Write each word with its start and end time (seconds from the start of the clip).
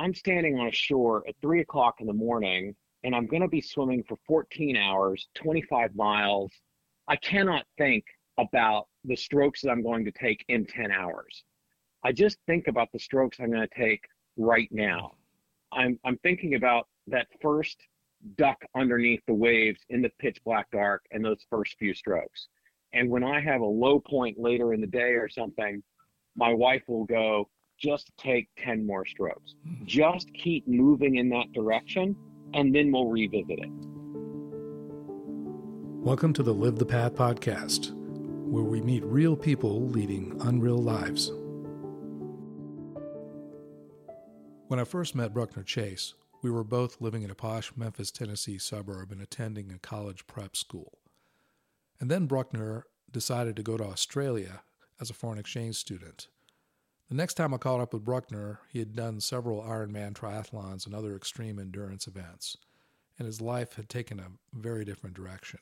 I'm 0.00 0.14
standing 0.14 0.58
on 0.58 0.68
a 0.68 0.72
shore 0.72 1.22
at 1.28 1.34
three 1.42 1.60
o'clock 1.60 2.00
in 2.00 2.06
the 2.06 2.14
morning 2.14 2.74
and 3.04 3.14
I'm 3.14 3.26
going 3.26 3.42
to 3.42 3.48
be 3.48 3.60
swimming 3.60 4.02
for 4.02 4.16
14 4.26 4.74
hours, 4.74 5.28
25 5.34 5.94
miles. 5.94 6.50
I 7.06 7.16
cannot 7.16 7.66
think 7.76 8.06
about 8.38 8.88
the 9.04 9.14
strokes 9.14 9.60
that 9.60 9.68
I'm 9.68 9.82
going 9.82 10.06
to 10.06 10.10
take 10.10 10.42
in 10.48 10.64
10 10.64 10.90
hours. 10.90 11.44
I 12.02 12.12
just 12.12 12.38
think 12.46 12.66
about 12.66 12.88
the 12.92 12.98
strokes 12.98 13.40
I'm 13.40 13.50
going 13.50 13.68
to 13.68 13.78
take 13.78 14.00
right 14.38 14.68
now. 14.70 15.16
I'm, 15.70 15.98
I'm 16.02 16.16
thinking 16.22 16.54
about 16.54 16.88
that 17.08 17.26
first 17.42 17.76
duck 18.38 18.56
underneath 18.74 19.20
the 19.26 19.34
waves 19.34 19.80
in 19.90 20.00
the 20.00 20.10
pitch 20.18 20.38
black 20.46 20.70
dark 20.70 21.04
and 21.10 21.22
those 21.22 21.44
first 21.50 21.76
few 21.78 21.92
strokes. 21.92 22.48
And 22.94 23.10
when 23.10 23.22
I 23.22 23.38
have 23.42 23.60
a 23.60 23.66
low 23.66 24.00
point 24.00 24.38
later 24.38 24.72
in 24.72 24.80
the 24.80 24.86
day 24.86 25.12
or 25.12 25.28
something, 25.28 25.82
my 26.36 26.54
wife 26.54 26.84
will 26.86 27.04
go, 27.04 27.50
just 27.80 28.10
take 28.18 28.46
10 28.58 28.86
more 28.86 29.06
strokes. 29.06 29.54
Hmm. 29.66 29.84
Just 29.86 30.28
keep 30.34 30.68
moving 30.68 31.16
in 31.16 31.30
that 31.30 31.50
direction, 31.52 32.14
and 32.52 32.74
then 32.74 32.92
we'll 32.92 33.06
revisit 33.06 33.58
it. 33.58 33.70
Welcome 36.02 36.34
to 36.34 36.42
the 36.42 36.52
Live 36.52 36.78
the 36.78 36.84
Path 36.84 37.14
podcast, 37.14 37.92
where 38.44 38.64
we 38.64 38.82
meet 38.82 39.02
real 39.04 39.34
people 39.34 39.88
leading 39.88 40.36
unreal 40.42 40.76
lives. 40.76 41.32
When 44.68 44.78
I 44.78 44.84
first 44.84 45.14
met 45.14 45.32
Bruckner 45.32 45.62
Chase, 45.62 46.14
we 46.42 46.50
were 46.50 46.64
both 46.64 47.00
living 47.00 47.22
in 47.22 47.30
a 47.30 47.34
posh 47.34 47.72
Memphis, 47.76 48.10
Tennessee 48.10 48.58
suburb 48.58 49.10
and 49.10 49.22
attending 49.22 49.72
a 49.72 49.78
college 49.78 50.26
prep 50.26 50.54
school. 50.54 50.98
And 51.98 52.10
then 52.10 52.26
Bruckner 52.26 52.84
decided 53.10 53.56
to 53.56 53.62
go 53.62 53.78
to 53.78 53.84
Australia 53.84 54.62
as 55.00 55.08
a 55.08 55.14
foreign 55.14 55.38
exchange 55.38 55.76
student. 55.76 56.28
The 57.10 57.16
next 57.16 57.34
time 57.34 57.52
I 57.52 57.58
caught 57.58 57.80
up 57.80 57.92
with 57.92 58.04
Bruckner, 58.04 58.60
he 58.68 58.78
had 58.78 58.94
done 58.94 59.20
several 59.20 59.62
Ironman 59.62 60.12
triathlons 60.12 60.86
and 60.86 60.94
other 60.94 61.16
extreme 61.16 61.58
endurance 61.58 62.06
events, 62.06 62.56
and 63.18 63.26
his 63.26 63.40
life 63.40 63.74
had 63.74 63.88
taken 63.88 64.20
a 64.20 64.30
very 64.52 64.84
different 64.84 65.16
direction. 65.16 65.58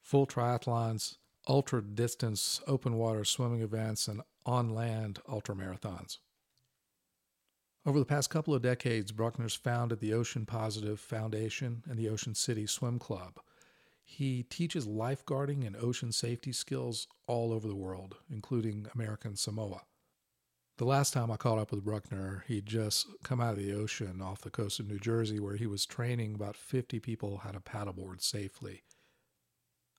Full 0.00 0.26
triathlons, 0.26 1.18
ultra 1.46 1.82
distance 1.82 2.62
open 2.66 2.94
water 2.94 3.26
swimming 3.26 3.60
events, 3.60 4.08
and 4.08 4.22
on 4.46 4.70
land 4.70 5.20
ultramarathons. 5.28 6.16
Over 7.84 7.98
the 7.98 8.06
past 8.06 8.30
couple 8.30 8.54
of 8.54 8.62
decades, 8.62 9.12
Bruckner's 9.12 9.54
founded 9.54 10.00
the 10.00 10.14
Ocean 10.14 10.46
Positive 10.46 10.98
Foundation 10.98 11.82
and 11.86 11.98
the 11.98 12.08
Ocean 12.08 12.34
City 12.34 12.66
Swim 12.66 12.98
Club. 12.98 13.38
He 14.02 14.44
teaches 14.44 14.86
lifeguarding 14.86 15.66
and 15.66 15.76
ocean 15.76 16.10
safety 16.10 16.52
skills 16.52 17.06
all 17.26 17.52
over 17.52 17.68
the 17.68 17.76
world, 17.76 18.16
including 18.30 18.86
American 18.94 19.36
Samoa. 19.36 19.82
The 20.78 20.84
last 20.84 21.12
time 21.12 21.28
I 21.32 21.36
caught 21.36 21.58
up 21.58 21.72
with 21.72 21.84
Bruckner, 21.84 22.44
he'd 22.46 22.64
just 22.64 23.08
come 23.24 23.40
out 23.40 23.54
of 23.54 23.58
the 23.58 23.72
ocean 23.72 24.22
off 24.22 24.42
the 24.42 24.48
coast 24.48 24.78
of 24.78 24.86
New 24.86 25.00
Jersey 25.00 25.40
where 25.40 25.56
he 25.56 25.66
was 25.66 25.84
training 25.84 26.36
about 26.36 26.56
50 26.56 27.00
people 27.00 27.38
how 27.38 27.50
to 27.50 27.58
paddleboard 27.58 28.22
safely. 28.22 28.84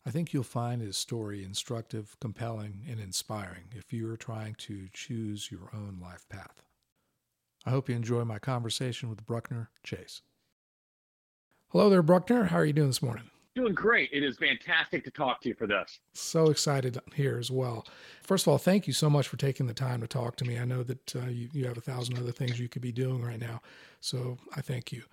I 0.06 0.12
think 0.12 0.32
you'll 0.32 0.44
find 0.44 0.82
his 0.82 0.96
story 0.96 1.44
instructive, 1.44 2.16
compelling, 2.22 2.86
and 2.90 2.98
inspiring 2.98 3.74
if 3.76 3.92
you're 3.92 4.16
trying 4.16 4.56
to 4.60 4.88
choose 4.94 5.52
your 5.52 5.70
own 5.74 6.00
life 6.02 6.26
path. 6.30 6.64
I 7.66 7.72
hope 7.72 7.90
you 7.90 7.96
enjoy 7.96 8.24
my 8.24 8.40
conversation 8.40 9.10
with 9.10 9.26
Bruckner 9.26 9.72
Chase. 9.84 10.22
Hello 11.68 11.90
there, 11.90 12.02
Bruckner. 12.02 12.46
How 12.46 12.58
are 12.58 12.66
you 12.66 12.72
doing 12.72 12.88
this 12.88 13.04
morning? 13.04 13.30
Doing 13.60 13.74
great. 13.74 14.10
It 14.14 14.24
is 14.24 14.38
fantastic 14.38 15.04
to 15.04 15.12
talk 15.12 15.42
to 15.42 15.50
you 15.50 15.56
for 15.56 15.68
this. 15.68 16.00
So 16.14 16.50
excited 16.50 16.98
here 17.14 17.38
as 17.38 17.52
well. 17.52 17.86
First 18.24 18.46
of 18.48 18.52
all, 18.54 18.58
thank 18.58 18.88
you 18.88 18.94
so 18.94 19.10
much 19.10 19.28
for 19.28 19.36
taking 19.36 19.68
the 19.68 19.74
time 19.74 20.00
to 20.00 20.08
talk 20.08 20.38
to 20.38 20.46
me. 20.46 20.58
I 20.58 20.64
know 20.64 20.82
that 20.84 21.14
uh, 21.14 21.28
you, 21.28 21.50
you 21.52 21.66
have 21.66 21.78
a 21.78 21.82
thousand 21.82 22.18
other 22.18 22.32
things 22.32 22.58
you 22.58 22.70
could 22.70 22.82
be 22.82 22.94
doing 22.94 23.22
right 23.22 23.38
now. 23.40 23.60
So 24.00 24.38
I 24.56 24.62
thank 24.62 24.94
you. 24.94 25.04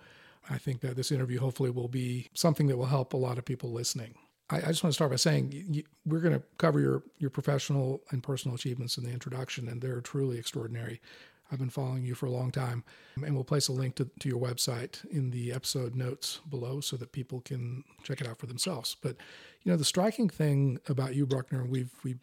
I 0.49 0.57
think 0.57 0.79
that 0.79 0.95
this 0.95 1.11
interview 1.11 1.41
hopefully 1.41 1.71
will 1.71 1.89
be 1.89 2.29
something 2.35 2.67
that 2.67 2.77
will 2.77 2.85
help 2.85 3.11
a 3.11 3.17
lot 3.17 3.37
of 3.37 3.43
people 3.43 3.73
listening. 3.73 4.15
I, 4.49 4.59
I 4.59 4.67
just 4.67 4.81
want 4.81 4.91
to 4.91 4.95
start 4.95 5.11
by 5.11 5.17
saying 5.17 5.51
you, 5.69 5.83
we're 6.05 6.21
going 6.21 6.35
to 6.35 6.43
cover 6.57 6.79
your, 6.79 7.03
your 7.17 7.29
professional 7.29 8.01
and 8.11 8.23
personal 8.23 8.55
achievements 8.55 8.97
in 8.97 9.03
the 9.03 9.11
introduction, 9.11 9.67
and 9.67 9.81
they're 9.81 9.99
truly 9.99 10.37
extraordinary. 10.37 11.01
I've 11.51 11.59
been 11.59 11.69
following 11.69 12.05
you 12.05 12.15
for 12.15 12.25
a 12.25 12.31
long 12.31 12.51
time. 12.51 12.83
And 13.23 13.33
we'll 13.33 13.43
place 13.43 13.67
a 13.67 13.71
link 13.71 13.95
to, 13.95 14.09
to 14.19 14.29
your 14.29 14.39
website 14.39 15.05
in 15.09 15.31
the 15.31 15.53
episode 15.53 15.95
notes 15.95 16.41
below 16.49 16.81
so 16.81 16.97
that 16.97 17.11
people 17.11 17.41
can 17.41 17.83
check 18.03 18.21
it 18.21 18.27
out 18.27 18.37
for 18.37 18.47
themselves. 18.47 18.95
But, 19.01 19.15
you 19.63 19.71
know, 19.71 19.77
the 19.77 19.85
striking 19.85 20.29
thing 20.29 20.79
about 20.87 21.15
you, 21.15 21.25
Bruckner, 21.25 21.65
we've, 21.65 21.93
we 22.03 22.17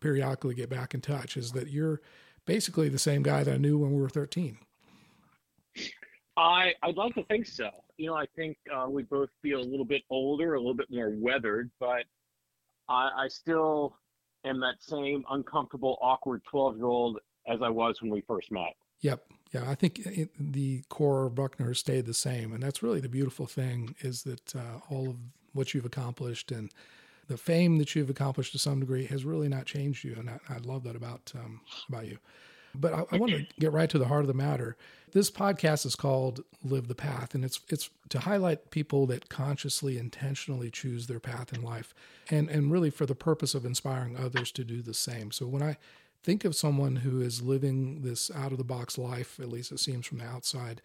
periodically 0.00 0.54
get 0.54 0.68
back 0.68 0.94
in 0.94 1.00
touch, 1.00 1.36
is 1.36 1.52
that 1.52 1.68
you're 1.68 2.00
basically 2.46 2.88
the 2.88 2.98
same 2.98 3.22
guy 3.22 3.44
that 3.44 3.54
I 3.54 3.58
knew 3.58 3.78
when 3.78 3.92
we 3.92 4.00
were 4.00 4.08
13. 4.08 4.58
I, 6.36 6.72
I'd 6.82 6.96
like 6.96 7.14
to 7.14 7.24
think 7.24 7.46
so. 7.46 7.70
You 7.98 8.06
know, 8.06 8.16
I 8.16 8.24
think 8.34 8.56
uh, 8.74 8.88
we 8.88 9.02
both 9.02 9.28
feel 9.42 9.60
a 9.60 9.62
little 9.62 9.84
bit 9.84 10.02
older, 10.10 10.54
a 10.54 10.58
little 10.58 10.74
bit 10.74 10.90
more 10.90 11.10
weathered, 11.10 11.70
but 11.78 12.04
I, 12.88 13.10
I 13.16 13.28
still 13.28 13.96
am 14.44 14.60
that 14.60 14.76
same 14.80 15.24
uncomfortable, 15.30 15.98
awkward 16.00 16.42
12 16.44 16.76
year 16.76 16.86
old 16.86 17.18
as 17.46 17.60
I 17.62 17.68
was 17.68 18.00
when 18.00 18.10
we 18.10 18.22
first 18.22 18.50
met. 18.50 18.74
Yep. 19.00 19.24
Yeah, 19.52 19.68
I 19.68 19.74
think 19.74 19.98
it, 20.06 20.30
the 20.38 20.82
core 20.88 21.26
of 21.26 21.34
Bruckner 21.34 21.74
stayed 21.74 22.06
the 22.06 22.14
same, 22.14 22.52
and 22.52 22.62
that's 22.62 22.82
really 22.82 23.00
the 23.00 23.08
beautiful 23.08 23.46
thing 23.46 23.94
is 24.00 24.22
that 24.22 24.56
uh, 24.56 24.78
all 24.88 25.10
of 25.10 25.16
what 25.52 25.74
you've 25.74 25.84
accomplished 25.84 26.50
and 26.50 26.70
the 27.28 27.36
fame 27.36 27.78
that 27.78 27.94
you've 27.94 28.10
accomplished 28.10 28.52
to 28.52 28.58
some 28.58 28.80
degree 28.80 29.06
has 29.06 29.24
really 29.24 29.48
not 29.48 29.66
changed 29.66 30.04
you, 30.04 30.14
and 30.18 30.30
I, 30.30 30.38
I 30.48 30.58
love 30.58 30.84
that 30.84 30.96
about 30.96 31.32
um, 31.34 31.60
about 31.88 32.06
you. 32.06 32.18
But 32.74 32.94
I, 32.94 33.04
I 33.12 33.16
want 33.18 33.32
to 33.32 33.46
get 33.60 33.72
right 33.72 33.90
to 33.90 33.98
the 33.98 34.08
heart 34.08 34.22
of 34.22 34.28
the 34.28 34.34
matter. 34.34 34.76
This 35.12 35.30
podcast 35.30 35.84
is 35.84 35.94
called 35.94 36.42
"Live 36.64 36.88
the 36.88 36.94
Path," 36.94 37.34
and 37.34 37.44
it's 37.44 37.60
it's 37.68 37.90
to 38.08 38.20
highlight 38.20 38.70
people 38.70 39.06
that 39.06 39.28
consciously, 39.28 39.98
intentionally 39.98 40.70
choose 40.70 41.06
their 41.06 41.20
path 41.20 41.52
in 41.52 41.62
life, 41.62 41.94
and 42.30 42.48
and 42.48 42.72
really 42.72 42.90
for 42.90 43.04
the 43.04 43.14
purpose 43.14 43.54
of 43.54 43.66
inspiring 43.66 44.16
others 44.16 44.50
to 44.52 44.64
do 44.64 44.80
the 44.80 44.94
same. 44.94 45.30
So 45.30 45.46
when 45.46 45.62
I 45.62 45.76
think 46.22 46.44
of 46.44 46.54
someone 46.54 46.96
who 46.96 47.20
is 47.20 47.42
living 47.42 48.02
this 48.02 48.30
out 48.30 48.52
of 48.52 48.58
the 48.58 48.64
box 48.64 48.96
life, 48.96 49.40
at 49.40 49.48
least 49.48 49.72
it 49.72 49.80
seems 49.80 50.06
from 50.06 50.18
the 50.18 50.24
outside, 50.24 50.80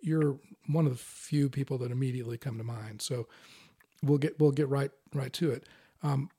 you're 0.00 0.38
one 0.66 0.86
of 0.86 0.92
the 0.92 0.98
few 0.98 1.48
people 1.48 1.78
that 1.78 1.90
immediately 1.90 2.38
come 2.38 2.58
to 2.58 2.64
mind. 2.64 3.02
So 3.02 3.26
we'll 4.02 4.18
get 4.18 4.38
we'll 4.38 4.52
get 4.52 4.68
right 4.68 4.90
right 5.14 5.32
to 5.34 5.50
it. 5.50 5.64
Um, 6.02 6.30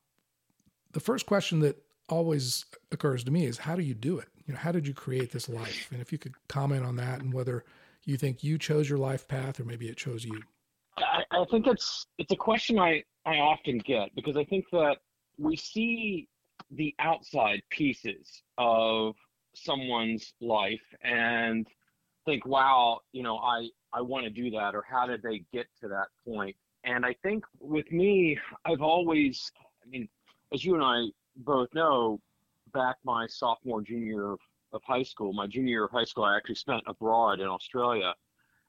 the 0.92 1.00
first 1.00 1.26
question 1.26 1.60
that 1.60 1.82
always 2.08 2.66
occurs 2.92 3.24
to 3.24 3.32
me 3.32 3.46
is 3.46 3.60
how 3.60 3.76
do 3.76 3.84
you 3.84 3.94
do 3.94 4.18
it? 4.18 4.28
You 4.48 4.54
know, 4.54 4.60
how 4.60 4.72
did 4.72 4.88
you 4.88 4.94
create 4.94 5.32
this 5.32 5.48
life? 5.48 5.90
And 5.92 6.02
if 6.02 6.12
you 6.12 6.18
could 6.18 6.34
comment 6.48 6.84
on 6.84 6.96
that 6.96 7.22
and 7.22 7.34
whether 7.34 7.64
you 8.06 8.18
think 8.18 8.44
you 8.44 8.58
chose 8.58 8.90
your 8.90 8.98
life 8.98 9.28
path 9.28 9.60
or 9.60 9.66
maybe 9.66 9.88
it 9.88 9.98
chose 9.98 10.26
you. 10.26 10.42
I, 10.98 11.24
I 11.32 11.46
think 11.52 11.68
it's 11.68 12.08
it's 12.18 12.32
a 12.32 12.36
question 12.36 12.80
I, 12.80 13.04
I 13.26 13.36
often 13.36 13.78
get 13.80 14.14
because 14.16 14.36
I 14.36 14.44
think 14.44 14.66
that 14.72 14.98
we 15.38 15.56
see 15.56 16.28
the 16.72 16.94
outside 17.00 17.62
pieces 17.70 18.44
of 18.58 19.16
someone's 19.54 20.34
life 20.42 20.82
and 21.04 21.68
think, 22.26 22.46
wow, 22.46 23.00
you 23.12 23.24
know, 23.24 23.38
I, 23.38 23.70
I 23.94 24.02
want 24.02 24.26
to 24.26 24.30
do 24.30 24.52
that, 24.52 24.76
or 24.76 24.84
how 24.88 25.08
did 25.08 25.22
they 25.22 25.44
get 25.52 25.68
to 25.82 25.88
that 25.88 26.08
point? 26.26 26.56
And 26.84 27.06
I 27.06 27.16
think 27.24 27.44
with 27.60 27.92
me, 27.92 28.38
I've 28.66 28.82
always, 28.82 29.52
I 29.84 29.90
mean, 29.90 30.08
as 30.54 30.64
you 30.64 30.76
and 30.76 30.84
I 30.84 31.06
both 31.38 31.70
know, 31.74 32.20
back 32.74 32.98
my 33.04 33.26
sophomore, 33.28 33.82
junior 33.82 34.34
of, 34.34 34.40
high 34.84 35.04
school, 35.04 35.34
my 35.34 35.48
junior 35.48 35.70
year 35.70 35.86
of 35.86 35.92
high 35.92 36.04
school, 36.04 36.24
I 36.24 36.38
actually 36.38 36.56
spent 36.56 36.84
abroad 36.86 37.40
in 37.40 37.48
Australia, 37.48 38.14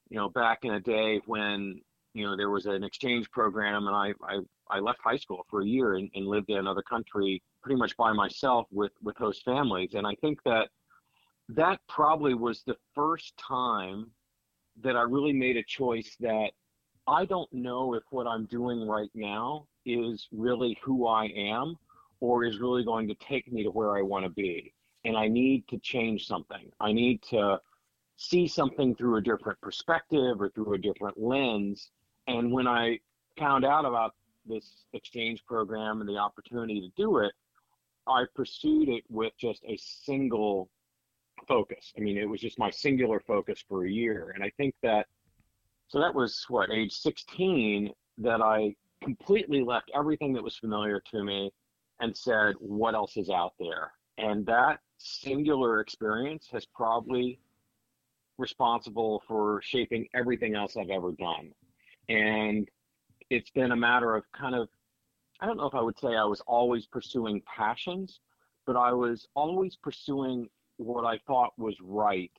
you 0.09 0.17
know, 0.17 0.29
back 0.29 0.59
in 0.63 0.73
a 0.73 0.79
day 0.79 1.21
when, 1.27 1.79
you 2.13 2.25
know, 2.25 2.35
there 2.35 2.49
was 2.49 2.65
an 2.65 2.83
exchange 2.83 3.29
program 3.29 3.85
and 3.87 3.95
I, 3.95 4.13
I, 4.27 4.39
I 4.69 4.79
left 4.79 4.99
high 5.03 5.17
school 5.17 5.45
for 5.49 5.61
a 5.61 5.65
year 5.65 5.93
and, 5.95 6.09
and 6.15 6.25
lived 6.25 6.49
in 6.49 6.57
another 6.57 6.81
country 6.81 7.43
pretty 7.61 7.77
much 7.77 7.95
by 7.97 8.11
myself 8.13 8.67
with 8.71 8.91
with 9.01 9.17
host 9.17 9.43
families. 9.43 9.93
And 9.93 10.05
i 10.05 10.15
think 10.21 10.39
that 10.45 10.69
that 11.49 11.79
probably 11.87 12.33
was 12.33 12.63
the 12.63 12.77
first 12.95 13.35
time 13.37 14.09
that 14.81 14.95
i 14.95 15.01
really 15.01 15.33
made 15.33 15.57
a 15.57 15.63
choice 15.63 16.15
that 16.19 16.51
i 17.07 17.25
don't 17.25 17.51
know 17.51 17.93
if 17.93 18.03
what 18.09 18.25
i'm 18.25 18.45
doing 18.45 18.87
right 18.87 19.09
now 19.13 19.67
is 19.85 20.27
really 20.31 20.77
who 20.81 21.07
i 21.07 21.25
am 21.25 21.75
or 22.19 22.45
is 22.45 22.59
really 22.59 22.85
going 22.85 23.07
to 23.07 23.15
take 23.15 23.51
me 23.51 23.63
to 23.63 23.71
where 23.71 23.97
i 23.97 24.01
want 24.01 24.23
to 24.23 24.29
be. 24.29 24.73
And 25.03 25.17
i 25.17 25.27
need 25.27 25.67
to 25.69 25.77
change 25.79 26.27
something. 26.27 26.71
I 26.79 26.93
need 26.93 27.21
to 27.31 27.59
see 28.17 28.47
something 28.47 28.95
through 28.95 29.17
a 29.17 29.21
different 29.21 29.59
perspective 29.61 30.39
or 30.39 30.49
through 30.49 30.73
a 30.75 30.77
different 30.77 31.19
lens. 31.19 31.89
And 32.27 32.51
when 32.51 32.67
i 32.67 32.99
found 33.37 33.65
out 33.65 33.85
about 33.85 34.13
this 34.45 34.85
exchange 34.93 35.43
program 35.45 36.01
and 36.01 36.09
the 36.09 36.17
opportunity 36.17 36.79
to 36.81 36.89
do 37.01 37.17
it 37.17 37.33
I 38.07 38.25
pursued 38.35 38.89
it 38.89 39.03
with 39.09 39.33
just 39.37 39.63
a 39.67 39.77
single 39.77 40.69
focus. 41.47 41.93
I 41.97 42.01
mean, 42.01 42.17
it 42.17 42.29
was 42.29 42.41
just 42.41 42.59
my 42.59 42.69
singular 42.69 43.19
focus 43.19 43.63
for 43.67 43.85
a 43.85 43.91
year. 43.91 44.31
And 44.35 44.43
I 44.43 44.51
think 44.57 44.75
that, 44.83 45.07
so 45.87 45.99
that 45.99 46.13
was 46.13 46.45
what, 46.49 46.71
age 46.71 46.93
16, 46.93 47.91
that 48.19 48.41
I 48.41 48.75
completely 49.03 49.63
left 49.63 49.91
everything 49.95 50.33
that 50.33 50.43
was 50.43 50.57
familiar 50.57 51.01
to 51.11 51.23
me 51.23 51.51
and 51.99 52.15
said, 52.15 52.55
what 52.59 52.95
else 52.95 53.17
is 53.17 53.29
out 53.29 53.53
there? 53.59 53.91
And 54.17 54.45
that 54.45 54.79
singular 54.97 55.79
experience 55.79 56.47
has 56.51 56.65
probably 56.65 57.39
responsible 58.37 59.21
for 59.27 59.61
shaping 59.63 60.07
everything 60.13 60.55
else 60.55 60.77
I've 60.77 60.89
ever 60.89 61.11
done. 61.11 61.51
And 62.09 62.69
it's 63.29 63.49
been 63.51 63.71
a 63.71 63.75
matter 63.75 64.15
of 64.15 64.23
kind 64.31 64.55
of, 64.55 64.67
I 65.41 65.47
don't 65.47 65.57
know 65.57 65.65
if 65.65 65.75
I 65.75 65.81
would 65.81 65.99
say 65.99 66.09
I 66.09 66.23
was 66.23 66.41
always 66.41 66.85
pursuing 66.85 67.41
passions, 67.45 68.19
but 68.67 68.75
I 68.75 68.93
was 68.93 69.27
always 69.33 69.75
pursuing 69.75 70.47
what 70.77 71.03
I 71.03 71.19
thought 71.25 71.57
was 71.57 71.75
right, 71.81 72.31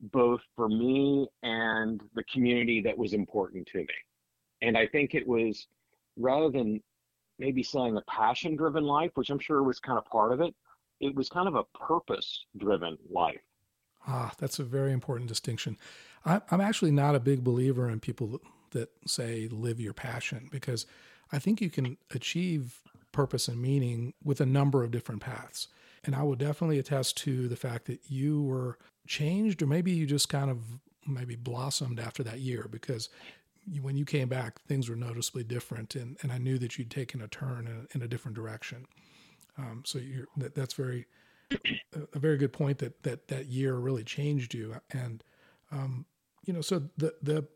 both 0.00 0.40
for 0.56 0.68
me 0.68 1.28
and 1.42 2.02
the 2.14 2.24
community 2.24 2.80
that 2.82 2.96
was 2.96 3.12
important 3.12 3.66
to 3.68 3.78
me. 3.78 3.86
And 4.62 4.76
I 4.76 4.86
think 4.86 5.14
it 5.14 5.26
was 5.26 5.66
rather 6.16 6.50
than 6.50 6.82
maybe 7.38 7.62
saying 7.62 7.96
a 7.96 8.02
passion 8.02 8.56
driven 8.56 8.84
life, 8.84 9.10
which 9.14 9.30
I'm 9.30 9.38
sure 9.38 9.62
was 9.62 9.78
kind 9.78 9.98
of 9.98 10.04
part 10.06 10.32
of 10.32 10.40
it, 10.40 10.54
it 11.00 11.14
was 11.14 11.28
kind 11.28 11.48
of 11.48 11.54
a 11.54 11.64
purpose 11.78 12.46
driven 12.56 12.96
life. 13.10 13.40
Ah, 14.06 14.32
that's 14.38 14.58
a 14.58 14.64
very 14.64 14.92
important 14.92 15.28
distinction. 15.28 15.76
I, 16.24 16.40
I'm 16.50 16.60
actually 16.60 16.90
not 16.92 17.14
a 17.14 17.20
big 17.20 17.44
believer 17.44 17.88
in 17.90 18.00
people 18.00 18.40
that 18.70 18.90
say 19.06 19.48
live 19.48 19.80
your 19.80 19.92
passion 19.92 20.48
because 20.50 20.86
I 21.32 21.38
think 21.38 21.60
you 21.60 21.70
can 21.70 21.96
achieve 22.14 22.80
purpose 23.12 23.48
and 23.48 23.60
meaning 23.60 24.14
with 24.22 24.40
a 24.40 24.46
number 24.46 24.84
of 24.84 24.90
different 24.90 25.20
paths. 25.20 25.68
And 26.04 26.14
I 26.14 26.22
will 26.22 26.36
definitely 26.36 26.78
attest 26.78 27.16
to 27.18 27.48
the 27.48 27.56
fact 27.56 27.86
that 27.86 28.00
you 28.08 28.42
were 28.42 28.78
changed, 29.06 29.62
or 29.62 29.66
maybe 29.66 29.90
you 29.90 30.06
just 30.06 30.28
kind 30.28 30.50
of 30.50 30.58
maybe 31.06 31.36
blossomed 31.36 31.98
after 31.98 32.22
that 32.22 32.38
year 32.38 32.66
because 32.70 33.08
you, 33.66 33.82
when 33.82 33.96
you 33.96 34.04
came 34.04 34.28
back, 34.28 34.60
things 34.62 34.88
were 34.88 34.96
noticeably 34.96 35.44
different. 35.44 35.94
And, 35.94 36.16
and 36.22 36.30
I 36.30 36.38
knew 36.38 36.58
that 36.58 36.78
you'd 36.78 36.90
taken 36.90 37.20
a 37.20 37.28
turn 37.28 37.66
in, 37.66 37.88
in 37.94 38.02
a 38.02 38.08
different 38.08 38.36
direction. 38.36 38.86
Um, 39.56 39.82
so 39.84 39.98
that, 40.36 40.54
that's 40.54 40.74
very, 40.74 41.06
a 42.14 42.18
very 42.18 42.36
good 42.36 42.52
point 42.52 42.78
that, 42.78 43.02
that 43.02 43.28
that 43.28 43.46
year 43.46 43.74
really 43.74 44.04
changed 44.04 44.54
you. 44.54 44.76
And, 44.92 45.24
um, 45.72 46.06
you 46.44 46.52
know, 46.52 46.60
so 46.60 46.82
the, 46.96 47.14
the 47.22 47.46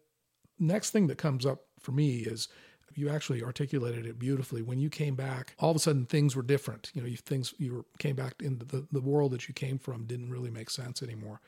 next 0.58 0.90
thing 0.90 1.06
that 1.06 1.19
comes 1.19 1.46
up 1.46 1.66
for 1.78 1.92
me 1.92 2.19
is 2.19 2.48
you 2.94 3.08
actually 3.08 3.42
articulated 3.42 4.06
it 4.06 4.18
beautifully. 4.18 4.62
When 4.62 4.78
you 4.78 4.90
came 4.90 5.14
back, 5.14 5.54
all 5.58 5.70
of 5.70 5.76
a 5.76 5.80
sudden 5.80 6.06
things 6.06 6.36
were 6.36 6.42
different. 6.42 6.90
You 6.94 7.02
know, 7.02 7.08
you, 7.08 7.16
things 7.16 7.54
you 7.58 7.74
were, 7.74 7.84
came 7.98 8.16
back 8.16 8.34
into 8.42 8.64
the, 8.64 8.86
the 8.90 9.00
world 9.00 9.32
that 9.32 9.48
you 9.48 9.54
came 9.54 9.78
from 9.78 10.04
didn't 10.04 10.30
really 10.30 10.50
make 10.50 10.70
sense 10.70 11.02
anymore. 11.02 11.40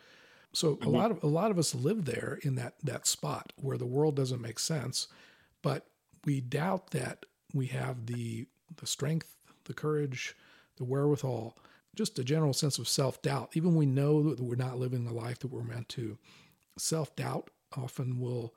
So 0.52 0.76
mm-hmm. 0.76 0.86
a 0.86 0.90
lot 0.90 1.10
of 1.10 1.22
a 1.22 1.26
lot 1.26 1.50
of 1.50 1.58
us 1.58 1.74
live 1.74 2.04
there 2.04 2.38
in 2.42 2.54
that 2.54 2.74
that 2.82 3.06
spot 3.06 3.52
where 3.56 3.76
the 3.76 3.86
world 3.86 4.16
doesn't 4.16 4.40
make 4.40 4.58
sense, 4.58 5.08
but 5.62 5.86
we 6.24 6.40
doubt 6.40 6.90
that 6.90 7.26
we 7.52 7.66
have 7.66 8.06
the 8.06 8.46
the 8.76 8.86
strength, 8.86 9.36
the 9.64 9.74
courage, 9.74 10.36
the 10.76 10.84
wherewithal, 10.84 11.56
just 11.94 12.18
a 12.18 12.24
general 12.24 12.52
sense 12.52 12.78
of 12.78 12.88
self 12.88 13.20
doubt. 13.20 13.50
Even 13.54 13.74
we 13.74 13.86
know 13.86 14.34
that 14.34 14.42
we're 14.42 14.56
not 14.56 14.78
living 14.78 15.04
the 15.04 15.12
life 15.12 15.40
that 15.40 15.50
we're 15.50 15.62
meant 15.62 15.88
to. 15.90 16.18
Self 16.78 17.14
doubt 17.16 17.50
often 17.76 18.20
will 18.20 18.54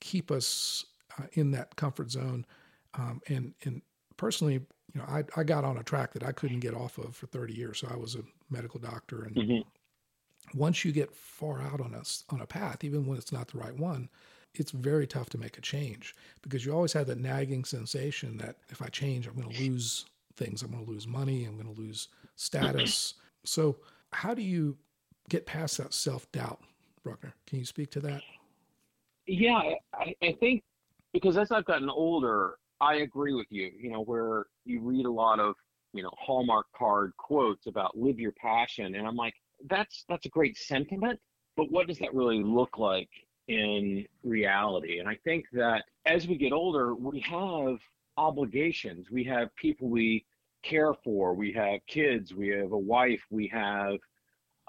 keep 0.00 0.30
us 0.30 0.84
uh, 1.18 1.26
in 1.32 1.50
that 1.52 1.76
comfort 1.76 2.10
zone. 2.10 2.46
Um, 2.94 3.20
and 3.28 3.54
and 3.64 3.82
personally, 4.16 4.54
you 4.54 5.00
know, 5.00 5.04
I, 5.08 5.24
I 5.36 5.44
got 5.44 5.64
on 5.64 5.78
a 5.78 5.82
track 5.82 6.12
that 6.12 6.22
I 6.22 6.32
couldn't 6.32 6.60
get 6.60 6.74
off 6.74 6.98
of 6.98 7.16
for 7.16 7.26
30 7.26 7.52
years. 7.54 7.78
So 7.80 7.88
I 7.90 7.96
was 7.96 8.14
a 8.14 8.22
medical 8.50 8.78
doctor, 8.80 9.24
and 9.24 9.34
mm-hmm. 9.34 10.58
once 10.58 10.84
you 10.84 10.92
get 10.92 11.14
far 11.14 11.60
out 11.60 11.80
on 11.80 11.94
a 11.94 12.02
on 12.32 12.40
a 12.40 12.46
path, 12.46 12.84
even 12.84 13.06
when 13.06 13.18
it's 13.18 13.32
not 13.32 13.48
the 13.48 13.58
right 13.58 13.76
one, 13.76 14.08
it's 14.54 14.70
very 14.70 15.06
tough 15.06 15.28
to 15.30 15.38
make 15.38 15.58
a 15.58 15.60
change 15.60 16.14
because 16.42 16.64
you 16.64 16.72
always 16.72 16.92
have 16.92 17.06
that 17.08 17.18
nagging 17.18 17.64
sensation 17.64 18.36
that 18.38 18.56
if 18.68 18.80
I 18.80 18.86
change, 18.86 19.26
I'm 19.26 19.34
going 19.34 19.52
to 19.52 19.62
lose 19.62 20.06
things. 20.36 20.62
I'm 20.62 20.70
going 20.70 20.84
to 20.84 20.90
lose 20.90 21.06
money. 21.06 21.44
I'm 21.44 21.56
going 21.56 21.72
to 21.74 21.80
lose 21.80 22.08
status. 22.36 23.14
so 23.44 23.76
how 24.12 24.34
do 24.34 24.42
you 24.42 24.76
get 25.28 25.46
past 25.46 25.78
that 25.78 25.92
self 25.92 26.30
doubt, 26.32 26.60
Bruckner? 27.02 27.34
Can 27.46 27.58
you 27.58 27.64
speak 27.64 27.90
to 27.92 28.00
that? 28.00 28.22
Yeah, 29.26 29.60
I, 29.94 30.14
I 30.22 30.36
think 30.38 30.62
because 31.14 31.38
as 31.38 31.50
I've 31.50 31.64
gotten 31.64 31.88
older, 31.88 32.56
I 32.80 32.96
agree 32.96 33.32
with 33.32 33.46
you. 33.48 33.70
You 33.80 33.90
know, 33.90 34.02
where 34.02 34.46
you 34.66 34.80
read 34.80 35.06
a 35.06 35.10
lot 35.10 35.40
of 35.40 35.54
you 35.94 36.02
know 36.02 36.10
Hallmark 36.18 36.66
card 36.76 37.12
quotes 37.16 37.66
about 37.66 37.96
live 37.96 38.20
your 38.20 38.32
passion, 38.32 38.96
and 38.96 39.06
I'm 39.06 39.16
like, 39.16 39.34
that's 39.70 40.04
that's 40.08 40.26
a 40.26 40.30
great 40.30 40.58
sentiment, 40.58 41.18
but 41.56 41.70
what 41.70 41.86
does 41.86 41.98
that 42.00 42.12
really 42.12 42.42
look 42.42 42.76
like 42.76 43.08
in 43.48 44.04
reality? 44.22 44.98
And 44.98 45.08
I 45.08 45.16
think 45.24 45.46
that 45.52 45.84
as 46.04 46.26
we 46.28 46.36
get 46.36 46.52
older, 46.52 46.94
we 46.94 47.20
have 47.20 47.78
obligations. 48.16 49.10
We 49.10 49.24
have 49.24 49.54
people 49.56 49.88
we 49.88 50.26
care 50.62 50.94
for. 51.04 51.34
We 51.34 51.52
have 51.52 51.80
kids. 51.86 52.34
We 52.34 52.48
have 52.48 52.72
a 52.72 52.78
wife. 52.78 53.22
We 53.30 53.48
have 53.48 53.96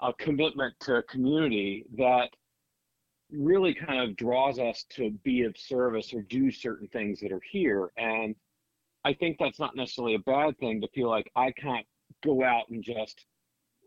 a 0.00 0.12
commitment 0.12 0.74
to 0.80 1.02
community 1.08 1.86
that 1.96 2.28
really 3.30 3.74
kind 3.74 4.00
of 4.00 4.16
draws 4.16 4.58
us 4.58 4.84
to 4.90 5.10
be 5.24 5.42
of 5.42 5.56
service 5.56 6.12
or 6.14 6.22
do 6.22 6.50
certain 6.50 6.88
things 6.88 7.20
that 7.20 7.32
are 7.32 7.42
here. 7.50 7.90
And 7.96 8.34
I 9.04 9.14
think 9.14 9.36
that's 9.38 9.58
not 9.58 9.76
necessarily 9.76 10.14
a 10.14 10.20
bad 10.20 10.58
thing 10.58 10.80
to 10.80 10.88
feel 10.88 11.08
like 11.08 11.30
I 11.36 11.52
can't 11.52 11.86
go 12.24 12.44
out 12.44 12.68
and 12.70 12.82
just 12.82 13.26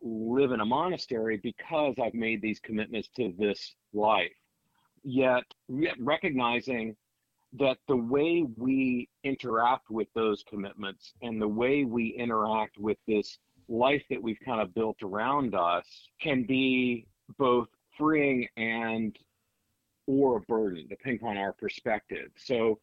live 0.02 0.52
in 0.52 0.62
a 0.62 0.66
monastery 0.66 1.40
because 1.42 1.96
I've 2.02 2.14
made 2.14 2.42
these 2.42 2.60
commitments 2.60 3.10
to 3.16 3.34
this 3.38 3.76
life. 3.94 4.32
Yet 5.04 5.44
yet 5.68 5.96
recognizing 6.00 6.96
that 7.54 7.78
the 7.88 7.96
way 7.96 8.46
we 8.58 9.10
interact 9.24 9.90
with 9.90 10.08
those 10.14 10.44
commitments 10.48 11.14
and 11.22 11.42
the 11.42 11.48
way 11.48 11.84
we 11.84 12.10
interact 12.10 12.78
with 12.78 12.98
this 13.08 13.40
life 13.68 14.04
that 14.10 14.22
we've 14.22 14.40
kind 14.46 14.62
of 14.62 14.74
built 14.74 14.98
around 15.02 15.56
us 15.56 15.86
can 16.22 16.44
be 16.44 17.06
both 17.38 17.68
freeing 17.98 18.48
and 18.58 19.18
or 20.10 20.38
a 20.38 20.42
burden, 20.42 20.88
depending 20.90 21.24
on 21.24 21.38
our 21.38 21.54
perspective. 21.54 22.32
So, 22.36 22.80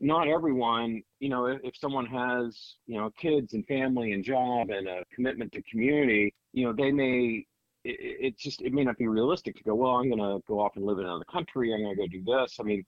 not 0.00 0.26
everyone, 0.26 1.02
you 1.20 1.28
know, 1.28 1.46
if, 1.46 1.60
if 1.62 1.76
someone 1.76 2.06
has, 2.06 2.76
you 2.86 2.98
know, 2.98 3.10
kids 3.10 3.52
and 3.52 3.64
family 3.66 4.12
and 4.12 4.24
job 4.24 4.70
and 4.70 4.88
a 4.88 5.04
commitment 5.14 5.52
to 5.52 5.62
community, 5.62 6.34
you 6.54 6.64
know, 6.64 6.72
they 6.72 6.90
may, 6.90 7.46
it, 7.84 8.26
it 8.26 8.38
just, 8.38 8.62
it 8.62 8.72
may 8.72 8.84
not 8.84 8.96
be 8.96 9.06
realistic 9.06 9.54
to 9.56 9.62
go, 9.62 9.74
well, 9.74 9.92
I'm 9.92 10.08
going 10.08 10.18
to 10.18 10.42
go 10.48 10.60
off 10.60 10.76
and 10.76 10.86
live 10.86 10.98
in 10.98 11.04
another 11.04 11.26
country. 11.26 11.72
I'm 11.72 11.82
going 11.82 11.94
to 11.94 12.02
go 12.02 12.08
do 12.08 12.24
this. 12.24 12.56
I 12.58 12.62
mean, 12.62 12.84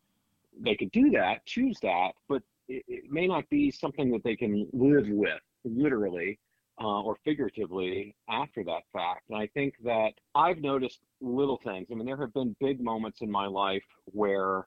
they 0.59 0.75
could 0.75 0.91
do 0.91 1.11
that, 1.11 1.45
choose 1.45 1.79
that, 1.83 2.13
but 2.27 2.43
it, 2.69 2.85
it 2.89 3.13
may 3.13 3.27
not 3.27 3.49
be 3.51 3.71
something 3.71 4.11
that 4.13 4.25
they 4.25 4.35
can 4.35 4.67
live 4.73 5.07
with 5.09 5.41
literally 5.65 6.39
uh, 6.81 7.03
or 7.03 7.17
figuratively 7.25 8.15
after 8.29 8.65
that 8.65 8.83
fact. 8.93 9.23
And 9.31 9.39
I 9.39 9.47
think 9.49 9.75
that 9.85 10.13
I've 10.35 10.59
noticed 10.59 11.01
little 11.21 11.61
things. 11.63 11.89
I 11.91 11.95
mean, 11.95 12.07
there 12.07 12.17
have 12.17 12.35
been 12.35 12.57
big 12.61 12.81
moments 12.81 13.21
in 13.21 13.31
my 13.31 13.47
life 13.47 13.85
where 14.07 14.67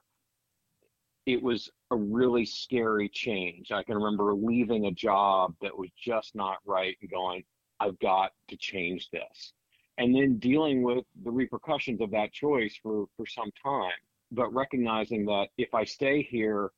it 1.26 1.42
was 1.42 1.70
a 1.90 1.96
really 1.96 2.46
scary 2.46 3.08
change. 3.08 3.70
I 3.70 3.82
can 3.82 3.96
remember 3.96 4.34
leaving 4.34 4.86
a 4.86 4.90
job 4.90 5.54
that 5.60 5.76
was 5.76 5.90
just 6.02 6.34
not 6.34 6.56
right 6.64 6.96
and 7.02 7.10
going, 7.10 7.44
I've 7.80 7.98
got 7.98 8.32
to 8.48 8.56
change 8.56 9.10
this. 9.10 9.52
And 9.98 10.14
then 10.14 10.38
dealing 10.38 10.82
with 10.82 11.04
the 11.22 11.30
repercussions 11.30 12.00
of 12.00 12.10
that 12.12 12.32
choice 12.32 12.78
for, 12.82 13.06
for 13.16 13.26
some 13.26 13.50
time, 13.62 13.92
but 14.32 14.54
recognizing 14.54 15.26
that 15.26 15.48
if 15.58 15.74
I 15.74 15.84
stay 15.84 16.22
here, 16.22 16.70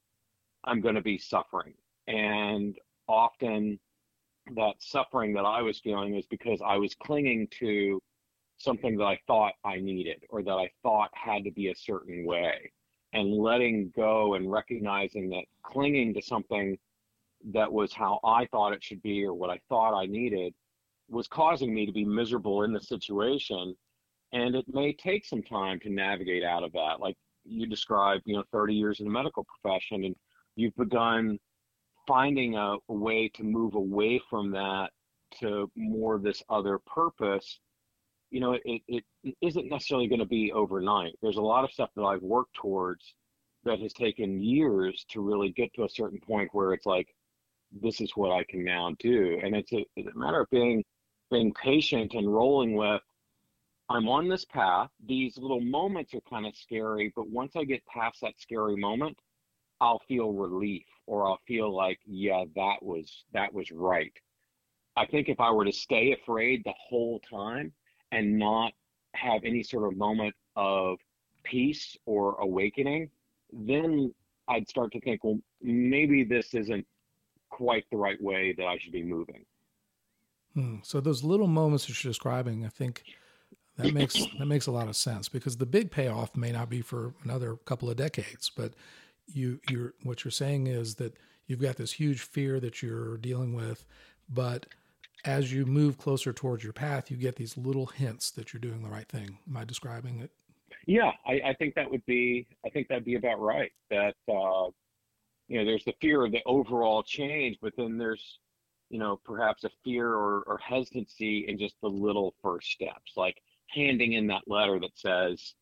I'm 0.64 0.80
going 0.80 0.94
to 0.96 1.00
be 1.00 1.18
suffering. 1.18 1.74
And 2.08 2.76
often 3.06 3.78
that 4.54 4.74
suffering 4.78 5.32
that 5.34 5.44
I 5.44 5.62
was 5.62 5.80
feeling 5.80 6.14
was 6.14 6.26
because 6.26 6.60
I 6.64 6.76
was 6.76 6.94
clinging 6.94 7.48
to 7.60 8.00
something 8.58 8.96
that 8.98 9.04
I 9.04 9.18
thought 9.26 9.52
I 9.64 9.76
needed 9.76 10.22
or 10.28 10.42
that 10.42 10.52
I 10.52 10.70
thought 10.82 11.10
had 11.14 11.44
to 11.44 11.50
be 11.50 11.68
a 11.68 11.74
certain 11.74 12.24
way. 12.24 12.70
And 13.12 13.32
letting 13.32 13.92
go 13.96 14.34
and 14.34 14.50
recognizing 14.50 15.30
that 15.30 15.44
clinging 15.64 16.14
to 16.14 16.22
something 16.22 16.78
that 17.52 17.72
was 17.72 17.92
how 17.92 18.20
I 18.24 18.46
thought 18.46 18.72
it 18.72 18.84
should 18.84 19.02
be 19.02 19.24
or 19.24 19.34
what 19.34 19.50
I 19.50 19.58
thought 19.68 19.98
I 19.98 20.06
needed 20.06 20.54
was 21.08 21.26
causing 21.26 21.74
me 21.74 21.86
to 21.86 21.92
be 21.92 22.04
miserable 22.04 22.62
in 22.62 22.72
the 22.72 22.80
situation. 22.80 23.74
And 24.32 24.54
it 24.54 24.64
may 24.68 24.92
take 24.92 25.24
some 25.24 25.42
time 25.42 25.80
to 25.80 25.90
navigate 25.90 26.44
out 26.44 26.62
of 26.62 26.72
that. 26.72 27.00
Like 27.00 27.16
you 27.44 27.66
described, 27.66 28.22
you 28.26 28.36
know, 28.36 28.44
30 28.52 28.74
years 28.74 29.00
in 29.00 29.06
the 29.06 29.12
medical 29.12 29.44
profession, 29.44 30.04
and 30.04 30.14
you've 30.54 30.76
begun 30.76 31.38
finding 32.10 32.56
a, 32.56 32.74
a 32.88 32.92
way 32.92 33.28
to 33.28 33.44
move 33.44 33.76
away 33.76 34.20
from 34.28 34.50
that 34.50 34.90
to 35.38 35.70
more 35.76 36.16
of 36.16 36.24
this 36.24 36.42
other 36.48 36.80
purpose, 36.80 37.60
you 38.32 38.40
know, 38.40 38.54
it, 38.64 38.82
it, 38.88 39.04
it 39.22 39.36
isn't 39.40 39.68
necessarily 39.68 40.08
going 40.08 40.18
to 40.18 40.26
be 40.26 40.50
overnight. 40.52 41.12
There's 41.22 41.36
a 41.36 41.40
lot 41.42 41.62
of 41.62 41.70
stuff 41.70 41.90
that 41.94 42.02
I've 42.02 42.22
worked 42.22 42.54
towards 42.54 43.14
that 43.62 43.78
has 43.78 43.92
taken 43.92 44.42
years 44.42 45.06
to 45.10 45.20
really 45.20 45.50
get 45.50 45.72
to 45.74 45.84
a 45.84 45.88
certain 45.88 46.18
point 46.18 46.48
where 46.52 46.72
it's 46.72 46.86
like, 46.86 47.14
this 47.80 48.00
is 48.00 48.10
what 48.16 48.32
I 48.32 48.42
can 48.42 48.64
now 48.64 48.90
do. 48.98 49.38
And 49.44 49.54
it's 49.54 49.72
a, 49.72 49.86
it's 49.94 50.12
a 50.12 50.18
matter 50.18 50.40
of 50.40 50.50
being 50.50 50.82
being 51.30 51.54
patient 51.54 52.14
and 52.14 52.34
rolling 52.34 52.74
with 52.74 53.02
I'm 53.88 54.08
on 54.08 54.28
this 54.28 54.44
path. 54.44 54.88
These 55.06 55.38
little 55.38 55.60
moments 55.60 56.12
are 56.14 56.20
kind 56.28 56.44
of 56.44 56.56
scary, 56.56 57.12
but 57.14 57.28
once 57.28 57.54
I 57.54 57.62
get 57.62 57.86
past 57.86 58.20
that 58.22 58.34
scary 58.38 58.74
moment, 58.74 59.16
I'll 59.80 60.00
feel 60.06 60.32
relief 60.32 60.84
or 61.06 61.26
I'll 61.26 61.40
feel 61.46 61.74
like, 61.74 61.98
yeah, 62.06 62.44
that 62.54 62.82
was 62.82 63.24
that 63.32 63.52
was 63.52 63.70
right. 63.70 64.12
I 64.96 65.06
think 65.06 65.28
if 65.28 65.40
I 65.40 65.50
were 65.50 65.64
to 65.64 65.72
stay 65.72 66.12
afraid 66.12 66.62
the 66.64 66.74
whole 66.88 67.20
time 67.20 67.72
and 68.12 68.38
not 68.38 68.72
have 69.14 69.42
any 69.44 69.62
sort 69.62 69.90
of 69.90 69.98
moment 69.98 70.34
of 70.56 70.98
peace 71.44 71.96
or 72.06 72.34
awakening, 72.40 73.10
then 73.52 74.12
I'd 74.48 74.68
start 74.68 74.92
to 74.92 75.00
think, 75.00 75.24
well, 75.24 75.38
maybe 75.62 76.24
this 76.24 76.54
isn't 76.54 76.86
quite 77.50 77.84
the 77.90 77.96
right 77.96 78.20
way 78.20 78.54
that 78.56 78.66
I 78.66 78.78
should 78.78 78.92
be 78.92 79.02
moving. 79.02 79.44
Hmm. 80.54 80.76
So 80.82 81.00
those 81.00 81.22
little 81.22 81.46
moments 81.46 81.86
that 81.86 82.02
you're 82.02 82.10
describing, 82.10 82.64
I 82.64 82.68
think 82.68 83.04
that 83.76 83.94
makes 83.94 84.14
that 84.38 84.46
makes 84.46 84.66
a 84.66 84.72
lot 84.72 84.88
of 84.88 84.96
sense 84.96 85.28
because 85.28 85.56
the 85.56 85.66
big 85.66 85.90
payoff 85.90 86.36
may 86.36 86.52
not 86.52 86.68
be 86.68 86.82
for 86.82 87.14
another 87.24 87.56
couple 87.56 87.88
of 87.88 87.96
decades, 87.96 88.50
but 88.54 88.74
you 89.32 89.60
you're 89.68 89.94
what 90.02 90.24
you're 90.24 90.30
saying 90.30 90.66
is 90.66 90.96
that 90.96 91.16
you've 91.46 91.60
got 91.60 91.76
this 91.76 91.92
huge 91.92 92.20
fear 92.20 92.60
that 92.60 92.82
you're 92.82 93.16
dealing 93.18 93.54
with, 93.54 93.84
but 94.28 94.66
as 95.24 95.52
you 95.52 95.66
move 95.66 95.98
closer 95.98 96.32
towards 96.32 96.64
your 96.64 96.72
path, 96.72 97.10
you 97.10 97.16
get 97.16 97.36
these 97.36 97.56
little 97.56 97.86
hints 97.86 98.30
that 98.32 98.52
you're 98.52 98.60
doing 98.60 98.82
the 98.82 98.88
right 98.88 99.08
thing. 99.08 99.38
Am 99.48 99.56
I 99.56 99.64
describing 99.64 100.20
it? 100.20 100.30
Yeah, 100.86 101.12
I, 101.26 101.40
I 101.44 101.54
think 101.54 101.74
that 101.74 101.90
would 101.90 102.04
be 102.06 102.46
I 102.64 102.70
think 102.70 102.88
that'd 102.88 103.04
be 103.04 103.16
about 103.16 103.40
right. 103.40 103.72
That 103.90 104.14
uh, 104.28 104.70
you 105.50 105.58
know, 105.58 105.64
there's 105.64 105.84
the 105.84 105.94
fear 106.00 106.24
of 106.24 106.30
the 106.30 106.42
overall 106.46 107.02
change, 107.02 107.58
but 107.60 107.72
then 107.76 107.98
there's, 107.98 108.38
you 108.88 109.00
know, 109.00 109.20
perhaps 109.24 109.64
a 109.64 109.70
fear 109.82 110.08
or, 110.08 110.44
or 110.46 110.58
hesitancy 110.58 111.46
in 111.48 111.58
just 111.58 111.74
the 111.82 111.88
little 111.88 112.36
first 112.40 112.70
steps, 112.70 113.14
like 113.16 113.42
handing 113.68 114.12
in 114.12 114.28
that 114.28 114.42
letter 114.46 114.78
that 114.78 114.96
says, 114.96 115.54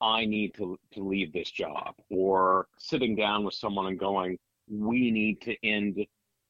I 0.00 0.26
need 0.26 0.54
to, 0.54 0.78
to 0.92 1.00
leave 1.00 1.32
this 1.32 1.50
job, 1.50 1.94
or 2.10 2.68
sitting 2.78 3.16
down 3.16 3.44
with 3.44 3.54
someone 3.54 3.86
and 3.86 3.98
going, 3.98 4.38
we 4.68 5.10
need 5.10 5.40
to 5.42 5.54
end 5.64 6.04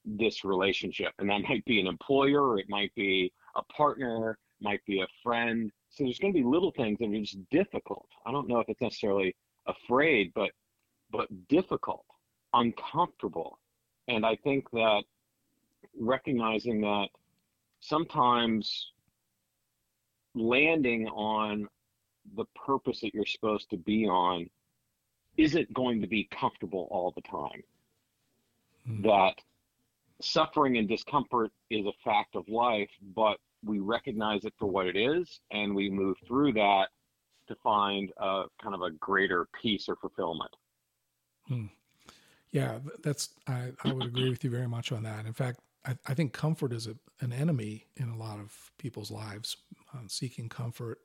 this 0.05 0.45
relationship. 0.45 1.13
And 1.19 1.31
that 1.31 1.43
might 1.49 1.65
be 1.65 1.81
an 1.81 1.87
employer, 1.87 2.59
it 2.59 2.69
might 2.69 2.95
be 2.95 3.33
a 3.57 3.63
partner, 3.65 4.39
might 4.61 4.85
be 4.87 5.01
a 5.01 5.07
friend. 5.23 5.71
So 5.91 6.05
there's 6.05 6.19
going 6.19 6.33
to 6.33 6.39
be 6.39 6.45
little 6.45 6.73
things 6.73 6.99
that 6.99 7.09
are 7.09 7.21
just 7.21 7.39
difficult. 7.51 8.09
I 8.25 8.33
don't 8.33 8.49
know 8.49 8.59
if 8.59 8.69
it's 8.69 8.81
necessarily 8.81 9.35
afraid, 9.67 10.33
but 10.35 10.51
but 11.11 11.29
difficult 11.49 12.05
uncomfortable. 12.57 13.59
And 14.09 14.25
I 14.25 14.37
think 14.37 14.71
that 14.73 15.03
recognizing 15.99 16.81
that 16.81 17.09
sometimes 17.81 18.93
landing 20.35 21.09
on 21.09 21.69
the 22.35 22.45
purpose 22.55 23.01
that 23.01 23.15
you're 23.15 23.27
supposed 23.27 23.71
to 23.71 23.77
be 23.77 24.07
on 24.07 24.49
isn't 25.37 25.73
going 25.75 26.01
to 26.01 26.07
be 26.07 26.29
comfortable 26.31 26.89
all 26.91 27.13
the 27.15 27.23
time. 27.23 27.63
Mm-hmm. 28.89 29.03
That 29.03 29.35
suffering 30.21 30.79
and 30.79 30.89
discomfort 30.89 31.51
is 31.71 31.87
a 31.87 31.93
fact 32.05 32.37
of 32.37 32.49
life, 32.49 32.91
but 33.15 33.39
we 33.65 33.81
recognize 33.81 34.45
it 34.45 34.55
for 34.59 34.67
what 34.67 34.87
it 34.87 34.97
is 34.97 35.41
and 35.51 35.75
we 35.75 35.91
move 35.91 36.17
through 36.27 36.53
that 36.55 36.87
to 37.49 37.55
find 37.63 38.11
a 38.19 38.45
kind 38.63 38.75
of 38.75 38.83
a 38.83 38.91
greater 38.93 39.47
peace 39.61 39.89
or 39.89 39.97
fulfillment. 39.97 40.51
Hmm. 41.49 41.67
Yeah, 42.51 42.79
that's 43.03 43.31
I, 43.47 43.73
I 43.85 43.93
would 43.93 44.07
agree 44.07 44.31
with 44.31 44.43
you 44.43 44.51
very 44.51 44.69
much 44.69 44.91
on 44.93 45.03
that. 45.03 45.27
In 45.27 45.33
fact, 45.33 45.61
I, 45.85 45.97
I 46.07 46.15
think 46.15 46.33
comfort 46.33 46.73
is 46.73 46.87
a, 46.87 46.97
an 47.21 47.33
enemy 47.33 47.87
in 47.97 48.09
a 48.09 48.17
lot 48.17 48.39
of 48.39 48.73
people's 48.79 49.11
lives. 49.11 49.57
Uh, 49.95 50.01
seeking 50.09 50.49
comfort 50.49 51.01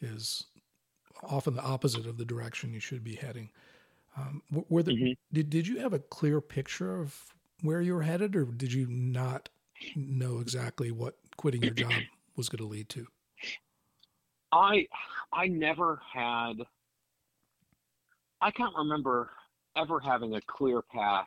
is 0.00 0.44
often 1.22 1.54
the 1.54 1.62
opposite 1.62 2.06
of 2.06 2.18
the 2.18 2.24
direction 2.24 2.72
you 2.72 2.80
should 2.80 3.04
be 3.04 3.14
heading. 3.14 3.50
Um, 4.16 4.42
were 4.68 4.82
the, 4.82 4.92
mm-hmm. 4.92 5.12
did 5.32 5.50
did 5.50 5.66
you 5.66 5.78
have 5.80 5.92
a 5.92 5.98
clear 5.98 6.40
picture 6.40 6.98
of 7.00 7.34
where 7.62 7.80
you 7.80 7.94
were 7.94 8.02
headed, 8.02 8.34
or 8.34 8.44
did 8.44 8.72
you 8.72 8.86
not 8.88 9.48
know 9.94 10.38
exactly 10.38 10.90
what 10.90 11.16
quitting 11.36 11.62
your 11.62 11.74
job 11.74 11.92
was 12.36 12.48
going 12.48 12.58
to 12.58 12.68
lead 12.68 12.88
to? 12.90 13.06
I 14.52 14.86
I 15.32 15.48
never 15.48 16.00
had. 16.12 16.54
I 18.40 18.50
can't 18.50 18.74
remember 18.76 19.30
ever 19.76 20.00
having 20.00 20.34
a 20.34 20.40
clear 20.42 20.82
path 20.82 21.26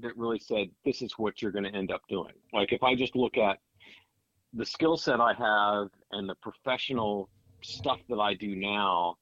that 0.00 0.16
really 0.16 0.38
said 0.38 0.68
this 0.84 1.02
is 1.02 1.12
what 1.18 1.40
you're 1.40 1.50
going 1.50 1.64
to 1.64 1.74
end 1.74 1.90
up 1.90 2.02
doing. 2.08 2.32
Like 2.52 2.72
if 2.72 2.82
I 2.82 2.94
just 2.94 3.16
look 3.16 3.36
at 3.36 3.58
the 4.52 4.64
skill 4.64 4.96
set 4.96 5.20
I 5.20 5.32
have 5.34 5.88
and 6.12 6.28
the 6.28 6.34
professional 6.36 7.28
stuff 7.62 8.00
that 8.08 8.18
I 8.18 8.34
do 8.34 8.54
now, 8.54 9.16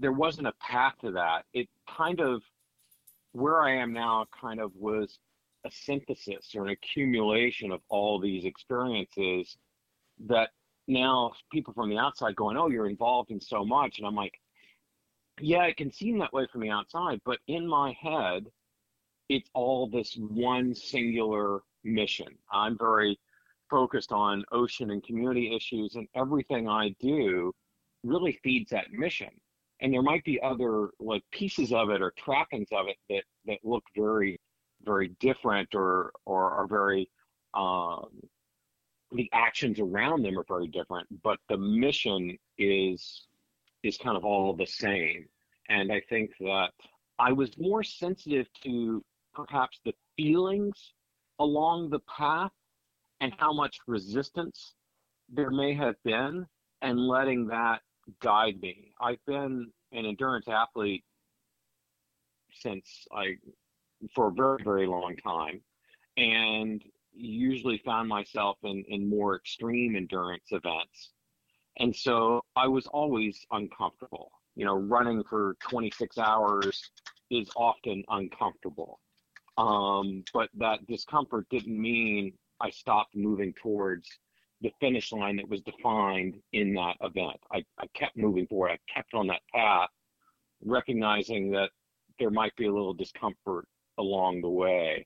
there 0.00 0.12
wasn't 0.12 0.46
a 0.46 0.52
path 0.60 0.94
to 1.02 1.12
that. 1.12 1.44
It 1.52 1.68
kind 1.88 2.20
of 2.20 2.42
where 3.32 3.62
I 3.62 3.76
am 3.76 3.92
now 3.92 4.26
kind 4.38 4.60
of 4.60 4.72
was 4.76 5.18
a 5.64 5.70
synthesis 5.70 6.54
or 6.54 6.66
an 6.66 6.70
accumulation 6.70 7.70
of 7.70 7.80
all 7.88 8.18
these 8.18 8.44
experiences 8.44 9.56
that 10.26 10.50
now 10.88 11.32
people 11.50 11.72
from 11.72 11.88
the 11.88 11.98
outside 11.98 12.36
going, 12.36 12.56
Oh, 12.56 12.68
you're 12.68 12.88
involved 12.88 13.30
in 13.30 13.40
so 13.40 13.64
much. 13.64 13.98
And 13.98 14.06
I'm 14.06 14.14
like, 14.14 14.34
yeah, 15.40 15.64
it 15.64 15.76
can 15.76 15.90
seem 15.90 16.18
that 16.18 16.32
way 16.32 16.46
from 16.50 16.60
the 16.60 16.70
outside, 16.70 17.20
but 17.24 17.38
in 17.46 17.66
my 17.66 17.96
head, 18.00 18.46
it's 19.28 19.48
all 19.54 19.88
this 19.88 20.14
one 20.16 20.74
singular 20.74 21.60
mission. 21.84 22.36
I'm 22.52 22.76
very 22.76 23.18
focused 23.72 24.12
on 24.12 24.44
ocean 24.52 24.90
and 24.90 25.02
community 25.02 25.56
issues, 25.56 25.96
and 25.96 26.06
everything 26.14 26.68
I 26.68 26.94
do 27.00 27.52
really 28.04 28.38
feeds 28.44 28.70
that 28.70 28.92
mission. 28.92 29.30
And 29.80 29.92
there 29.92 30.02
might 30.02 30.22
be 30.24 30.40
other 30.42 30.90
like 31.00 31.24
pieces 31.32 31.72
of 31.72 31.90
it 31.90 32.02
or 32.02 32.12
trappings 32.16 32.68
of 32.70 32.86
it 32.86 32.96
that 33.08 33.24
that 33.46 33.58
look 33.64 33.82
very, 33.96 34.38
very 34.84 35.08
different 35.18 35.74
or 35.74 36.12
or 36.26 36.50
are 36.52 36.66
very 36.68 37.08
um, 37.54 38.10
the 39.10 39.28
actions 39.32 39.80
around 39.80 40.22
them 40.22 40.38
are 40.38 40.44
very 40.46 40.68
different, 40.68 41.06
but 41.22 41.38
the 41.48 41.56
mission 41.56 42.38
is 42.58 43.26
is 43.82 43.96
kind 43.98 44.16
of 44.16 44.24
all 44.24 44.54
the 44.54 44.66
same. 44.66 45.26
And 45.68 45.90
I 45.90 46.00
think 46.08 46.30
that 46.40 46.72
I 47.18 47.32
was 47.32 47.56
more 47.58 47.82
sensitive 47.82 48.46
to 48.64 49.02
perhaps 49.34 49.80
the 49.84 49.94
feelings 50.16 50.92
along 51.38 51.90
the 51.90 52.00
path 52.00 52.52
and 53.22 53.32
how 53.38 53.54
much 53.54 53.78
resistance 53.86 54.74
there 55.30 55.50
may 55.50 55.74
have 55.74 55.96
been 56.04 56.46
and 56.82 57.00
letting 57.00 57.46
that 57.46 57.80
guide 58.20 58.60
me. 58.60 58.92
I've 59.00 59.24
been 59.26 59.72
an 59.92 60.06
endurance 60.06 60.48
athlete 60.48 61.04
since 62.52 63.06
I 63.16 63.36
for 64.14 64.28
a 64.28 64.32
very, 64.32 64.58
very 64.64 64.86
long 64.86 65.16
time 65.16 65.62
and 66.18 66.82
usually 67.14 67.78
found 67.84 68.08
myself 68.08 68.58
in, 68.64 68.84
in 68.88 69.08
more 69.08 69.36
extreme 69.36 69.96
endurance 69.96 70.48
events 70.50 71.12
and 71.78 71.94
so 71.94 72.42
I 72.56 72.68
was 72.68 72.86
always 72.88 73.46
uncomfortable. 73.50 74.32
You 74.56 74.66
know, 74.66 74.76
running 74.76 75.24
for 75.24 75.56
26 75.60 76.18
hours 76.18 76.90
is 77.30 77.48
often 77.56 78.04
uncomfortable. 78.08 79.00
Um, 79.56 80.24
but 80.34 80.50
that 80.58 80.86
discomfort 80.86 81.46
didn't 81.50 81.80
mean 81.80 82.32
I 82.62 82.70
stopped 82.70 83.16
moving 83.16 83.52
towards 83.60 84.08
the 84.60 84.70
finish 84.80 85.12
line 85.12 85.36
that 85.36 85.48
was 85.48 85.60
defined 85.62 86.36
in 86.52 86.72
that 86.74 86.94
event. 87.02 87.38
I, 87.50 87.64
I 87.78 87.86
kept 87.94 88.16
moving 88.16 88.46
forward. 88.46 88.70
I 88.70 88.92
kept 88.92 89.12
on 89.12 89.26
that 89.26 89.42
path, 89.52 89.88
recognizing 90.64 91.50
that 91.50 91.70
there 92.20 92.30
might 92.30 92.54
be 92.56 92.66
a 92.66 92.72
little 92.72 92.94
discomfort 92.94 93.66
along 93.98 94.40
the 94.40 94.48
way. 94.48 95.04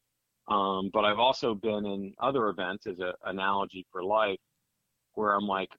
Um, 0.48 0.90
but 0.92 1.04
I've 1.04 1.18
also 1.18 1.54
been 1.54 1.86
in 1.86 2.12
other 2.20 2.48
events 2.48 2.86
as 2.86 2.98
an 2.98 3.12
analogy 3.24 3.86
for 3.90 4.04
life 4.04 4.38
where 5.14 5.34
I'm 5.34 5.46
like, 5.46 5.70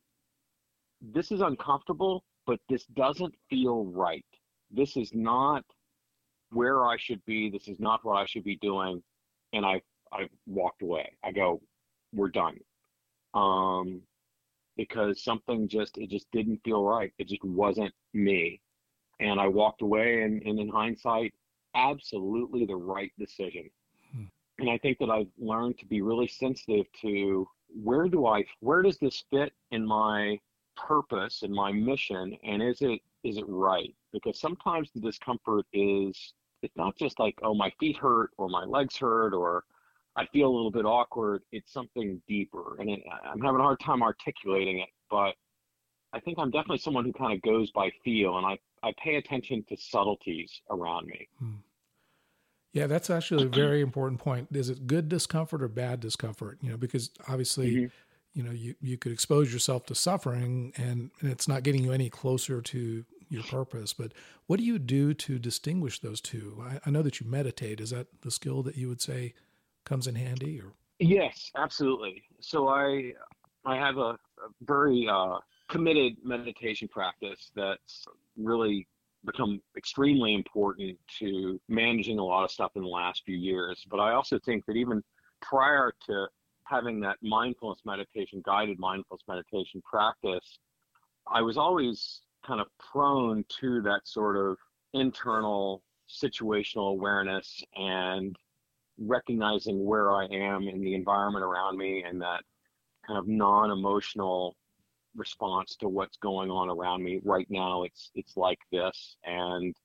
this 1.00 1.32
is 1.32 1.42
uncomfortable, 1.42 2.24
but 2.48 2.60
this 2.68 2.86
doesn't 2.96 3.36
feel 3.50 3.86
right. 3.86 4.26
This 4.72 4.98
is 4.98 5.12
not 5.14 5.64
where 6.52 6.86
I 6.86 6.98
should 6.98 7.24
be. 7.26 7.50
This 7.50 7.68
is 7.68 7.80
not 7.80 8.04
what 8.04 8.16
I 8.16 8.26
should 8.26 8.44
be 8.44 8.58
doing. 8.62 9.04
And 9.54 9.66
I 9.66 9.82
I 10.12 10.28
walked 10.46 10.82
away. 10.82 11.12
I 11.24 11.32
go, 11.32 11.62
we're 12.14 12.30
done. 12.30 12.58
Um, 13.34 14.02
because 14.76 15.24
something 15.24 15.68
just 15.68 15.98
it 15.98 16.10
just 16.10 16.28
didn't 16.32 16.62
feel 16.64 16.84
right. 16.84 17.12
It 17.18 17.28
just 17.28 17.44
wasn't 17.44 17.94
me. 18.14 18.62
And 19.20 19.40
I 19.40 19.48
walked 19.48 19.82
away 19.82 20.22
and, 20.22 20.42
and 20.44 20.60
in 20.60 20.70
hindsight, 20.70 21.34
absolutely 21.76 22.66
the 22.66 22.76
right 22.76 23.12
decision. 23.18 23.70
Hmm. 24.14 24.26
And 24.60 24.70
I 24.70 24.78
think 24.78 25.00
that 25.00 25.10
I've 25.10 25.32
learned 25.40 25.80
to 25.80 25.86
be 25.86 26.02
really 26.02 26.28
sensitive 26.28 26.86
to 27.02 27.48
where 27.84 28.08
do 28.08 28.26
I 28.26 28.46
where 28.62 28.82
does 28.82 28.98
this 28.98 29.24
fit 29.30 29.54
in 29.72 29.86
my 29.86 30.40
purpose 30.76 31.42
and 31.42 31.54
my 31.54 31.72
mission 31.72 32.38
and 32.44 32.62
is 32.62 32.82
it 32.82 33.02
is 33.24 33.38
it 33.38 33.46
right 33.48 33.94
because 34.14 34.40
sometimes 34.40 34.90
the 34.94 35.02
discomfort 35.02 35.66
is 35.74 36.34
it's 36.62 36.76
not 36.78 36.96
just 36.96 37.20
like 37.20 37.36
oh 37.44 37.54
my 37.54 37.72
feet 37.80 37.98
hurt 37.98 38.30
or 38.38 38.48
my 38.48 38.64
legs 38.64 38.96
hurt 38.96 39.34
or 39.34 39.66
i 40.18 40.26
feel 40.34 40.48
a 40.48 40.54
little 40.56 40.72
bit 40.72 40.86
awkward. 40.86 41.44
It's 41.52 41.72
something 41.72 42.22
deeper 42.28 42.76
and 42.80 42.90
it, 42.90 43.00
i'm 43.24 43.40
having 43.42 43.60
a 43.60 43.64
hard 43.64 43.80
time 43.80 44.04
articulating 44.04 44.80
it 44.80 44.90
but 45.10 45.36
i 46.14 46.20
think 46.20 46.38
i'm 46.40 46.52
definitely 46.52 46.80
someone 46.80 47.06
who 47.06 47.14
kind 47.14 47.34
of 47.34 47.42
goes 47.42 47.72
by 47.72 47.90
feel 48.04 48.38
and 48.38 48.46
i 48.46 48.58
i 48.84 48.94
pay 49.04 49.16
attention 49.16 49.64
to 49.70 49.78
subtleties 49.78 50.62
around 50.70 51.08
me. 51.08 51.28
Hmm. 51.40 51.56
yeah 52.74 52.88
that's 52.88 53.10
actually 53.10 53.46
a 53.46 53.50
very 53.50 53.82
important 53.82 54.20
point. 54.20 54.50
Is 54.52 54.70
it 54.70 54.88
good 54.88 55.10
discomfort 55.10 55.62
or 55.62 55.68
bad 55.68 56.00
discomfort? 56.00 56.60
You 56.62 56.72
know 56.72 56.78
because 56.78 57.12
obviously 57.28 57.72
mm-hmm. 57.72 57.86
you 58.34 58.44
know 58.44 58.52
you, 58.52 58.76
you 58.82 58.98
could 58.98 59.12
expose 59.12 59.52
yourself 59.52 59.86
to 59.88 59.96
suffering 59.96 60.74
and, 60.78 61.12
and 61.22 61.32
it's 61.32 61.48
not 61.48 61.64
getting 61.64 61.84
you 61.84 61.92
any 61.92 62.10
closer 62.10 62.62
to 62.62 63.06
your 63.30 63.44
purpose 63.44 63.92
but 63.92 64.14
what 64.46 64.58
do 64.58 64.66
you 64.66 64.80
do 64.80 65.14
to 65.14 65.38
distinguish 65.38 66.00
those 66.00 66.22
two? 66.22 66.64
I, 66.66 66.80
I 66.86 66.90
know 66.90 67.02
that 67.02 67.20
you 67.20 67.28
meditate. 67.28 67.82
Is 67.82 67.90
that 67.90 68.08
the 68.22 68.32
skill 68.32 68.64
that 68.64 68.78
you 68.78 68.88
would 68.88 69.02
say 69.02 69.34
comes 69.88 70.08
in 70.08 70.16
handy 70.16 70.60
or 70.60 70.74
yes 71.00 71.52
absolutely 71.58 72.24
so 72.40 72.68
i 72.68 73.12
i 73.66 73.76
have 73.76 73.98
a, 73.98 74.12
a 74.12 74.18
very 74.62 75.08
uh, 75.10 75.38
committed 75.70 76.14
meditation 76.24 76.88
practice 76.88 77.52
that's 77.56 78.06
really 78.38 78.88
become 79.26 79.62
extremely 79.76 80.34
important 80.34 80.98
to 81.20 81.60
managing 81.68 82.18
a 82.18 82.24
lot 82.24 82.44
of 82.44 82.52
stuff 82.52 82.72
in 82.76 82.82
the 82.82 82.88
last 82.88 83.24
few 83.26 83.38
years. 83.38 83.86
But 83.90 84.00
I 84.00 84.14
also 84.14 84.40
think 84.40 84.66
that 84.66 84.76
even 84.76 85.04
prior 85.42 85.94
to 86.08 86.28
having 86.64 87.00
that 87.02 87.18
mindfulness 87.22 87.82
meditation, 87.86 88.42
guided 88.46 88.80
mindfulness 88.80 89.24
meditation 89.28 89.82
practice, 89.90 90.60
I 91.32 91.42
was 91.42 91.58
always 91.58 92.22
kind 92.46 92.62
of 92.62 92.68
prone 92.80 93.44
to 93.60 93.82
that 93.82 94.02
sort 94.06 94.38
of 94.38 94.58
internal 94.94 95.84
situational 96.10 96.92
awareness 96.92 97.62
and 97.76 98.36
recognizing 99.00 99.86
where 99.86 100.14
I 100.14 100.26
am 100.26 100.68
in 100.68 100.82
the 100.82 100.96
environment 100.96 101.44
around 101.44 101.78
me 101.78 102.04
and 102.04 102.22
that 102.22 102.42
kind 103.06 103.20
of 103.20 103.28
non 103.28 103.72
emotional 103.72 104.56
response 105.16 105.76
to 105.78 105.90
what's 105.90 106.18
going 106.18 106.52
on 106.52 106.70
around 106.70 107.04
me. 107.04 107.20
Right 107.24 107.48
now 107.50 107.84
it's 107.84 108.12
it's 108.16 108.38
like 108.38 108.60
this. 108.72 109.18
And 109.24 109.76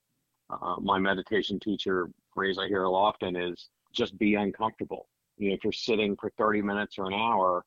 uh, 0.50 0.76
my 0.80 0.98
meditation 0.98 1.58
teacher 1.58 2.10
phrase 2.34 2.58
i 2.58 2.66
hear 2.66 2.86
often 2.86 3.36
is 3.36 3.68
just 3.92 4.18
be 4.18 4.34
uncomfortable. 4.34 5.08
You 5.38 5.50
know 5.50 5.54
if 5.54 5.64
you're 5.64 5.72
sitting 5.72 6.16
for 6.16 6.30
30 6.38 6.62
minutes 6.62 6.98
or 6.98 7.06
an 7.06 7.14
hour 7.14 7.64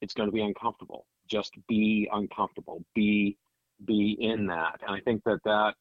it's 0.00 0.14
going 0.14 0.28
to 0.28 0.32
be 0.32 0.42
uncomfortable. 0.42 1.06
Just 1.28 1.54
be 1.68 2.08
uncomfortable. 2.12 2.84
Be 2.94 3.36
be 3.84 4.16
in 4.20 4.46
that. 4.46 4.80
And 4.86 4.94
i 4.96 5.00
think 5.00 5.22
that 5.24 5.40
that 5.44 5.74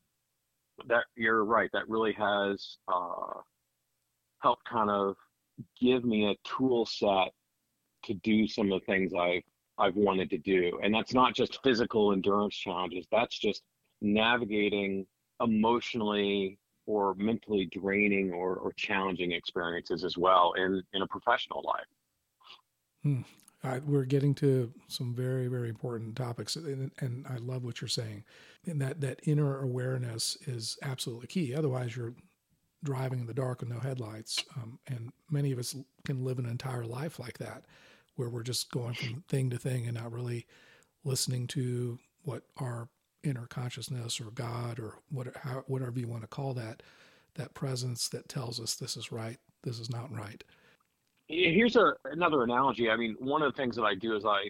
that 0.88 1.06
you're 1.16 1.44
right. 1.44 1.70
That 1.74 1.88
really 1.90 2.14
has 2.14 2.78
uh, 2.88 3.42
helped 4.42 4.66
kind 4.66 4.90
of 4.90 5.16
give 5.80 6.04
me 6.04 6.32
a 6.32 6.36
tool 6.48 6.86
set 6.86 7.34
to 8.04 8.14
do 8.14 8.48
some 8.48 8.72
of 8.72 8.80
the 8.80 8.86
things 8.86 9.14
i've 9.14 9.44
I've 9.80 9.96
wanted 9.96 10.30
to 10.32 10.38
do. 10.38 10.80
And 10.84 10.94
that's 10.94 11.14
not 11.14 11.34
just 11.34 11.64
physical 11.64 12.12
endurance 12.12 12.56
challenges, 12.56 13.06
that's 13.12 13.38
just 13.40 13.64
navigating 14.02 15.08
emotionally 15.42 16.60
or 16.86 17.16
mentally 17.16 17.70
draining 17.72 18.34
or, 18.34 18.56
or 18.56 18.74
challenging 18.74 19.32
experiences 19.32 20.04
as 20.04 20.18
well 20.18 20.54
in, 20.58 20.84
in 20.94 21.02
a 21.02 21.08
professional 21.08 21.64
life. 21.64 21.86
Hmm. 23.04 23.22
We're 23.86 24.06
getting 24.06 24.34
to 24.36 24.72
some 24.88 25.14
very, 25.14 25.48
very 25.48 25.68
important 25.68 26.16
topics, 26.16 26.56
and, 26.56 26.92
and, 27.00 27.28
I 27.28 27.38
love 27.38 27.66
what 27.66 27.82
you're 27.82 27.90
saying. 27.90 28.24
And 28.66 28.82
that 28.82 29.02
that 29.02 29.20
inner 29.24 29.62
awareness 29.62 30.38
is 30.48 30.78
absolutely 30.82 31.28
key. 31.28 31.54
Otherwise, 31.54 31.94
you're 31.94 32.14
driving 32.84 33.20
in 33.20 33.28
the 33.28 33.34
dark 33.34 33.60
with 33.60 33.70
no 33.70 33.80
headlights. 33.80 34.44
Um, 34.56 34.80
and 34.88 35.12
many 35.30 35.52
of 35.52 35.60
us 35.60 35.76
can 36.06 36.24
live 36.24 36.40
an 36.40 36.46
entire 36.46 36.86
life 36.86 37.20
like 37.20 37.38
that 37.40 37.66
where 38.16 38.30
we're 38.30 38.44
just 38.44 38.72
going 38.72 38.94
from 38.94 39.24
thing 39.28 39.50
to 39.50 39.58
thing 39.58 39.86
and 39.86 39.96
not 39.96 40.12
really 40.12 40.46
listening 41.04 41.48
to 41.48 41.98
what 42.24 42.44
our 42.58 42.90
inner 43.24 43.46
consciousness 43.48 44.20
or 44.20 44.32
God 44.32 44.80
or 44.80 44.96
what, 45.10 45.36
how, 45.38 45.64
whatever 45.68 46.00
you 46.00 46.08
want 46.08 46.22
to 46.22 46.28
call 46.28 46.54
that, 46.54 46.84
that 47.36 47.54
presence 47.54 48.10
that 48.10 48.30
tells 48.30 48.60
us 48.60 48.76
this 48.76 48.98
is 48.98 49.12
right, 49.12 49.38
this 49.64 49.80
is 49.80 49.90
not 49.90 50.14
right. 50.14 50.44
Here's 51.28 51.76
a, 51.76 51.94
another 52.06 52.44
analogy. 52.44 52.90
I 52.90 52.98
mean, 52.98 53.16
one 53.20 53.42
of 53.42 53.54
the 53.54 53.58
things 53.58 53.76
that 53.76 53.84
I 53.84 53.96
do 53.96 54.16
is 54.16 54.26
I, 54.26 54.50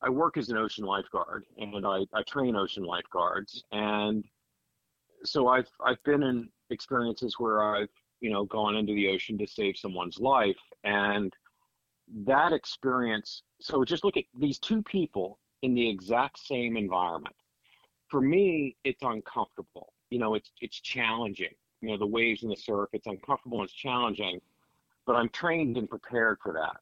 I 0.00 0.08
work 0.08 0.36
as 0.36 0.48
an 0.50 0.56
ocean 0.56 0.84
lifeguard 0.84 1.44
and 1.58 1.86
I, 1.86 2.04
I 2.14 2.22
train 2.22 2.54
ocean 2.54 2.84
lifeguards. 2.84 3.64
And 3.72 4.24
so 5.24 5.48
I've, 5.48 5.68
I've 5.84 6.02
been 6.04 6.22
in 6.22 6.48
experiences 6.70 7.36
where 7.38 7.62
I've, 7.62 7.88
you 8.20 8.30
know, 8.30 8.44
gone 8.44 8.76
into 8.76 8.94
the 8.94 9.08
ocean 9.08 9.38
to 9.38 9.46
save 9.46 9.76
someone's 9.76 10.18
life. 10.18 10.56
And 10.84 11.34
that 12.24 12.52
experience 12.52 13.42
so 13.60 13.84
just 13.84 14.04
look 14.04 14.16
at 14.16 14.24
these 14.38 14.58
two 14.58 14.82
people 14.82 15.38
in 15.62 15.74
the 15.74 15.88
exact 15.88 16.38
same 16.38 16.76
environment. 16.76 17.34
For 18.08 18.20
me 18.20 18.76
it's 18.84 19.02
uncomfortable. 19.02 19.92
You 20.10 20.18
know 20.18 20.34
it's 20.34 20.52
it's 20.60 20.80
challenging. 20.80 21.54
You 21.80 21.90
know 21.90 21.98
the 21.98 22.06
waves 22.06 22.42
and 22.42 22.52
the 22.52 22.56
surf 22.56 22.90
it's 22.92 23.06
uncomfortable 23.06 23.62
it's 23.62 23.72
challenging 23.72 24.40
but 25.06 25.14
i'm 25.14 25.28
trained 25.28 25.76
and 25.76 25.88
prepared 25.88 26.38
for 26.42 26.52
that. 26.52 26.76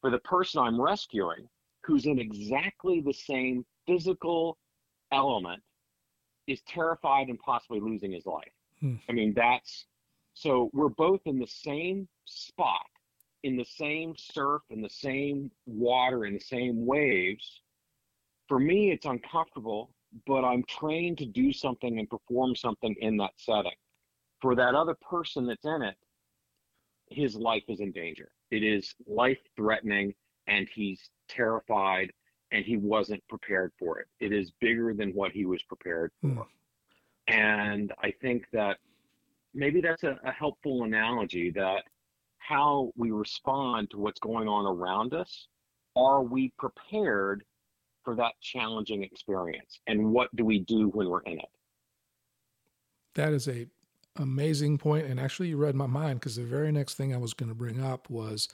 For 0.00 0.10
the 0.10 0.18
person 0.20 0.60
i'm 0.62 0.80
rescuing 0.80 1.48
who's 1.84 2.06
in 2.06 2.18
exactly 2.18 3.00
the 3.00 3.12
same 3.12 3.64
physical 3.86 4.58
element 5.12 5.62
is 6.50 6.60
terrified 6.66 7.28
and 7.28 7.38
possibly 7.38 7.80
losing 7.80 8.12
his 8.12 8.26
life 8.26 8.52
hmm. 8.80 8.96
i 9.08 9.12
mean 9.12 9.32
that's 9.34 9.86
so 10.34 10.70
we're 10.72 10.88
both 10.88 11.20
in 11.26 11.38
the 11.38 11.46
same 11.46 12.08
spot 12.24 12.86
in 13.42 13.56
the 13.56 13.64
same 13.64 14.14
surf, 14.18 14.60
in 14.68 14.82
the 14.82 14.90
same 14.90 15.50
water, 15.64 16.26
in 16.26 16.34
the 16.34 16.40
same 16.40 16.84
waves, 16.84 17.62
for 18.50 18.58
me, 18.58 18.90
it's 18.90 19.06
uncomfortable, 19.06 19.92
but 20.26 20.44
I'm 20.44 20.64
trained 20.64 21.18
to 21.18 21.24
do 21.24 21.52
something 21.52 22.00
and 22.00 22.10
perform 22.10 22.56
something 22.56 22.96
in 23.00 23.16
that 23.18 23.30
setting. 23.36 23.76
For 24.42 24.56
that 24.56 24.74
other 24.74 24.96
person 25.08 25.46
that's 25.46 25.64
in 25.64 25.82
it, 25.82 25.94
his 27.10 27.36
life 27.36 27.62
is 27.68 27.78
in 27.78 27.92
danger. 27.92 28.32
It 28.50 28.64
is 28.64 28.92
life 29.06 29.38
threatening, 29.54 30.14
and 30.48 30.68
he's 30.74 31.10
terrified, 31.28 32.10
and 32.52 32.64
he 32.64 32.76
wasn't 32.76 33.26
prepared 33.28 33.72
for 33.78 33.98
it. 34.00 34.06
It 34.18 34.32
is 34.32 34.50
bigger 34.60 34.94
than 34.94 35.10
what 35.10 35.32
he 35.32 35.44
was 35.44 35.62
prepared 35.62 36.12
for. 36.20 36.28
Mm. 36.28 36.46
And 37.28 37.92
I 38.02 38.10
think 38.10 38.46
that 38.52 38.78
maybe 39.54 39.80
that's 39.80 40.02
a, 40.02 40.18
a 40.24 40.32
helpful 40.32 40.84
analogy 40.84 41.50
that 41.52 41.84
how 42.38 42.92
we 42.96 43.10
respond 43.10 43.90
to 43.90 43.98
what's 43.98 44.18
going 44.18 44.48
on 44.48 44.66
around 44.66 45.14
us. 45.14 45.46
Are 45.96 46.22
we 46.22 46.52
prepared 46.58 47.44
for 48.04 48.16
that 48.16 48.32
challenging 48.40 49.02
experience? 49.02 49.80
And 49.86 50.12
what 50.12 50.34
do 50.34 50.44
we 50.44 50.60
do 50.60 50.88
when 50.88 51.08
we're 51.08 51.22
in 51.22 51.38
it? 51.38 51.48
That 53.14 53.32
is 53.32 53.48
a 53.48 53.66
amazing 54.16 54.78
point, 54.78 55.06
and 55.06 55.18
actually, 55.20 55.48
you 55.48 55.56
read 55.56 55.74
my 55.74 55.86
mind 55.86 56.20
because 56.20 56.36
the 56.36 56.44
very 56.44 56.72
next 56.72 56.94
thing 56.94 57.14
I 57.14 57.18
was 57.18 57.34
going 57.34 57.48
to 57.48 57.54
bring 57.54 57.82
up 57.82 58.08
was 58.08 58.48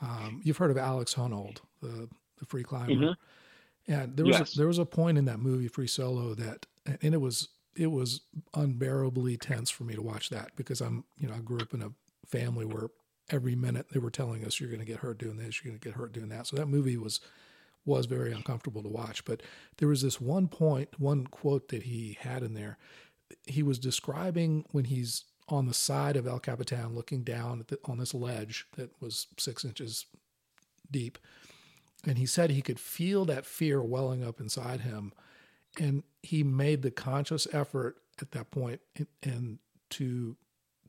um, 0.00 0.40
you've 0.44 0.56
heard 0.56 0.70
of 0.70 0.78
Alex 0.78 1.14
Honnold, 1.14 1.58
the 1.82 2.08
the 2.38 2.46
free 2.46 2.62
climber. 2.62 2.92
Mm-hmm. 2.92 3.92
And 3.92 4.16
there 4.16 4.26
was 4.26 4.38
yes. 4.38 4.54
a, 4.54 4.58
there 4.58 4.66
was 4.66 4.78
a 4.78 4.84
point 4.84 5.18
in 5.18 5.24
that 5.26 5.38
movie 5.38 5.68
Free 5.68 5.86
Solo 5.86 6.34
that, 6.34 6.66
and 7.02 7.14
it 7.14 7.20
was 7.20 7.48
it 7.74 7.90
was 7.90 8.22
unbearably 8.54 9.36
tense 9.36 9.70
for 9.70 9.84
me 9.84 9.94
to 9.94 10.02
watch 10.02 10.30
that 10.30 10.50
because 10.56 10.80
I'm 10.80 11.04
you 11.16 11.28
know 11.28 11.34
I 11.34 11.38
grew 11.38 11.60
up 11.60 11.72
in 11.72 11.82
a 11.82 11.92
family 12.26 12.66
where 12.66 12.88
every 13.30 13.54
minute 13.54 13.86
they 13.92 13.98
were 13.98 14.10
telling 14.10 14.44
us 14.44 14.60
you're 14.60 14.70
going 14.70 14.80
to 14.80 14.86
get 14.86 14.98
hurt 15.00 15.18
doing 15.18 15.36
this, 15.36 15.62
you're 15.62 15.70
going 15.70 15.78
to 15.78 15.88
get 15.88 15.96
hurt 15.96 16.12
doing 16.12 16.28
that. 16.28 16.46
So 16.46 16.56
that 16.56 16.66
movie 16.66 16.96
was 16.96 17.20
was 17.84 18.06
very 18.06 18.32
uncomfortable 18.32 18.82
to 18.82 18.88
watch. 18.88 19.24
But 19.24 19.42
there 19.78 19.88
was 19.88 20.02
this 20.02 20.20
one 20.20 20.48
point, 20.48 20.90
one 20.98 21.26
quote 21.26 21.68
that 21.68 21.84
he 21.84 22.18
had 22.20 22.42
in 22.42 22.54
there. 22.54 22.76
He 23.46 23.62
was 23.62 23.78
describing 23.78 24.64
when 24.72 24.84
he's 24.84 25.24
on 25.48 25.66
the 25.66 25.74
side 25.74 26.16
of 26.16 26.26
El 26.26 26.38
Capitan, 26.38 26.94
looking 26.94 27.22
down 27.22 27.64
the, 27.68 27.78
on 27.86 27.98
this 27.98 28.12
ledge 28.12 28.66
that 28.76 28.90
was 29.00 29.28
six 29.38 29.64
inches 29.64 30.04
deep, 30.90 31.18
and 32.06 32.18
he 32.18 32.26
said 32.26 32.50
he 32.50 32.62
could 32.62 32.80
feel 32.80 33.24
that 33.26 33.46
fear 33.46 33.82
welling 33.82 34.24
up 34.24 34.40
inside 34.40 34.82
him, 34.82 35.12
and 35.78 36.02
he 36.22 36.42
made 36.42 36.82
the 36.82 36.90
conscious 36.90 37.46
effort 37.52 37.96
at 38.20 38.32
that 38.32 38.50
point 38.50 38.80
and, 38.96 39.06
and 39.22 39.58
to 39.90 40.36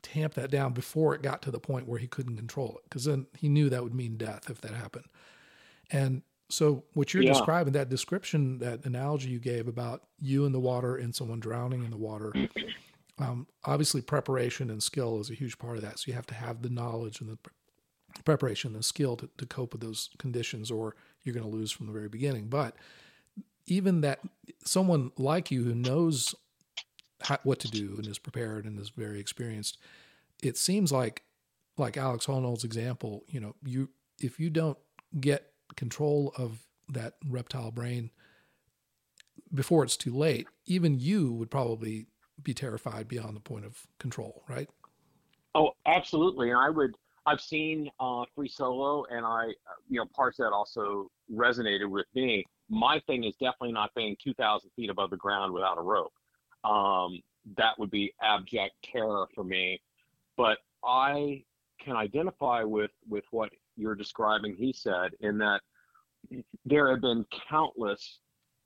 tamp 0.02 0.34
that 0.36 0.50
down 0.50 0.74
before 0.74 1.14
it 1.14 1.22
got 1.22 1.42
to 1.42 1.52
the 1.52 1.60
point 1.60 1.88
where 1.88 2.00
he 2.00 2.08
couldn't 2.08 2.38
control 2.38 2.76
it 2.78 2.84
because 2.84 3.04
then 3.04 3.28
he 3.38 3.50
knew 3.50 3.70
that 3.70 3.84
would 3.84 3.94
mean 3.94 4.18
death 4.18 4.50
if 4.50 4.62
that 4.62 4.74
happened. 4.74 5.06
And 5.92 6.22
so 6.50 6.84
what 6.94 7.14
you're 7.14 7.24
yeah. 7.24 7.34
describing 7.34 7.74
that 7.74 7.90
description 7.90 8.60
that 8.60 8.86
analogy 8.86 9.30
you 9.30 9.40
gave 9.40 9.68
about 9.68 10.04
you 10.20 10.46
in 10.46 10.52
the 10.52 10.60
water 10.60 10.96
and 10.96 11.14
someone 11.14 11.40
drowning 11.40 11.84
in 11.84 11.92
the 11.92 11.98
water 11.98 12.34
um, 13.20 13.48
obviously 13.66 14.02
preparation 14.02 14.70
and 14.70 14.82
skill 14.82 15.20
is 15.20 15.30
a 15.30 15.34
huge 15.36 15.58
part 15.58 15.76
of 15.76 15.84
that. 15.84 16.00
So 16.00 16.06
you 16.08 16.14
have 16.14 16.28
to 16.28 16.34
have 16.34 16.62
the 16.62 16.70
knowledge 16.70 17.22
and 17.22 17.30
the 17.30 17.38
preparation 18.26 18.74
and 18.76 18.84
skill 18.84 19.16
to, 19.16 19.30
to 19.38 19.46
cope 19.46 19.74
with 19.74 19.82
those 19.82 20.10
conditions 20.18 20.70
or 20.70 20.96
you're 21.24 21.34
going 21.36 21.50
to 21.50 21.56
lose 21.56 21.72
from 21.72 21.86
the 21.88 21.94
very 21.94 22.10
beginning 22.10 22.48
but 22.48 22.76
even 23.68 24.02
that 24.02 24.20
someone 24.66 25.12
like 25.18 25.52
you 25.52 25.64
who 25.64 25.76
knows 25.76 26.36
how, 27.22 27.38
what 27.44 27.60
to 27.60 27.68
do 27.68 27.96
and 27.98 28.08
is 28.08 28.18
prepared 28.18 28.66
and 28.66 28.80
is 28.80 28.90
very 28.90 29.20
experienced. 29.20 29.78
It 30.42 30.58
seems 30.58 30.92
like, 30.92 31.24
like 31.78 31.98
Alex 31.98 32.26
Honnold's 32.26 32.64
example, 32.64 33.24
you 33.28 33.40
know, 33.40 33.56
you 33.66 33.90
if 34.20 34.40
you 34.40 34.50
don't 34.50 34.78
get 35.20 35.52
control 35.76 36.34
of 36.38 36.66
that 36.90 37.14
reptile 37.28 37.72
brain 37.72 38.12
before 39.54 39.84
it's 39.84 39.96
too 39.96 40.16
late, 40.16 40.48
even 40.66 41.00
you 41.00 41.32
would 41.34 41.50
probably 41.50 42.08
be 42.42 42.54
terrified 42.54 43.08
beyond 43.08 43.36
the 43.36 43.42
point 43.42 43.66
of 43.66 43.88
control, 43.98 44.44
right? 44.48 44.70
Oh, 45.56 45.72
absolutely. 45.86 46.50
And 46.50 46.60
I 46.60 46.70
would 46.70 46.96
I've 47.26 47.42
seen 47.42 47.90
uh, 48.00 48.24
Free 48.36 48.50
Solo, 48.50 49.06
and 49.12 49.26
I, 49.26 49.48
you 49.90 50.00
know, 50.00 50.06
parts 50.16 50.40
of 50.40 50.46
that 50.46 50.54
also 50.54 51.10
resonated 51.32 51.90
with 51.90 52.06
me. 52.16 52.46
My 52.70 53.00
thing 53.08 53.24
is 53.24 53.36
definitely 53.36 53.74
not 53.74 53.92
being 53.96 54.16
2,000 54.24 54.70
feet 54.76 54.90
above 54.90 55.10
the 55.10 55.18
ground 55.18 55.54
without 55.54 55.78
a 55.78 55.82
rope. 55.82 56.14
Um, 56.64 57.20
that 57.58 57.78
would 57.78 57.90
be 57.90 58.14
abject 58.22 58.74
terror 58.84 59.28
for 59.34 59.44
me. 59.44 59.82
But 60.38 60.60
I 60.84 61.44
can 61.80 61.96
identify 61.96 62.64
with 62.64 62.92
with 63.08 63.24
what 63.32 63.50
you're 63.76 63.96
describing. 63.96 64.56
He 64.56 64.74
said 64.74 65.12
in 65.22 65.38
that 65.40 65.62
there 66.66 66.90
have 66.90 67.02
been 67.02 67.26
countless 67.50 68.20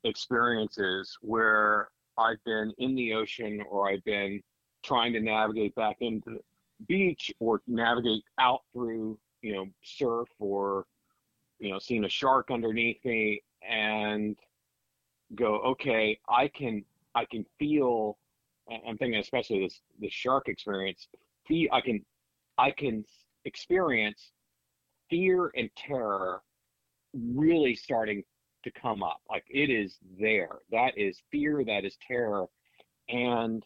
experiences 0.04 1.16
where 1.22 1.90
I've 2.18 2.44
been 2.46 2.74
in 2.78 2.96
the 2.96 3.14
ocean 3.14 3.64
or 3.70 3.90
I've 3.90 4.04
been 4.04 4.42
trying 4.84 5.14
to 5.14 5.20
navigate 5.20 5.74
back 5.76 5.98
into 6.02 6.40
beach 6.88 7.34
or 7.40 7.62
navigate 7.68 8.24
out 8.40 8.62
through, 8.74 9.18
you 9.42 9.54
know, 9.54 9.68
surf 9.84 10.28
or, 10.40 10.86
you 11.60 11.72
know, 11.72 11.80
seeing 11.80 12.06
a 12.06 12.10
shark 12.10 12.50
underneath 12.52 13.04
me 13.06 13.42
and 13.68 14.38
go, 15.36 15.60
okay, 15.60 16.20
I 16.30 16.48
can, 16.48 16.84
I 17.16 17.26
can 17.26 17.46
feel, 17.60 18.18
I'm 18.88 18.98
thinking 18.98 19.20
especially 19.20 19.64
this, 19.64 19.82
the 20.00 20.10
shark 20.10 20.48
experience, 20.48 21.08
feel, 21.48 21.70
I 21.72 21.82
can, 21.82 22.04
I 22.58 22.72
can 22.72 23.06
experience 23.46 24.32
fear 25.10 25.52
and 25.56 25.70
terror 25.76 26.42
really 27.14 27.76
starting 27.76 28.24
to 28.64 28.72
come 28.72 29.04
up. 29.04 29.22
Like 29.30 29.44
it 29.50 29.70
is 29.70 29.98
there. 30.20 30.60
That 30.72 30.98
is 30.98 31.22
fear, 31.32 31.64
that 31.66 31.86
is 31.86 31.98
terror. 32.06 32.48
And 33.10 33.66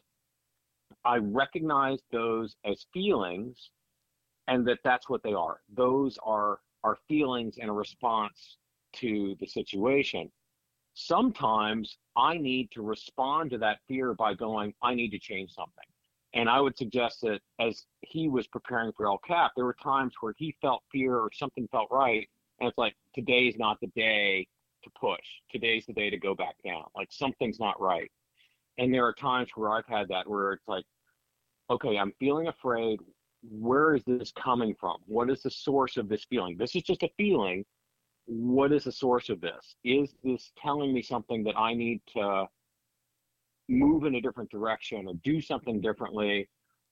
I 1.04 1.16
recognize 1.18 2.00
those 2.10 2.56
as 2.64 2.86
feelings 2.92 3.70
and 4.48 4.66
that 4.66 4.78
that's 4.84 5.08
what 5.08 5.22
they 5.22 5.34
are. 5.34 5.60
Those 5.74 6.18
are 6.22 6.60
are 6.84 6.96
feelings 7.08 7.56
in 7.58 7.68
a 7.68 7.72
response 7.72 8.56
to 8.94 9.36
the 9.40 9.46
situation. 9.46 10.30
Sometimes 10.94 11.98
I 12.16 12.38
need 12.38 12.70
to 12.72 12.82
respond 12.82 13.50
to 13.50 13.58
that 13.58 13.78
fear 13.86 14.14
by 14.14 14.34
going, 14.34 14.74
I 14.82 14.94
need 14.94 15.10
to 15.10 15.18
change 15.18 15.50
something. 15.52 15.84
And 16.34 16.48
I 16.48 16.60
would 16.60 16.76
suggest 16.76 17.20
that 17.22 17.40
as 17.60 17.84
he 18.02 18.28
was 18.28 18.46
preparing 18.46 18.92
for 18.96 19.06
El 19.06 19.18
Cap, 19.18 19.52
there 19.56 19.64
were 19.64 19.76
times 19.82 20.14
where 20.20 20.34
he 20.36 20.54
felt 20.60 20.82
fear 20.90 21.16
or 21.16 21.30
something 21.32 21.68
felt 21.72 21.88
right. 21.90 22.28
And 22.60 22.68
it's 22.68 22.78
like, 22.78 22.94
today's 23.14 23.56
not 23.58 23.78
the 23.80 23.86
day 23.88 24.46
to 24.84 24.90
push. 24.98 25.24
Today's 25.50 25.86
the 25.86 25.92
day 25.92 26.10
to 26.10 26.18
go 26.18 26.34
back 26.34 26.54
down. 26.64 26.84
Like 26.94 27.08
something's 27.10 27.58
not 27.58 27.80
right. 27.80 28.10
And 28.78 28.94
there 28.94 29.04
are 29.04 29.12
times 29.12 29.50
where 29.54 29.70
I've 29.70 29.86
had 29.86 30.08
that 30.08 30.28
where 30.28 30.52
it's 30.52 30.68
like, 30.68 30.84
okay, 31.68 31.98
I'm 31.98 32.12
feeling 32.20 32.46
afraid. 32.46 33.00
Where 33.42 33.94
is 33.94 34.02
this 34.04 34.32
coming 34.32 34.74
from? 34.78 34.98
What 35.06 35.30
is 35.30 35.42
the 35.42 35.50
source 35.50 35.96
of 35.96 36.08
this 36.08 36.24
feeling? 36.24 36.56
This 36.56 36.74
is 36.74 36.82
just 36.82 37.02
a 37.02 37.10
feeling. 37.16 37.64
What 38.26 38.72
is 38.72 38.84
the 38.84 38.92
source 38.92 39.28
of 39.28 39.40
this? 39.40 39.74
Is 39.84 40.14
this 40.22 40.52
telling 40.56 40.92
me 40.94 41.02
something 41.02 41.42
that 41.44 41.56
I 41.56 41.74
need 41.74 42.00
to 42.14 42.46
move 43.68 44.04
in 44.04 44.14
a 44.14 44.20
different 44.20 44.50
direction 44.50 45.06
or 45.08 45.14
do 45.24 45.40
something 45.40 45.80
differently? 45.80 46.48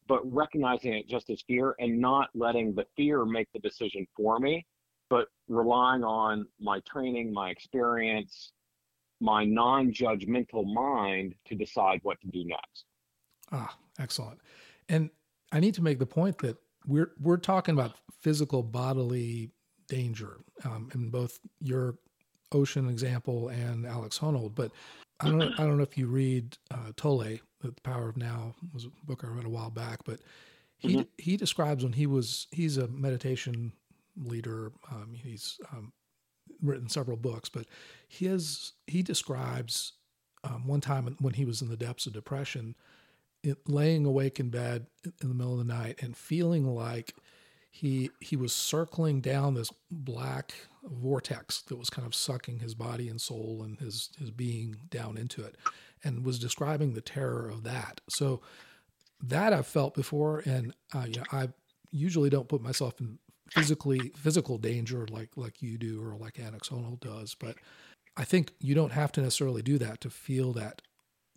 But 0.08 0.20
recognizing 0.32 0.92
it 0.92 1.08
just 1.08 1.30
as 1.30 1.42
fear 1.42 1.74
and 1.78 2.00
not 2.00 2.30
letting 2.34 2.74
the 2.74 2.86
fear 2.96 3.24
make 3.24 3.48
the 3.52 3.58
decision 3.58 4.06
for 4.16 4.38
me, 4.38 4.64
but 5.10 5.26
relying 5.48 6.04
on 6.04 6.46
my 6.60 6.80
training, 6.80 7.32
my 7.32 7.50
experience, 7.50 8.52
my 9.20 9.44
non 9.44 9.92
judgmental 9.92 10.72
mind 10.72 11.34
to 11.46 11.54
decide 11.54 12.00
what 12.02 12.20
to 12.20 12.28
do 12.28 12.44
next. 12.44 12.84
Ah, 13.52 13.76
excellent. 13.98 14.40
And 14.88 15.10
I 15.52 15.60
need 15.60 15.74
to 15.74 15.82
make 15.82 15.98
the 15.98 16.06
point 16.06 16.38
that 16.38 16.56
we're 16.86 17.12
we're 17.20 17.36
talking 17.36 17.74
about 17.74 17.94
physical 18.20 18.62
bodily 18.62 19.50
danger 19.88 20.38
um, 20.64 20.90
in 20.94 21.10
both 21.10 21.38
your 21.60 21.96
ocean 22.52 22.88
example 22.88 23.48
and 23.48 23.86
Alex 23.86 24.18
Honnold. 24.18 24.54
But 24.54 24.72
I 25.20 25.26
don't 25.26 25.38
know, 25.38 25.50
I 25.58 25.62
don't 25.62 25.76
know 25.76 25.82
if 25.82 25.96
you 25.96 26.06
read 26.06 26.58
uh, 26.70 26.92
Tolle, 26.96 27.38
The 27.60 27.72
Power 27.82 28.08
of 28.08 28.16
Now 28.16 28.54
was 28.72 28.84
a 28.84 29.06
book 29.06 29.24
I 29.24 29.28
read 29.28 29.46
a 29.46 29.50
while 29.50 29.70
back, 29.70 30.00
but 30.04 30.20
he 30.78 30.96
mm-hmm. 30.96 31.02
he 31.18 31.36
describes 31.36 31.84
when 31.84 31.92
he 31.92 32.06
was 32.06 32.46
he's 32.50 32.76
a 32.76 32.88
meditation 32.88 33.72
leader. 34.16 34.72
Um, 34.90 35.14
he's 35.14 35.58
um, 35.72 35.92
written 36.62 36.88
several 36.88 37.16
books, 37.16 37.48
but 37.48 37.66
his 38.08 38.72
he 38.86 39.02
describes 39.02 39.92
um, 40.44 40.66
one 40.66 40.80
time 40.80 41.16
when 41.20 41.34
he 41.34 41.44
was 41.44 41.62
in 41.62 41.68
the 41.68 41.76
depths 41.76 42.06
of 42.06 42.12
depression, 42.12 42.74
it, 43.42 43.68
laying 43.68 44.04
awake 44.04 44.38
in 44.38 44.50
bed 44.50 44.86
in 45.04 45.28
the 45.28 45.34
middle 45.34 45.58
of 45.58 45.66
the 45.66 45.72
night 45.72 46.02
and 46.02 46.16
feeling 46.16 46.66
like 46.66 47.14
he 47.70 48.10
he 48.20 48.36
was 48.36 48.54
circling 48.54 49.20
down 49.20 49.54
this 49.54 49.70
black 49.90 50.54
vortex 50.82 51.62
that 51.62 51.76
was 51.76 51.90
kind 51.90 52.06
of 52.06 52.14
sucking 52.14 52.60
his 52.60 52.74
body 52.74 53.08
and 53.08 53.20
soul 53.20 53.62
and 53.64 53.78
his 53.78 54.10
his 54.18 54.30
being 54.30 54.76
down 54.88 55.16
into 55.16 55.44
it, 55.44 55.56
and 56.02 56.24
was 56.24 56.38
describing 56.38 56.94
the 56.94 57.00
terror 57.00 57.48
of 57.48 57.64
that. 57.64 58.00
So 58.08 58.40
that 59.22 59.52
I've 59.52 59.66
felt 59.66 59.94
before, 59.94 60.42
and 60.46 60.74
uh, 60.94 61.06
yeah, 61.08 61.24
I 61.32 61.48
usually 61.90 62.30
don't 62.30 62.48
put 62.48 62.62
myself 62.62 63.00
in 63.00 63.18
physically 63.50 64.12
physical 64.16 64.58
danger 64.58 65.06
like 65.10 65.30
like 65.36 65.62
you 65.62 65.78
do 65.78 66.02
or 66.02 66.16
like 66.16 66.34
Honnold 66.34 67.00
does, 67.00 67.34
but 67.34 67.56
I 68.16 68.24
think 68.24 68.52
you 68.60 68.74
don't 68.74 68.92
have 68.92 69.12
to 69.12 69.20
necessarily 69.20 69.62
do 69.62 69.78
that 69.78 70.00
to 70.02 70.10
feel 70.10 70.52
that 70.54 70.82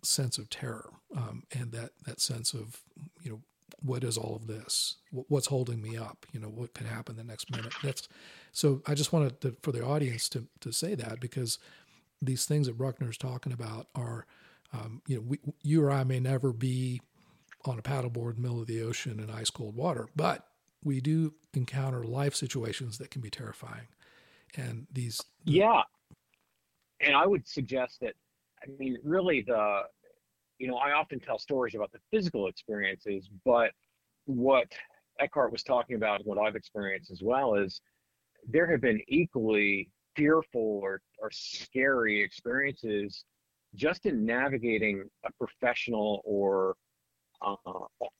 sense 0.02 0.38
of 0.38 0.48
terror 0.48 0.90
um, 1.16 1.44
and 1.52 1.72
that 1.72 1.90
that 2.06 2.20
sense 2.20 2.54
of 2.54 2.82
you 3.22 3.30
know 3.30 3.40
what 3.82 4.04
is 4.04 4.18
all 4.18 4.36
of 4.36 4.46
this? 4.46 4.96
What's 5.10 5.46
holding 5.46 5.80
me 5.80 5.96
up? 5.96 6.26
You 6.32 6.40
know 6.40 6.48
what 6.48 6.74
could 6.74 6.86
happen 6.86 7.16
the 7.16 7.24
next 7.24 7.50
minute? 7.50 7.72
That's 7.82 8.08
so 8.52 8.82
i 8.86 8.94
just 8.94 9.12
wanted 9.12 9.40
to, 9.40 9.56
for 9.62 9.72
the 9.72 9.84
audience 9.84 10.28
to 10.30 10.46
to 10.60 10.72
say 10.72 10.94
that 10.94 11.20
because 11.20 11.58
these 12.22 12.44
things 12.44 12.66
that 12.66 12.78
bruckner 12.78 13.10
is 13.10 13.16
talking 13.16 13.52
about 13.52 13.86
are 13.94 14.26
um, 14.72 15.02
you 15.06 15.16
know 15.16 15.22
we, 15.26 15.38
you 15.62 15.82
or 15.82 15.90
i 15.90 16.04
may 16.04 16.20
never 16.20 16.52
be 16.52 17.00
on 17.64 17.78
a 17.78 17.82
paddleboard 17.82 18.30
in 18.30 18.36
the 18.36 18.42
middle 18.42 18.60
of 18.60 18.66
the 18.66 18.82
ocean 18.82 19.20
in 19.20 19.30
ice 19.30 19.50
cold 19.50 19.76
water 19.76 20.08
but 20.16 20.46
we 20.82 21.00
do 21.00 21.34
encounter 21.54 22.04
life 22.04 22.34
situations 22.34 22.98
that 22.98 23.10
can 23.10 23.20
be 23.20 23.30
terrifying. 23.30 23.88
And 24.56 24.86
these. 24.92 25.20
Yeah. 25.44 25.82
And 27.00 27.14
I 27.16 27.26
would 27.26 27.46
suggest 27.46 27.98
that, 28.00 28.14
I 28.62 28.66
mean, 28.78 28.98
really 29.04 29.42
the, 29.42 29.82
you 30.58 30.68
know, 30.68 30.76
I 30.76 30.92
often 30.92 31.20
tell 31.20 31.38
stories 31.38 31.74
about 31.74 31.92
the 31.92 31.98
physical 32.10 32.48
experiences, 32.48 33.28
but 33.44 33.70
what 34.26 34.66
Eckhart 35.18 35.52
was 35.52 35.62
talking 35.62 35.96
about, 35.96 36.26
what 36.26 36.38
I've 36.38 36.56
experienced 36.56 37.10
as 37.10 37.22
well, 37.22 37.54
is 37.54 37.80
there 38.48 38.70
have 38.70 38.80
been 38.80 39.00
equally 39.08 39.90
fearful 40.16 40.80
or, 40.82 41.00
or 41.18 41.30
scary 41.32 42.20
experiences 42.22 43.24
just 43.74 44.06
in 44.06 44.26
navigating 44.26 45.04
a 45.24 45.32
professional 45.32 46.20
or 46.24 46.74
uh, 47.42 47.54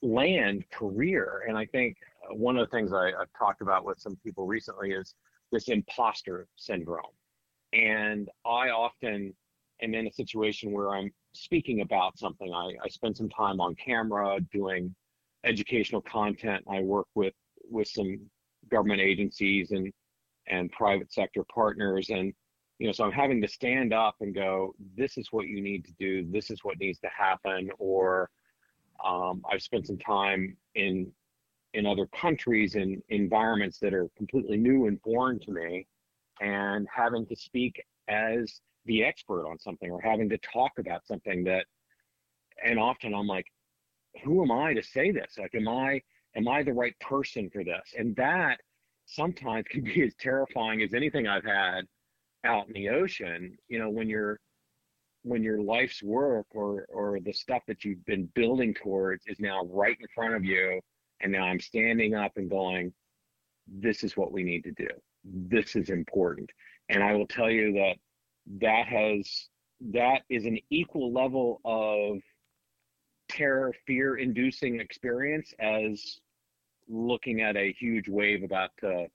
land 0.01 0.63
career. 0.71 1.43
And 1.47 1.57
I 1.57 1.65
think 1.65 1.97
one 2.35 2.57
of 2.57 2.69
the 2.69 2.75
things 2.75 2.93
I, 2.93 3.07
have 3.07 3.29
talked 3.37 3.61
about 3.61 3.85
with 3.85 3.99
some 3.99 4.17
people 4.23 4.45
recently 4.45 4.91
is 4.91 5.15
this 5.51 5.67
imposter 5.67 6.47
syndrome. 6.55 7.01
And 7.73 8.29
I 8.45 8.69
often 8.69 9.33
am 9.81 9.93
in 9.93 10.07
a 10.07 10.11
situation 10.11 10.71
where 10.71 10.91
I'm 10.91 11.11
speaking 11.33 11.81
about 11.81 12.17
something. 12.17 12.53
I, 12.53 12.73
I 12.83 12.89
spend 12.89 13.15
some 13.15 13.29
time 13.29 13.61
on 13.61 13.75
camera 13.75 14.39
doing 14.51 14.93
educational 15.43 16.01
content. 16.01 16.63
I 16.69 16.81
work 16.81 17.07
with 17.15 17.33
with 17.69 17.87
some 17.87 18.19
government 18.69 19.01
agencies 19.01 19.71
and 19.71 19.91
and 20.47 20.71
private 20.71 21.11
sector 21.11 21.43
partners 21.53 22.09
and 22.09 22.33
you 22.79 22.87
know 22.87 22.91
so 22.91 23.03
i'm 23.03 23.11
having 23.11 23.41
to 23.41 23.47
stand 23.47 23.93
up 23.93 24.15
and 24.21 24.33
go 24.33 24.73
this 24.97 25.17
is 25.17 25.27
what 25.31 25.47
you 25.47 25.61
need 25.61 25.85
to 25.85 25.93
do 25.99 26.25
this 26.31 26.49
is 26.49 26.63
what 26.63 26.79
needs 26.79 26.99
to 26.99 27.09
happen 27.15 27.69
or 27.77 28.29
um, 29.05 29.43
i've 29.51 29.61
spent 29.61 29.85
some 29.85 29.97
time 29.97 30.55
in 30.75 31.11
in 31.73 31.85
other 31.85 32.07
countries 32.07 32.75
and 32.75 33.01
environments 33.09 33.79
that 33.79 33.93
are 33.93 34.07
completely 34.17 34.57
new 34.57 34.87
and 34.87 34.99
foreign 35.01 35.39
to 35.39 35.51
me 35.51 35.87
and 36.41 36.87
having 36.93 37.25
to 37.25 37.35
speak 37.35 37.81
as 38.07 38.61
the 38.85 39.03
expert 39.03 39.47
on 39.47 39.57
something 39.59 39.91
or 39.91 40.01
having 40.01 40.29
to 40.29 40.37
talk 40.39 40.71
about 40.79 41.05
something 41.05 41.43
that 41.43 41.65
and 42.65 42.79
often 42.79 43.13
i'm 43.13 43.27
like 43.27 43.45
who 44.23 44.41
am 44.41 44.51
i 44.51 44.73
to 44.73 44.83
say 44.83 45.11
this? 45.11 45.37
Like 45.37 45.55
am 45.55 45.67
i 45.67 46.01
am 46.35 46.47
i 46.47 46.63
the 46.63 46.73
right 46.73 46.97
person 46.99 47.49
for 47.49 47.63
this? 47.63 47.93
And 47.97 48.15
that 48.15 48.59
sometimes 49.05 49.65
can 49.69 49.83
be 49.83 50.03
as 50.03 50.15
terrifying 50.15 50.81
as 50.81 50.93
anything 50.93 51.27
i've 51.27 51.45
had 51.45 51.81
out 52.43 52.67
in 52.67 52.73
the 52.73 52.89
ocean 52.89 53.55
you 53.67 53.77
know 53.77 53.89
when 53.89 54.09
you're 54.09 54.39
when 55.23 55.43
your 55.43 55.61
life's 55.61 56.01
work 56.01 56.47
or 56.55 56.85
or 56.89 57.19
the 57.19 57.33
stuff 57.33 57.61
that 57.67 57.83
you've 57.83 58.03
been 58.05 58.27
building 58.33 58.73
towards 58.73 59.23
is 59.27 59.39
now 59.39 59.63
right 59.65 59.97
in 59.99 60.07
front 60.15 60.33
of 60.33 60.43
you 60.43 60.79
and 61.21 61.31
now 61.31 61.43
I'm 61.43 61.59
standing 61.59 62.15
up 62.15 62.33
and 62.35 62.49
going, 62.49 62.93
this 63.67 64.03
is 64.03 64.17
what 64.17 64.31
we 64.31 64.43
need 64.43 64.63
to 64.63 64.71
do. 64.71 64.87
This 65.23 65.75
is 65.75 65.89
important. 65.89 66.49
And 66.89 67.03
I 67.03 67.13
will 67.13 67.27
tell 67.27 67.49
you 67.49 67.73
that 67.73 67.95
that 68.61 68.87
has, 68.87 69.47
that 69.91 70.21
is 70.29 70.45
an 70.45 70.59
equal 70.69 71.13
level 71.13 71.61
of 71.63 72.17
terror, 73.29 73.73
fear 73.87 74.17
inducing 74.17 74.79
experience 74.79 75.53
as 75.59 76.19
looking 76.89 77.41
at 77.41 77.55
a 77.55 77.73
huge 77.79 78.09
wave 78.09 78.43
about 78.43 78.71
to 78.81 79.05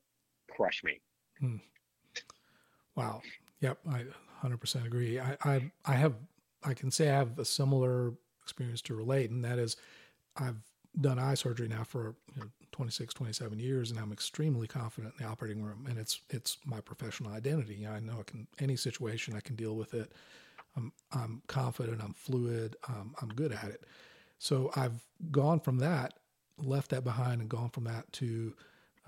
crush 0.51 0.83
me. 0.85 1.01
Hmm. 1.41 1.57
Wow. 2.95 3.21
Yep. 3.61 3.79
I 3.91 4.05
100% 4.43 4.87
agree. 4.87 5.21
I, 5.21 5.37
I, 5.45 5.71
I 5.85 5.95
have, 5.95 6.15
I 6.65 6.73
can 6.73 6.91
say 6.91 7.11
I 7.11 7.17
have 7.17 7.39
a 7.39 7.45
similar 7.45 8.15
experience 8.43 8.81
to 8.83 8.95
relate, 8.95 9.31
and 9.31 9.45
that 9.45 9.59
is 9.59 9.77
I've 10.37 10.63
done 11.01 11.19
eye 11.19 11.35
surgery 11.35 11.69
now 11.69 11.85
for 11.85 12.15
you 12.35 12.43
know, 12.43 12.49
26, 12.73 13.15
27 13.15 13.59
years, 13.59 13.91
and 13.91 14.01
I'm 14.01 14.13
extremely 14.13 14.67
confident 14.67 15.15
in 15.19 15.25
the 15.25 15.31
operating 15.31 15.63
room, 15.63 15.87
and 15.89 15.99
it's 15.99 16.21
it's 16.31 16.59
my 16.65 16.81
professional 16.81 17.33
identity. 17.33 17.87
I 17.87 18.01
know 18.01 18.17
I 18.21 18.23
can 18.23 18.47
any 18.59 18.77
situation 18.77 19.35
I 19.37 19.41
can 19.41 19.57
deal 19.57 19.77
with 19.77 19.95
it. 19.95 20.13
I'm 20.77 20.93
I'm 21.13 21.43
confident. 21.47 22.03
I'm 22.03 22.13
fluid. 22.15 22.77
Um, 22.89 23.15
I'm 23.21 23.29
good 23.29 23.53
at 23.53 23.65
it. 23.69 23.85
So 24.39 24.71
I've 24.77 25.03
gone 25.31 25.61
from 25.61 25.79
that, 25.79 26.15
left 26.59 26.91
that 26.91 27.05
behind, 27.05 27.41
and 27.41 27.49
gone 27.49 27.71
from 27.71 27.85
that 27.85 28.11
to 28.15 28.55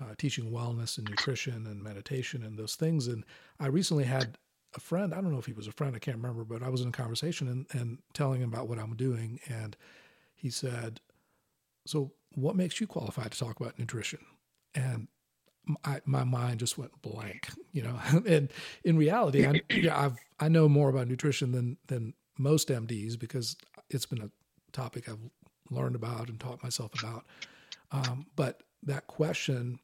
uh, 0.01 0.15
teaching 0.17 0.51
wellness 0.51 0.97
and 0.97 1.07
nutrition 1.09 1.67
and 1.67 1.83
meditation 1.83 2.43
and 2.43 2.57
those 2.57 2.75
things. 2.75 3.07
And 3.07 3.23
I 3.59 3.67
recently 3.67 4.05
had 4.05 4.37
a 4.75 4.79
friend. 4.79 5.13
I 5.13 5.21
don't 5.21 5.31
know 5.31 5.39
if 5.39 5.45
he 5.45 5.53
was 5.53 5.67
a 5.67 5.71
friend. 5.71 5.95
I 5.95 5.99
can't 5.99 6.17
remember, 6.17 6.43
but 6.43 6.63
I 6.63 6.69
was 6.69 6.81
in 6.81 6.89
a 6.89 6.91
conversation 6.91 7.47
and, 7.47 7.65
and 7.71 7.97
telling 8.13 8.41
him 8.41 8.49
about 8.49 8.67
what 8.67 8.79
I'm 8.79 8.95
doing, 8.95 9.39
and 9.47 9.75
he 10.35 10.49
said, 10.49 11.01
"So 11.85 12.13
what 12.33 12.55
makes 12.55 12.79
you 12.79 12.87
qualified 12.87 13.31
to 13.31 13.39
talk 13.39 13.59
about 13.59 13.79
nutrition?" 13.79 14.19
And 14.75 15.07
I, 15.83 16.01
my 16.05 16.23
mind 16.23 16.59
just 16.59 16.77
went 16.77 17.01
blank, 17.01 17.49
you 17.71 17.83
know. 17.83 17.99
and 18.27 18.51
in 18.83 18.97
reality, 18.97 19.45
I, 19.45 19.61
yeah, 19.73 19.99
I've 19.99 20.17
I 20.39 20.49
know 20.49 20.69
more 20.69 20.89
about 20.89 21.07
nutrition 21.07 21.51
than 21.51 21.77
than 21.87 22.13
most 22.37 22.69
MDs 22.69 23.19
because 23.19 23.57
it's 23.89 24.05
been 24.05 24.21
a 24.21 24.31
topic 24.71 25.09
I've 25.09 25.29
learned 25.69 25.95
about 25.95 26.29
and 26.29 26.39
taught 26.39 26.63
myself 26.63 26.91
about. 26.99 27.25
Um, 27.91 28.27
but 28.35 28.63
that 28.83 29.07
question 29.07 29.79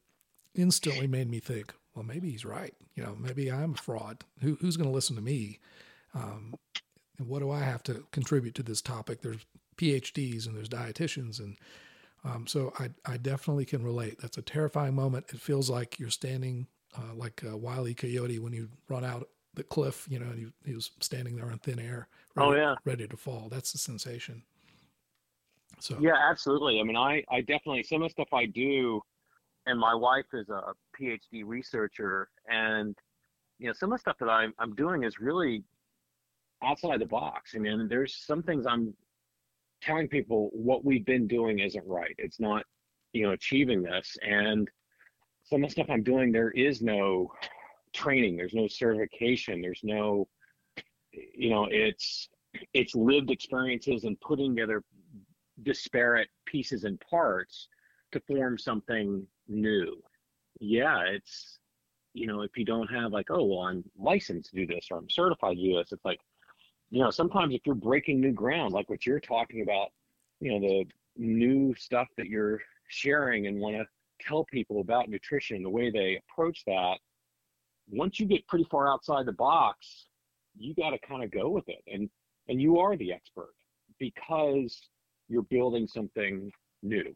instantly 0.54 1.06
made 1.06 1.30
me 1.30 1.38
think, 1.38 1.74
well, 1.94 2.04
maybe 2.04 2.30
he's 2.30 2.44
right. 2.44 2.74
You 2.94 3.02
know, 3.02 3.16
maybe 3.18 3.50
I'm 3.50 3.74
a 3.74 3.76
fraud. 3.76 4.24
Who, 4.40 4.56
who's 4.60 4.76
going 4.76 4.88
to 4.88 4.94
listen 4.94 5.16
to 5.16 5.22
me? 5.22 5.58
Um, 6.14 6.54
and 7.18 7.28
what 7.28 7.40
do 7.40 7.50
I 7.50 7.60
have 7.60 7.82
to 7.84 8.06
contribute 8.10 8.54
to 8.56 8.62
this 8.62 8.80
topic? 8.80 9.22
There's 9.22 9.44
PhDs 9.76 10.46
and 10.46 10.56
there's 10.56 10.68
dietitians, 10.68 11.38
and 11.38 11.56
um, 12.26 12.46
so 12.46 12.72
I, 12.78 12.90
I 13.04 13.16
definitely 13.18 13.64
can 13.64 13.84
relate. 13.84 14.18
That's 14.20 14.36
a 14.36 14.42
terrifying 14.42 14.94
moment. 14.94 15.26
It 15.32 15.40
feels 15.40 15.70
like 15.70 15.98
you're 15.98 16.10
standing 16.10 16.66
uh, 16.96 17.14
like 17.14 17.42
a 17.42 17.56
wily 17.56 17.94
coyote 17.94 18.38
when 18.38 18.52
you 18.52 18.68
run 18.88 19.04
out 19.04 19.28
the 19.54 19.62
cliff, 19.62 20.06
you 20.10 20.18
know, 20.18 20.26
and 20.26 20.38
he, 20.38 20.46
he 20.64 20.74
was 20.74 20.90
standing 21.00 21.36
there 21.36 21.50
in 21.50 21.58
thin 21.58 21.78
air, 21.78 22.08
ready, 22.34 22.48
oh 22.48 22.54
yeah, 22.54 22.74
ready 22.84 23.06
to 23.06 23.16
fall. 23.16 23.48
That's 23.50 23.72
the 23.72 23.78
sensation. 23.78 24.42
So 25.78 25.96
yeah, 26.00 26.16
absolutely. 26.16 26.80
I 26.80 26.82
mean, 26.82 26.96
I 26.96 27.22
I 27.30 27.40
definitely 27.40 27.84
some 27.84 28.02
of 28.02 28.08
the 28.08 28.12
stuff 28.12 28.28
I 28.32 28.46
do, 28.46 29.00
and 29.66 29.78
my 29.78 29.94
wife 29.94 30.26
is 30.32 30.48
a 30.48 30.72
PhD 30.98 31.42
researcher, 31.44 32.28
and 32.48 32.96
you 33.58 33.68
know 33.68 33.72
some 33.72 33.92
of 33.92 33.98
the 33.98 34.00
stuff 34.00 34.16
that 34.18 34.28
I'm 34.28 34.52
I'm 34.58 34.74
doing 34.74 35.04
is 35.04 35.20
really 35.20 35.62
outside 36.62 37.00
the 37.00 37.06
box. 37.06 37.52
I 37.54 37.58
mean, 37.58 37.86
there's 37.88 38.16
some 38.26 38.42
things 38.42 38.66
I'm 38.66 38.94
telling 39.82 40.08
people 40.08 40.50
what 40.52 40.84
we've 40.84 41.04
been 41.04 41.26
doing 41.26 41.58
isn't 41.58 41.86
right. 41.86 42.14
It's 42.18 42.40
not 42.40 42.64
you 43.12 43.24
know 43.24 43.32
achieving 43.32 43.82
this, 43.82 44.16
and 44.22 44.68
some 45.44 45.62
of 45.62 45.68
the 45.68 45.72
stuff 45.72 45.86
I'm 45.90 46.02
doing 46.02 46.32
there 46.32 46.50
is 46.50 46.82
no 46.82 47.32
training, 47.92 48.36
there's 48.36 48.54
no 48.54 48.68
certification, 48.68 49.60
there's 49.60 49.80
no 49.82 50.28
you 51.12 51.50
know 51.50 51.66
it's 51.70 52.28
it's 52.74 52.94
lived 52.94 53.30
experiences 53.30 54.04
and 54.04 54.20
putting 54.20 54.54
together 54.54 54.82
disparate 55.62 56.28
pieces 56.46 56.84
and 56.84 57.00
parts 57.00 57.68
to 58.12 58.20
form 58.20 58.58
something 58.58 59.26
new. 59.48 60.02
Yeah, 60.60 61.02
it's 61.06 61.58
you 62.16 62.26
know, 62.26 62.40
if 62.40 62.56
you 62.56 62.64
don't 62.64 62.88
have 62.88 63.12
like, 63.12 63.30
oh 63.30 63.44
well, 63.44 63.60
I'm 63.60 63.84
licensed 63.98 64.50
to 64.50 64.56
do 64.56 64.66
this 64.66 64.88
or 64.90 64.98
I'm 64.98 65.10
certified 65.10 65.56
to 65.56 65.62
do 65.62 65.76
this, 65.76 65.92
it's 65.92 66.04
like, 66.04 66.18
you 66.90 67.02
know, 67.02 67.10
sometimes 67.10 67.54
if 67.54 67.62
you're 67.64 67.74
breaking 67.74 68.20
new 68.20 68.32
ground, 68.32 68.72
like 68.72 68.88
what 68.88 69.06
you're 69.06 69.20
talking 69.20 69.62
about, 69.62 69.88
you 70.40 70.52
know, 70.52 70.60
the 70.60 70.84
new 71.16 71.74
stuff 71.74 72.08
that 72.16 72.26
you're 72.26 72.60
sharing 72.88 73.46
and 73.46 73.58
want 73.58 73.76
to 73.76 73.84
tell 74.20 74.44
people 74.44 74.80
about 74.80 75.08
nutrition, 75.08 75.62
the 75.62 75.70
way 75.70 75.90
they 75.90 76.20
approach 76.30 76.62
that, 76.66 76.98
once 77.88 78.18
you 78.20 78.26
get 78.26 78.46
pretty 78.46 78.66
far 78.70 78.88
outside 78.88 79.26
the 79.26 79.32
box, 79.32 80.06
you 80.56 80.74
got 80.74 80.90
to 80.90 80.98
kind 80.98 81.22
of 81.22 81.30
go 81.30 81.48
with 81.48 81.68
it. 81.68 81.82
And 81.92 82.08
and 82.48 82.60
you 82.60 82.78
are 82.78 82.96
the 82.96 83.12
expert 83.12 83.54
because 83.98 84.88
you're 85.28 85.42
building 85.42 85.86
something 85.86 86.50
new. 86.82 87.12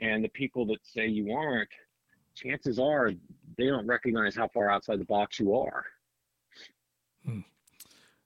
And 0.00 0.24
the 0.24 0.28
people 0.28 0.66
that 0.66 0.78
say 0.82 1.06
you 1.06 1.32
aren't, 1.32 1.68
chances 2.34 2.78
are 2.78 3.12
they 3.56 3.66
don't 3.66 3.86
recognize 3.86 4.34
how 4.34 4.48
far 4.48 4.70
outside 4.70 4.98
the 4.98 5.04
box 5.04 5.38
you 5.38 5.54
are. 5.54 5.84
Hmm. 7.24 7.40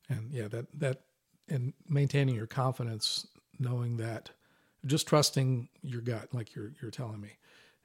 And 0.08 0.32
yeah, 0.32 0.48
that 0.48 0.66
that 0.78 1.00
and 1.48 1.72
maintaining 1.88 2.34
your 2.34 2.46
confidence, 2.46 3.26
knowing 3.58 3.96
that 3.98 4.30
just 4.86 5.06
trusting 5.06 5.68
your 5.82 6.00
gut, 6.00 6.28
like 6.32 6.54
you're 6.54 6.72
you're 6.80 6.90
telling 6.90 7.20
me, 7.20 7.30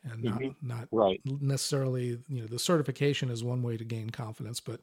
and 0.04 0.24
not 0.24 0.40
mm-hmm. 0.40 0.68
not 0.68 0.88
right. 0.92 1.22
necessarily 1.26 2.20
you 2.28 2.42
know 2.42 2.48
the 2.48 2.60
certification 2.60 3.30
is 3.30 3.44
one 3.44 3.64
way 3.64 3.78
to 3.78 3.84
gain 3.84 4.10
confidence, 4.10 4.60
but 4.60 4.82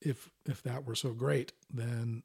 if 0.00 0.30
if 0.46 0.62
that 0.62 0.84
were 0.86 0.94
so 0.94 1.12
great, 1.12 1.52
then 1.72 2.22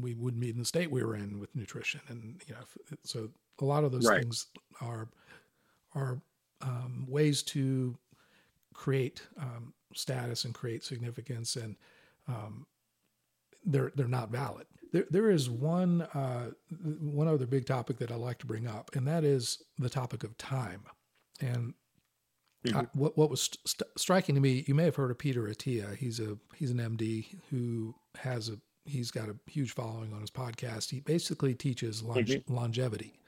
we 0.00 0.14
wouldn't 0.14 0.40
be 0.40 0.50
in 0.50 0.58
the 0.58 0.64
state 0.64 0.90
we 0.90 1.02
were 1.02 1.16
in 1.16 1.38
with 1.38 1.54
nutrition, 1.56 2.00
and 2.08 2.40
you 2.46 2.54
know, 2.54 2.60
so 3.04 3.28
a 3.60 3.64
lot 3.64 3.84
of 3.84 3.92
those 3.92 4.06
right. 4.06 4.20
things 4.20 4.46
are 4.80 5.08
are 5.94 6.20
um, 6.62 7.06
ways 7.08 7.42
to 7.42 7.96
create 8.74 9.22
um, 9.40 9.72
status 9.94 10.44
and 10.44 10.54
create 10.54 10.84
significance, 10.84 11.56
and 11.56 11.76
um, 12.28 12.66
they're 13.64 13.92
they're 13.94 14.08
not 14.08 14.30
valid. 14.30 14.66
There 14.92 15.06
there 15.10 15.30
is 15.30 15.50
one 15.50 16.02
uh, 16.02 16.50
one 17.00 17.28
other 17.28 17.46
big 17.46 17.66
topic 17.66 17.98
that 17.98 18.10
I 18.10 18.16
like 18.16 18.38
to 18.38 18.46
bring 18.46 18.66
up, 18.66 18.90
and 18.94 19.06
that 19.06 19.24
is 19.24 19.62
the 19.78 19.90
topic 19.90 20.24
of 20.24 20.36
time. 20.38 20.82
And 21.40 21.74
mm-hmm. 22.64 22.78
I, 22.78 22.86
what 22.94 23.16
what 23.18 23.30
was 23.30 23.50
st- 23.64 23.88
striking 23.96 24.34
to 24.34 24.40
me, 24.40 24.64
you 24.66 24.74
may 24.74 24.84
have 24.84 24.96
heard 24.96 25.10
of 25.10 25.18
Peter 25.18 25.42
Attia. 25.42 25.96
He's 25.96 26.20
a 26.20 26.38
he's 26.54 26.70
an 26.70 26.78
MD 26.78 27.26
who 27.50 27.94
has 28.16 28.48
a 28.48 28.58
he's 28.84 29.10
got 29.10 29.28
a 29.28 29.36
huge 29.46 29.72
following 29.72 30.12
on 30.12 30.20
his 30.20 30.30
podcast. 30.30 30.90
He 30.90 31.00
basically 31.00 31.54
teaches 31.54 32.02
longe- 32.02 32.30
mm-hmm. 32.30 32.54
longevity. 32.54 33.18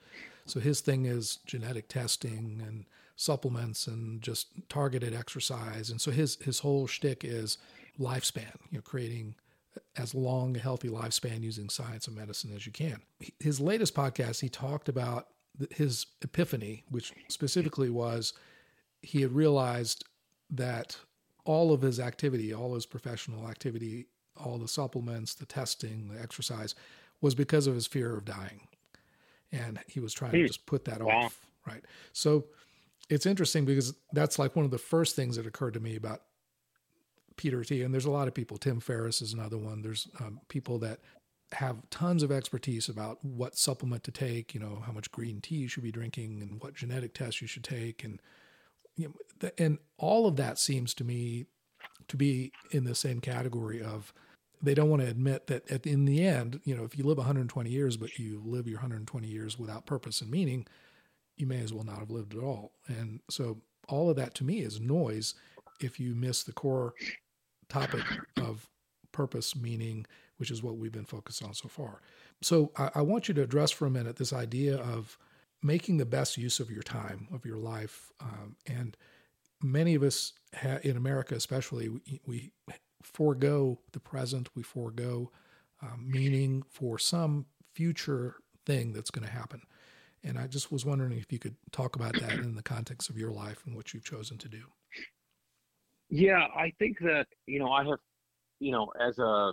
So 0.47 0.59
his 0.59 0.81
thing 0.81 1.05
is 1.07 1.38
genetic 1.47 1.88
testing 1.88 2.62
and 2.66 2.87
supplements 3.16 3.87
and 3.87 4.23
just 4.23 4.49
targeted 4.69 5.14
exercise. 5.14 5.90
And 5.90 6.01
so 6.01 6.11
his 6.11 6.37
his 6.37 6.61
whole 6.61 6.87
shtick 6.87 7.23
is 7.23 7.59
lifespan. 7.99 8.57
You 8.71 8.79
know, 8.79 8.83
creating 8.83 9.35
as 9.97 10.14
long 10.14 10.57
a 10.57 10.61
healthy 10.61 10.88
lifespan 10.88 11.43
using 11.43 11.69
science 11.69 12.07
and 12.07 12.16
medicine 12.16 12.53
as 12.55 12.66
you 12.66 12.73
can. 12.73 13.01
His 13.38 13.61
latest 13.61 13.95
podcast, 13.95 14.40
he 14.40 14.49
talked 14.49 14.88
about 14.88 15.29
his 15.71 16.07
epiphany, 16.23 16.85
which 16.88 17.12
specifically 17.29 17.90
was 17.90 18.33
he 19.03 19.23
had 19.23 19.33
realized 19.33 20.05
that 20.51 20.97
all 21.45 21.73
of 21.73 21.83
his 21.83 21.99
activity, 21.99 22.53
all 22.53 22.75
his 22.75 22.87
professional 22.87 23.49
activity 23.49 24.07
all 24.45 24.59
the 24.59 24.69
supplements, 24.69 25.35
the 25.35 25.47
testing, 25.47 26.09
the 26.09 26.21
exercise 26.21 26.75
was 27.21 27.35
because 27.35 27.66
of 27.66 27.75
his 27.75 27.87
fear 27.87 28.16
of 28.16 28.25
dying. 28.25 28.61
And 29.53 29.79
he 29.87 30.01
was 30.01 30.12
trying 30.12 30.33
to 30.33 30.40
hmm. 30.40 30.47
just 30.47 30.66
put 30.66 30.85
that 30.87 31.03
wow. 31.03 31.25
off. 31.25 31.40
Right. 31.66 31.85
So 32.12 32.47
it's 33.09 33.27
interesting 33.27 33.64
because 33.64 33.95
that's 34.12 34.38
like 34.38 34.57
one 34.57 34.64
of 34.64 34.71
the 34.71 34.79
first 34.79 35.16
things 35.16 35.37
that 35.37 35.47
occurred 35.47 35.75
to 35.75 35.81
me 35.81 35.97
about 35.97 36.23
Peter 37.40 37.64
T. 37.64 37.83
And 37.83 37.94
there's 37.94 38.05
a 38.05 38.11
lot 38.11 38.29
of 38.29 38.35
people. 38.35 38.59
Tim 38.59 38.81
Ferriss 38.81 39.22
is 39.22 39.33
another 39.33 39.57
one. 39.57 39.81
There's 39.81 40.07
um, 40.20 40.40
people 40.48 40.79
that 40.81 40.98
have 41.53 41.79
tons 41.88 42.22
of 42.22 42.31
expertise 42.31 42.90
about 42.90 43.24
what 43.24 43.57
supplement 43.57 44.05
to 44.05 44.11
take, 44.11 44.53
you 44.53 44.61
know, 44.61 44.83
how 44.85 44.92
much 44.92 45.11
green 45.11 45.40
tea 45.40 45.55
you 45.55 45.68
should 45.68 45.83
be 45.83 45.90
drinking 45.90 46.42
and 46.42 46.62
what 46.62 46.74
genetic 46.74 47.14
tests 47.14 47.40
you 47.40 47.46
should 47.46 47.64
take. 47.64 48.05
And, 48.05 48.20
you 48.94 49.14
know, 49.40 49.50
and 49.57 49.79
all 49.96 50.26
of 50.26 50.37
that 50.37 50.59
seems 50.59 50.92
to 50.94 51.05
me 51.05 51.46
to 52.09 52.16
be 52.18 52.53
in 52.72 52.85
the 52.85 52.94
same 52.94 53.20
category 53.20 53.83
of 53.83 54.12
they 54.61 54.74
don't 54.74 54.90
want 54.90 55.00
to 55.00 55.09
admit 55.09 55.46
that 55.46 55.68
at, 55.70 55.87
in 55.87 56.05
the 56.05 56.22
end, 56.22 56.61
you 56.64 56.76
know, 56.76 56.85
if 56.85 56.98
you 56.98 57.05
live 57.05 57.16
120 57.16 57.70
years, 57.70 57.96
but 57.96 58.18
you 58.18 58.42
live 58.44 58.66
your 58.66 58.76
120 58.76 59.26
years 59.26 59.59
without 59.59 59.87
purpose 59.87 60.20
and 60.20 60.31
meaning, 60.31 60.66
you 61.38 61.46
may 61.46 61.61
as 61.61 61.72
well 61.72 61.85
not 61.85 62.00
have 62.00 62.11
lived 62.11 62.35
at 62.35 62.42
all. 62.42 62.72
And 62.87 63.20
so 63.31 63.62
all 63.88 64.11
of 64.11 64.16
that 64.16 64.35
to 64.35 64.44
me 64.44 64.59
is 64.59 64.79
noise 64.79 65.33
if 65.81 65.98
you 65.98 66.14
miss 66.14 66.42
the 66.42 66.53
core 66.53 66.92
topic 67.70 68.04
of 68.37 68.68
purpose, 69.12 69.56
meaning, 69.56 70.06
which 70.37 70.50
is 70.50 70.62
what 70.62 70.76
we've 70.76 70.92
been 70.92 71.04
focused 71.04 71.42
on 71.42 71.54
so 71.54 71.68
far. 71.68 72.00
So 72.42 72.72
I, 72.76 72.90
I 72.96 73.02
want 73.02 73.28
you 73.28 73.35
to 73.35 73.42
address 73.42 73.70
for 73.70 73.87
a 73.87 73.90
minute 73.90 74.16
this 74.16 74.33
idea 74.33 74.76
of 74.76 75.18
making 75.62 75.98
the 75.98 76.06
best 76.06 76.37
use 76.37 76.61
of 76.61 76.70
your 76.70 76.83
time, 76.83 77.28
of 77.33 77.44
your 77.44 77.59
life. 77.59 78.12
Um, 78.20 78.56
and 78.66 78.96
many 79.62 79.94
of 79.94 80.02
us 80.02 80.33
ha- 80.54 80.78
in 80.83 80.96
America, 80.96 81.35
especially, 81.35 81.88
we, 81.88 82.20
we 82.26 82.52
forego 83.02 83.80
the 83.92 84.00
present, 84.00 84.48
we 84.54 84.62
forego 84.62 85.30
um, 85.83 86.06
meaning 86.06 86.62
for 86.68 86.98
some 86.98 87.46
future 87.74 88.37
thing 88.66 88.92
that's 88.92 89.11
going 89.11 89.26
to 89.26 89.33
happen. 89.33 89.62
And 90.22 90.38
I 90.38 90.46
just 90.46 90.70
was 90.70 90.85
wondering 90.85 91.12
if 91.12 91.33
you 91.33 91.38
could 91.38 91.56
talk 91.72 91.96
about 91.96 92.14
that 92.20 92.33
in 92.33 92.54
the 92.54 92.62
context 92.62 93.09
of 93.09 93.16
your 93.16 93.30
life 93.30 93.62
and 93.66 93.74
what 93.74 93.94
you've 93.94 94.04
chosen 94.04 94.37
to 94.38 94.48
do. 94.48 94.64
Yeah, 96.11 96.46
I 96.57 96.73
think 96.79 96.99
that, 97.01 97.27
you 97.46 97.61
know, 97.61 97.70
I 97.70 97.85
have, 97.85 98.01
you 98.59 98.73
know, 98.73 98.92
as 99.01 99.18
a 99.20 99.53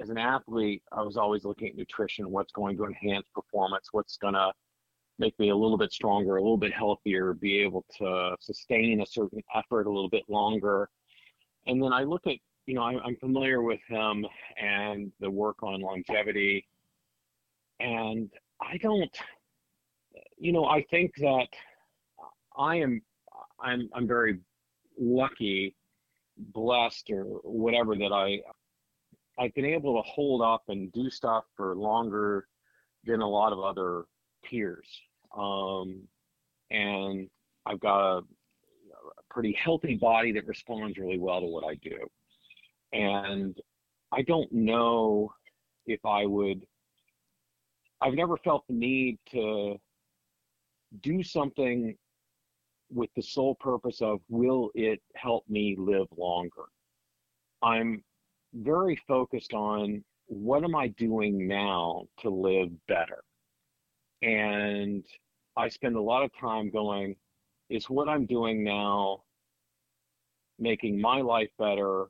as 0.00 0.08
an 0.08 0.16
athlete, 0.16 0.82
I 0.90 1.02
was 1.02 1.18
always 1.18 1.44
looking 1.44 1.68
at 1.68 1.76
nutrition, 1.76 2.30
what's 2.30 2.50
going 2.50 2.78
to 2.78 2.86
enhance 2.86 3.26
performance, 3.34 3.88
what's 3.92 4.16
going 4.16 4.32
to 4.32 4.50
make 5.18 5.38
me 5.38 5.50
a 5.50 5.56
little 5.56 5.76
bit 5.76 5.92
stronger, 5.92 6.36
a 6.36 6.42
little 6.42 6.56
bit 6.56 6.72
healthier, 6.72 7.34
be 7.34 7.58
able 7.58 7.84
to 7.98 8.34
sustain 8.40 9.02
a 9.02 9.06
certain 9.06 9.42
effort 9.54 9.86
a 9.86 9.90
little 9.90 10.08
bit 10.08 10.22
longer. 10.28 10.88
And 11.66 11.82
then 11.82 11.92
I 11.92 12.04
look 12.04 12.26
at, 12.26 12.36
you 12.64 12.74
know, 12.74 12.82
I, 12.82 12.94
am 13.06 13.16
familiar 13.16 13.60
with 13.60 13.80
him 13.86 14.24
and 14.56 15.12
the 15.20 15.30
work 15.30 15.62
on 15.62 15.82
longevity. 15.82 16.66
And 17.80 18.30
I 18.62 18.78
don't, 18.78 19.14
you 20.38 20.52
know, 20.52 20.64
I 20.64 20.82
think 20.90 21.12
that 21.16 21.48
I 22.56 22.76
am, 22.76 23.02
I'm, 23.60 23.90
I'm 23.94 24.08
very 24.08 24.38
lucky 24.98 25.76
blessed 26.52 27.10
or 27.10 27.24
whatever 27.42 27.96
that 27.96 28.12
I 28.12 28.40
I've 29.38 29.54
been 29.54 29.64
able 29.64 30.02
to 30.02 30.08
hold 30.08 30.42
up 30.42 30.64
and 30.68 30.92
do 30.92 31.08
stuff 31.08 31.44
for 31.56 31.74
longer 31.74 32.46
than 33.04 33.20
a 33.20 33.28
lot 33.28 33.52
of 33.52 33.60
other 33.60 34.04
peers. 34.44 34.86
Um, 35.36 36.02
and 36.70 37.28
I've 37.64 37.80
got 37.80 38.18
a, 38.18 38.18
a, 38.18 38.22
pretty 39.30 39.56
healthy 39.58 39.94
body 39.94 40.32
that 40.32 40.46
responds 40.46 40.98
really 40.98 41.18
well 41.18 41.40
to 41.40 41.46
what 41.46 41.64
I 41.64 41.76
do. 41.76 41.98
And 42.92 43.56
I 44.12 44.22
don't 44.22 44.52
know 44.52 45.32
if 45.86 46.04
I 46.04 46.26
would, 46.26 46.66
I've 48.02 48.14
never 48.14 48.36
felt 48.36 48.66
the 48.68 48.74
need 48.74 49.18
to 49.30 49.76
do 51.00 51.22
something 51.22 51.96
with 52.92 53.10
the 53.16 53.22
sole 53.22 53.54
purpose 53.56 54.02
of 54.02 54.20
will 54.28 54.70
it 54.74 55.00
help 55.14 55.44
me 55.48 55.76
live 55.78 56.06
longer? 56.16 56.64
I'm 57.62 58.02
very 58.54 58.96
focused 59.08 59.54
on 59.54 60.04
what 60.26 60.64
am 60.64 60.74
I 60.74 60.88
doing 60.88 61.46
now 61.46 62.04
to 62.20 62.30
live 62.30 62.70
better? 62.88 63.22
And 64.22 65.04
I 65.56 65.68
spend 65.68 65.96
a 65.96 66.02
lot 66.02 66.24
of 66.24 66.30
time 66.38 66.70
going, 66.70 67.16
is 67.68 67.90
what 67.90 68.08
I'm 68.08 68.26
doing 68.26 68.62
now 68.62 69.22
making 70.58 71.00
my 71.00 71.20
life 71.20 71.50
better 71.58 72.06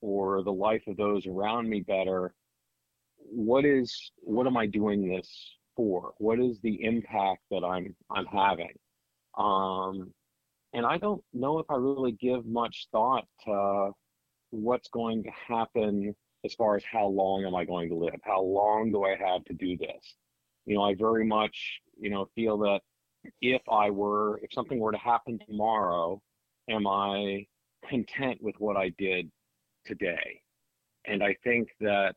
or 0.00 0.42
the 0.42 0.52
life 0.52 0.82
of 0.86 0.96
those 0.96 1.26
around 1.26 1.68
me 1.68 1.80
better? 1.80 2.34
What 3.18 3.64
is 3.64 4.12
what 4.18 4.46
am 4.46 4.56
I 4.56 4.66
doing 4.66 5.08
this 5.08 5.56
for? 5.74 6.12
What 6.18 6.38
is 6.38 6.60
the 6.60 6.82
impact 6.84 7.42
that 7.50 7.64
I'm 7.64 7.94
I'm 8.10 8.26
having? 8.26 8.72
Um, 9.36 10.12
and 10.72 10.84
I 10.84 10.98
don't 10.98 11.22
know 11.32 11.58
if 11.58 11.66
I 11.70 11.76
really 11.76 12.12
give 12.12 12.46
much 12.46 12.88
thought 12.92 13.24
to 13.44 13.92
what's 14.50 14.88
going 14.88 15.22
to 15.24 15.30
happen 15.30 16.14
as 16.44 16.54
far 16.54 16.76
as 16.76 16.84
how 16.90 17.06
long 17.06 17.44
am 17.44 17.54
I 17.54 17.64
going 17.64 17.88
to 17.88 17.94
live? 17.94 18.20
How 18.22 18.40
long 18.42 18.92
do 18.92 19.04
I 19.04 19.16
have 19.16 19.44
to 19.44 19.54
do 19.54 19.76
this? 19.76 20.16
You 20.64 20.76
know, 20.76 20.82
I 20.82 20.94
very 20.94 21.26
much, 21.26 21.80
you 21.98 22.10
know, 22.10 22.28
feel 22.34 22.58
that 22.58 22.80
if 23.40 23.62
I 23.70 23.90
were, 23.90 24.38
if 24.42 24.52
something 24.52 24.78
were 24.78 24.92
to 24.92 24.98
happen 24.98 25.38
tomorrow, 25.46 26.20
am 26.68 26.86
I 26.86 27.46
content 27.88 28.38
with 28.40 28.54
what 28.58 28.76
I 28.76 28.90
did 28.98 29.30
today? 29.84 30.40
And 31.06 31.22
I 31.22 31.36
think 31.44 31.68
that, 31.80 32.16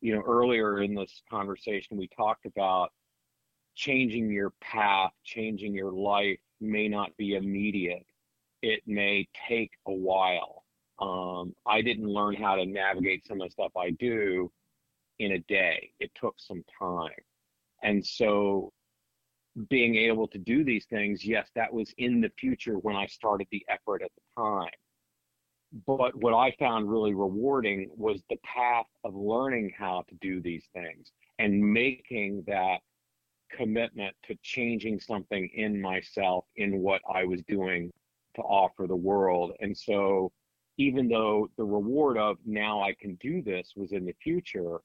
you 0.00 0.14
know, 0.14 0.22
earlier 0.26 0.82
in 0.82 0.94
this 0.94 1.22
conversation, 1.30 1.96
we 1.96 2.08
talked 2.16 2.46
about 2.46 2.90
changing 3.74 4.30
your 4.30 4.50
path, 4.60 5.12
changing 5.24 5.74
your 5.74 5.92
life 5.92 6.38
may 6.60 6.88
not 6.88 7.16
be 7.16 7.34
immediate. 7.34 8.06
It 8.62 8.82
may 8.86 9.28
take 9.48 9.72
a 9.86 9.92
while. 9.92 10.64
Um, 11.00 11.54
I 11.66 11.82
didn't 11.82 12.06
learn 12.06 12.36
how 12.36 12.54
to 12.54 12.64
navigate 12.64 13.26
some 13.26 13.40
of 13.40 13.48
the 13.48 13.52
stuff 13.52 13.72
I 13.76 13.90
do 13.90 14.52
in 15.18 15.32
a 15.32 15.38
day. 15.40 15.92
It 15.98 16.12
took 16.14 16.34
some 16.38 16.62
time. 16.78 17.10
And 17.82 18.04
so 18.04 18.72
being 19.68 19.96
able 19.96 20.28
to 20.28 20.38
do 20.38 20.64
these 20.64 20.86
things, 20.86 21.24
yes, 21.24 21.50
that 21.54 21.72
was 21.72 21.92
in 21.98 22.20
the 22.20 22.30
future 22.38 22.74
when 22.74 22.96
I 22.96 23.06
started 23.06 23.48
the 23.50 23.64
effort 23.68 24.02
at 24.02 24.10
the 24.14 24.42
time. 24.42 24.70
But 25.86 26.14
what 26.16 26.34
I 26.34 26.52
found 26.58 26.90
really 26.90 27.14
rewarding 27.14 27.90
was 27.96 28.22
the 28.28 28.36
path 28.44 28.86
of 29.04 29.14
learning 29.14 29.72
how 29.76 30.04
to 30.08 30.14
do 30.20 30.40
these 30.40 30.68
things 30.74 31.12
and 31.38 31.60
making 31.60 32.44
that 32.46 32.80
commitment 33.56 34.14
to 34.24 34.36
changing 34.42 35.00
something 35.00 35.48
in 35.54 35.80
myself 35.80 36.44
in 36.56 36.80
what 36.80 37.00
I 37.12 37.24
was 37.24 37.42
doing 37.48 37.90
to 38.36 38.42
offer 38.42 38.86
the 38.86 38.96
world. 38.96 39.52
And 39.60 39.76
so, 39.76 40.32
even 40.78 41.08
though 41.08 41.48
the 41.56 41.64
reward 41.64 42.16
of 42.16 42.38
now 42.46 42.82
I 42.82 42.94
can 42.98 43.16
do 43.16 43.42
this 43.42 43.74
was 43.76 43.92
in 43.92 44.06
the 44.06 44.14
future, 44.22 44.78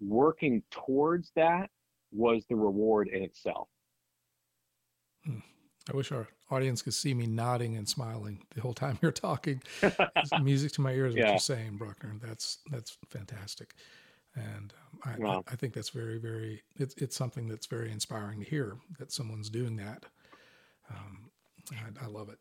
working 0.00 0.62
towards 0.70 1.32
that 1.36 1.70
was 2.12 2.44
the 2.48 2.56
reward 2.56 3.08
in 3.08 3.22
itself. 3.22 3.68
Hmm. 5.24 5.38
I 5.90 5.96
wish 5.96 6.12
our 6.12 6.28
audience 6.50 6.82
could 6.82 6.94
see 6.94 7.14
me 7.14 7.26
nodding 7.26 7.76
and 7.76 7.88
smiling 7.88 8.44
the 8.54 8.60
whole 8.60 8.74
time 8.74 8.98
you're 9.00 9.12
talking. 9.12 9.62
music 10.42 10.72
to 10.72 10.80
my 10.80 10.92
ears, 10.92 11.14
what 11.14 11.26
you're 11.26 11.38
saying, 11.38 11.76
Bruckner. 11.76 12.16
That's 12.20 12.58
that's 12.70 12.98
fantastic 13.08 13.74
and 14.36 14.72
um, 14.92 15.00
I, 15.04 15.18
wow. 15.18 15.44
I, 15.50 15.56
think 15.56 15.72
that's 15.74 15.88
very, 15.88 16.18
very. 16.18 16.62
It's 16.76 16.94
it's 16.96 17.16
something 17.16 17.48
that's 17.48 17.66
very 17.66 17.90
inspiring 17.90 18.40
to 18.40 18.46
hear 18.46 18.76
that 18.98 19.12
someone's 19.12 19.50
doing 19.50 19.76
that. 19.76 20.04
Um, 20.90 21.30
I, 21.72 22.04
I, 22.04 22.08
love 22.08 22.28
it. 22.28 22.38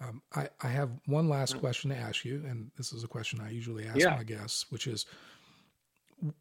Um, 0.00 0.22
I 0.34 0.48
I 0.62 0.68
have 0.68 0.90
one 1.06 1.28
last 1.28 1.58
question 1.58 1.90
to 1.90 1.96
ask 1.96 2.24
you, 2.24 2.44
and 2.46 2.70
this 2.76 2.92
is 2.92 3.02
a 3.02 3.08
question 3.08 3.40
I 3.40 3.50
usually 3.50 3.86
ask 3.86 3.98
yeah. 3.98 4.14
my 4.14 4.24
guests, 4.24 4.70
which 4.70 4.86
is, 4.86 5.06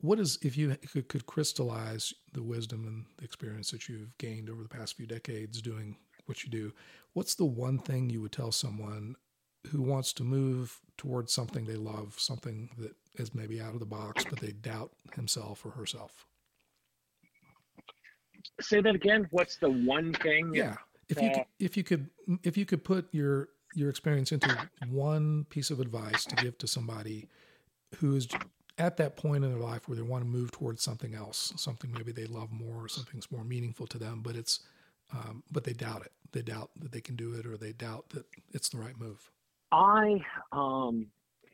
what 0.01 0.19
is 0.19 0.37
if 0.41 0.57
you 0.57 0.75
could, 0.91 1.07
could 1.07 1.25
crystallize 1.25 2.13
the 2.33 2.43
wisdom 2.43 2.85
and 2.85 3.05
the 3.17 3.23
experience 3.23 3.71
that 3.71 3.87
you've 3.87 4.17
gained 4.17 4.49
over 4.49 4.61
the 4.61 4.69
past 4.69 4.95
few 4.95 5.07
decades 5.07 5.61
doing 5.61 5.95
what 6.25 6.43
you 6.43 6.49
do? 6.49 6.73
What's 7.13 7.35
the 7.35 7.45
one 7.45 7.79
thing 7.79 8.09
you 8.09 8.21
would 8.21 8.33
tell 8.33 8.51
someone 8.51 9.15
who 9.71 9.81
wants 9.81 10.13
to 10.13 10.23
move 10.23 10.79
towards 10.97 11.33
something 11.33 11.65
they 11.65 11.75
love, 11.75 12.15
something 12.17 12.69
that 12.77 12.95
is 13.17 13.33
maybe 13.33 13.61
out 13.61 13.73
of 13.73 13.79
the 13.79 13.85
box, 13.85 14.23
but 14.29 14.39
they 14.39 14.51
doubt 14.51 14.91
himself 15.13 15.65
or 15.65 15.71
herself. 15.71 16.25
Say 18.61 18.81
that 18.81 18.95
again. 18.95 19.27
What's 19.31 19.57
the 19.57 19.69
one 19.69 20.13
thing? 20.13 20.53
Yeah. 20.53 20.75
If 21.09 21.21
you 21.21 21.31
could, 21.31 21.45
if 21.59 21.77
you 21.77 21.83
could 21.83 22.09
if 22.43 22.57
you 22.57 22.65
could 22.65 22.83
put 22.83 23.07
your 23.13 23.49
your 23.75 23.89
experience 23.89 24.31
into 24.31 24.57
one 24.89 25.45
piece 25.49 25.69
of 25.69 25.79
advice 25.79 26.25
to 26.25 26.35
give 26.35 26.57
to 26.57 26.67
somebody 26.67 27.27
who 27.99 28.15
is 28.15 28.27
at 28.77 28.97
that 28.97 29.15
point 29.15 29.43
in 29.43 29.51
their 29.51 29.59
life 29.59 29.87
where 29.87 29.95
they 29.95 30.01
want 30.01 30.23
to 30.23 30.29
move 30.29 30.51
towards 30.51 30.81
something 30.83 31.15
else, 31.15 31.53
something 31.57 31.91
maybe 31.91 32.11
they 32.11 32.25
love 32.25 32.51
more, 32.51 32.85
or 32.85 32.87
something's 32.87 33.31
more 33.31 33.43
meaningful 33.43 33.87
to 33.87 33.97
them, 33.97 34.21
but 34.23 34.35
it's 34.35 34.61
um, 35.13 35.43
but 35.51 35.63
they 35.63 35.73
doubt 35.73 36.01
it. 36.01 36.11
They 36.31 36.41
doubt 36.41 36.71
that 36.81 36.91
they 36.91 37.01
can 37.01 37.15
do 37.15 37.33
it, 37.33 37.45
or 37.45 37.57
they 37.57 37.71
doubt 37.71 38.09
that 38.09 38.25
it's 38.53 38.69
the 38.69 38.77
right 38.77 38.97
move. 38.99 39.31
I, 39.71 40.21
um, 40.51 41.07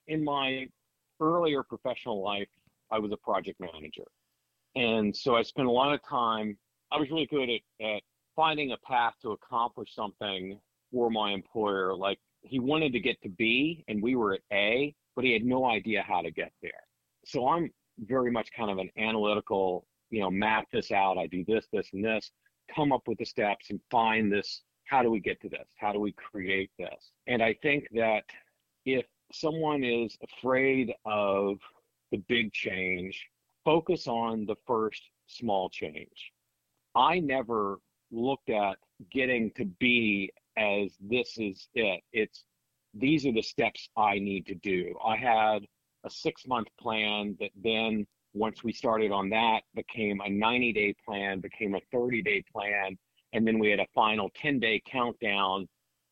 in 0.07 0.23
my 0.23 0.67
earlier 1.23 1.63
professional 1.63 2.21
life, 2.23 2.49
I 2.91 2.99
was 2.99 3.11
a 3.11 3.17
project 3.17 3.59
manager. 3.59 4.03
And 4.75 5.15
so 5.15 5.35
I 5.35 5.41
spent 5.43 5.67
a 5.67 5.71
lot 5.71 5.93
of 5.93 6.01
time, 6.07 6.57
I 6.91 6.97
was 6.99 7.09
really 7.09 7.27
good 7.27 7.49
at, 7.49 7.85
at 7.85 8.01
finding 8.35 8.71
a 8.71 8.77
path 8.85 9.13
to 9.21 9.31
accomplish 9.31 9.95
something 9.95 10.59
for 10.91 11.09
my 11.09 11.31
employer. 11.31 11.95
Like 11.95 12.19
he 12.41 12.59
wanted 12.59 12.93
to 12.93 12.99
get 12.99 13.21
to 13.23 13.29
B 13.29 13.83
and 13.87 14.01
we 14.01 14.15
were 14.15 14.33
at 14.33 14.41
A, 14.51 14.93
but 15.15 15.25
he 15.25 15.33
had 15.33 15.43
no 15.43 15.65
idea 15.65 16.03
how 16.05 16.21
to 16.21 16.31
get 16.31 16.51
there. 16.61 16.71
So 17.25 17.47
I'm 17.47 17.71
very 17.99 18.31
much 18.31 18.49
kind 18.55 18.71
of 18.71 18.79
an 18.79 18.89
analytical, 18.97 19.85
you 20.09 20.21
know, 20.21 20.31
map 20.31 20.65
this 20.71 20.91
out. 20.91 21.17
I 21.17 21.27
do 21.27 21.45
this, 21.47 21.67
this, 21.71 21.89
and 21.93 22.03
this, 22.03 22.31
come 22.73 22.91
up 22.91 23.03
with 23.07 23.19
the 23.19 23.25
steps 23.25 23.69
and 23.69 23.79
find 23.89 24.31
this. 24.31 24.63
How 24.85 25.01
do 25.01 25.09
we 25.09 25.19
get 25.19 25.41
to 25.41 25.49
this? 25.49 25.67
How 25.77 25.93
do 25.93 25.99
we 25.99 26.11
create 26.13 26.71
this? 26.77 27.11
And 27.27 27.41
I 27.41 27.55
think 27.61 27.87
that 27.93 28.23
if 28.85 29.05
someone 29.33 29.83
is 29.83 30.17
afraid 30.23 30.93
of 31.05 31.57
the 32.11 32.17
big 32.27 32.53
change, 32.53 33.27
focus 33.65 34.07
on 34.07 34.45
the 34.45 34.55
first 34.67 35.01
small 35.27 35.69
change. 35.69 36.31
I 36.95 37.19
never 37.19 37.79
looked 38.11 38.49
at 38.49 38.77
getting 39.11 39.51
to 39.51 39.65
be 39.65 40.31
as 40.57 40.95
this 41.01 41.37
is 41.37 41.67
it. 41.73 42.01
It's 42.13 42.43
these 42.93 43.25
are 43.25 43.31
the 43.31 43.41
steps 43.41 43.89
I 43.97 44.19
need 44.19 44.45
to 44.45 44.55
do. 44.55 44.95
I 45.03 45.17
had 45.17 45.65
a 46.03 46.09
six 46.09 46.45
month 46.45 46.67
plan 46.79 47.35
that 47.39 47.49
then 47.63 48.05
once 48.35 48.63
we 48.63 48.71
started 48.71 49.11
on 49.11 49.29
that 49.29 49.61
became 49.73 50.21
a 50.21 50.29
90 50.29 50.73
day 50.73 50.95
plan, 51.05 51.39
became 51.39 51.75
a 51.75 51.81
30 51.91 52.21
day 52.21 52.43
plan, 52.51 52.97
and 53.33 53.47
then 53.47 53.57
we 53.57 53.69
had 53.69 53.79
a 53.79 53.87
final 53.95 54.29
10 54.35 54.59
day 54.59 54.81
countdown 54.85 55.67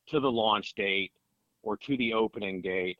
to 0.08 0.18
the 0.18 0.30
launch 0.30 0.74
date 0.74 1.12
or 1.62 1.76
to 1.76 1.96
the 1.96 2.12
opening 2.12 2.60
date. 2.60 2.98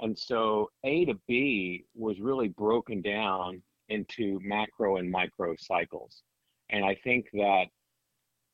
And 0.00 0.18
so 0.18 0.70
A 0.84 1.04
to 1.06 1.14
B 1.26 1.84
was 1.94 2.20
really 2.20 2.48
broken 2.48 3.00
down 3.00 3.62
into 3.88 4.38
macro 4.42 4.96
and 4.96 5.10
micro 5.10 5.54
cycles. 5.56 6.22
And 6.70 6.84
I 6.84 6.96
think 7.02 7.28
that 7.32 7.66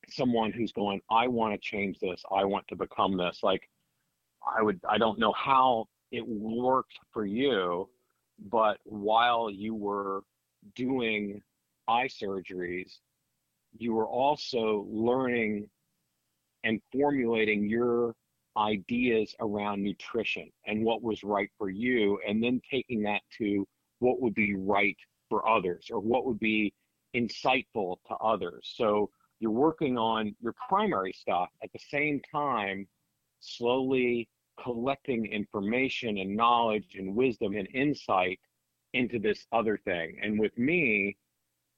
someone 0.09 0.53
who's 0.53 0.73
going, 0.73 1.01
I 1.11 1.27
want 1.27 1.55
to 1.55 1.59
change 1.59 1.99
this, 2.01 2.23
I 2.31 2.45
want 2.45 2.67
to 2.69 2.77
become 2.77 3.17
this. 3.17 3.41
Like, 3.43 3.69
I 4.47 4.63
would, 4.63 4.81
I 4.89 4.99
don't 4.99 5.19
know 5.19 5.33
how 5.33 5.87
it 6.11 6.27
worked 6.27 6.99
for 7.13 7.25
you, 7.25 7.89
but 8.51 8.79
while 8.85 9.51
you 9.51 9.75
were 9.75 10.23
doing 10.75 11.43
eye 11.89 12.09
surgeries, 12.09 12.99
you 13.79 13.95
were 13.95 14.07
also 14.07 14.87
learning 14.91 15.69
and 16.65 16.81
formulating 16.93 17.69
your 17.69 18.15
ideas 18.57 19.35
around 19.41 19.83
nutrition 19.83 20.51
and 20.67 20.85
what 20.85 21.03
was 21.03 21.23
right 21.23 21.51
for 21.59 21.71
you, 21.71 22.19
and 22.27 22.43
then 22.43 22.61
taking 22.71 23.03
that 23.03 23.23
to 23.39 23.67
what 24.01 24.21
would 24.21 24.35
be 24.35 24.55
right 24.55 24.97
for 25.29 25.49
others 25.49 25.89
or 25.91 26.01
what 26.01 26.27
would 26.27 26.39
be 26.39 26.73
insightful 27.15 27.97
to 28.09 28.15
others. 28.17 28.73
So 28.77 29.11
you're 29.41 29.51
working 29.51 29.99
on 29.99 30.35
your 30.41 30.55
primary 30.69 31.13
stuff 31.13 31.49
at 31.63 31.73
the 31.73 31.79
same 31.79 32.21
time, 32.31 32.87
slowly 33.41 34.29
collecting 34.63 35.27
information 35.27 36.19
and 36.19 36.37
knowledge 36.37 36.97
and 36.97 37.17
wisdom 37.17 37.57
and 37.57 37.69
insight 37.75 38.39
into 38.93 39.19
this 39.19 39.47
other 39.53 39.79
thing. 39.79 40.19
And 40.23 40.39
with 40.39 40.57
me, 40.59 41.17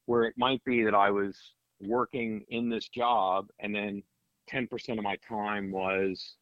where 0.07 0.25
it 0.25 0.35
might 0.37 0.63
be 0.65 0.85
that 0.85 0.95
I 0.95 1.11
was 1.11 1.37
working 1.81 2.45
in 2.49 2.69
this 2.69 2.89
job 2.89 3.47
and 3.61 3.75
then 3.75 4.03
10% 4.51 4.99
of 4.99 5.05
my 5.05 5.17
time 5.27 5.71
was 5.71 6.37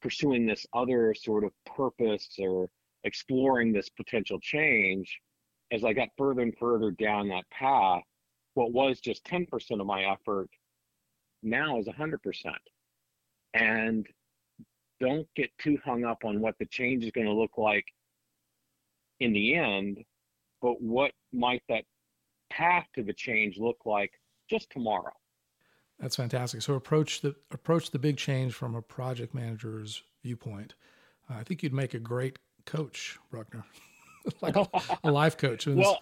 pursuing 0.00 0.46
this 0.46 0.66
other 0.72 1.14
sort 1.14 1.44
of 1.44 1.52
purpose 1.64 2.28
or 2.38 2.68
exploring 3.04 3.72
this 3.72 3.88
potential 3.88 4.38
change, 4.40 5.20
as 5.72 5.84
I 5.84 5.92
got 5.92 6.08
further 6.16 6.42
and 6.42 6.56
further 6.58 6.90
down 6.90 7.28
that 7.28 7.48
path, 7.50 8.02
what 8.54 8.72
was 8.72 9.00
just 9.00 9.24
10% 9.24 9.46
of 9.80 9.86
my 9.86 10.04
effort 10.04 10.48
now 11.42 11.78
is 11.78 11.86
100%. 11.86 12.18
And 13.54 14.06
don't 15.00 15.26
get 15.34 15.50
too 15.58 15.78
hung 15.84 16.04
up 16.04 16.24
on 16.24 16.40
what 16.40 16.56
the 16.58 16.66
change 16.66 17.04
is 17.04 17.10
going 17.12 17.26
to 17.26 17.32
look 17.32 17.56
like 17.56 17.86
in 19.20 19.32
the 19.32 19.54
end, 19.54 19.98
but 20.60 20.80
what 20.80 21.12
might 21.32 21.62
that 21.68 21.84
path 22.50 22.86
to 22.94 23.02
the 23.02 23.14
change 23.14 23.58
look 23.58 23.78
like 23.84 24.12
just 24.48 24.70
tomorrow? 24.70 25.12
That's 26.00 26.16
fantastic. 26.16 26.62
So 26.62 26.74
approach 26.74 27.20
the 27.20 27.34
approach 27.50 27.90
the 27.90 27.98
big 27.98 28.16
change 28.16 28.54
from 28.54 28.74
a 28.74 28.82
project 28.82 29.34
manager's 29.34 30.02
viewpoint. 30.22 30.74
Uh, 31.30 31.34
I 31.34 31.44
think 31.44 31.62
you'd 31.62 31.74
make 31.74 31.94
a 31.94 31.98
great 31.98 32.38
coach, 32.64 33.18
Bruckner, 33.30 33.64
like 34.40 34.56
a, 34.56 34.66
a, 35.04 35.10
life 35.10 35.36
coach. 35.36 35.66
well, 35.66 36.00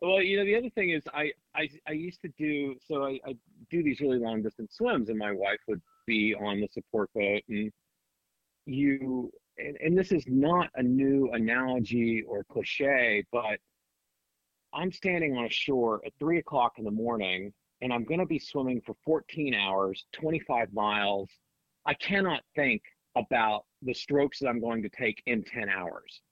well, 0.00 0.20
you 0.20 0.36
know, 0.36 0.44
the 0.44 0.56
other 0.56 0.70
thing 0.70 0.90
is 0.90 1.02
I, 1.14 1.30
I, 1.54 1.68
I 1.88 1.92
used 1.92 2.20
to 2.22 2.28
do, 2.36 2.74
so 2.86 3.04
I, 3.04 3.20
I 3.24 3.36
do 3.70 3.82
these 3.82 4.00
really 4.00 4.18
long 4.18 4.42
distance 4.42 4.74
swims 4.76 5.08
and 5.08 5.18
my 5.18 5.32
wife 5.32 5.60
would 5.68 5.80
be 6.06 6.34
on 6.34 6.60
the 6.60 6.68
support 6.72 7.08
boat 7.14 7.42
and 7.48 7.70
you, 8.66 9.30
and, 9.58 9.76
and 9.76 9.96
this 9.96 10.10
is 10.10 10.24
not 10.26 10.70
a 10.74 10.82
new 10.82 11.30
analogy 11.32 12.24
or 12.26 12.44
cliche, 12.44 13.24
but 13.32 13.58
I'm 14.74 14.90
standing 14.90 15.36
on 15.36 15.44
a 15.44 15.50
shore 15.50 16.00
at 16.04 16.12
three 16.18 16.38
o'clock 16.38 16.72
in 16.78 16.84
the 16.84 16.90
morning 16.90 17.52
and 17.82 17.92
I'm 17.92 18.04
going 18.04 18.20
to 18.20 18.26
be 18.26 18.38
swimming 18.38 18.80
for 18.86 18.94
14 19.04 19.54
hours, 19.54 20.06
25 20.12 20.72
miles. 20.72 21.28
I 21.84 21.94
cannot 21.94 22.42
think 22.54 22.80
about 23.16 23.64
the 23.82 23.92
strokes 23.92 24.38
that 24.38 24.48
I'm 24.48 24.60
going 24.60 24.82
to 24.82 24.88
take 24.88 25.20
in 25.26 25.42
10 25.42 25.68
hours. 25.68 26.22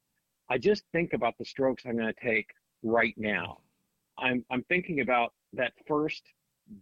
I 0.48 0.58
just 0.58 0.84
think 0.92 1.12
about 1.12 1.34
the 1.38 1.44
strokes 1.44 1.82
I'm 1.84 1.96
going 1.96 2.12
to 2.14 2.26
take 2.26 2.46
right 2.82 3.14
now. 3.16 3.58
I'm, 4.16 4.44
I'm 4.50 4.62
thinking 4.64 5.00
about 5.00 5.34
that 5.52 5.72
first 5.86 6.22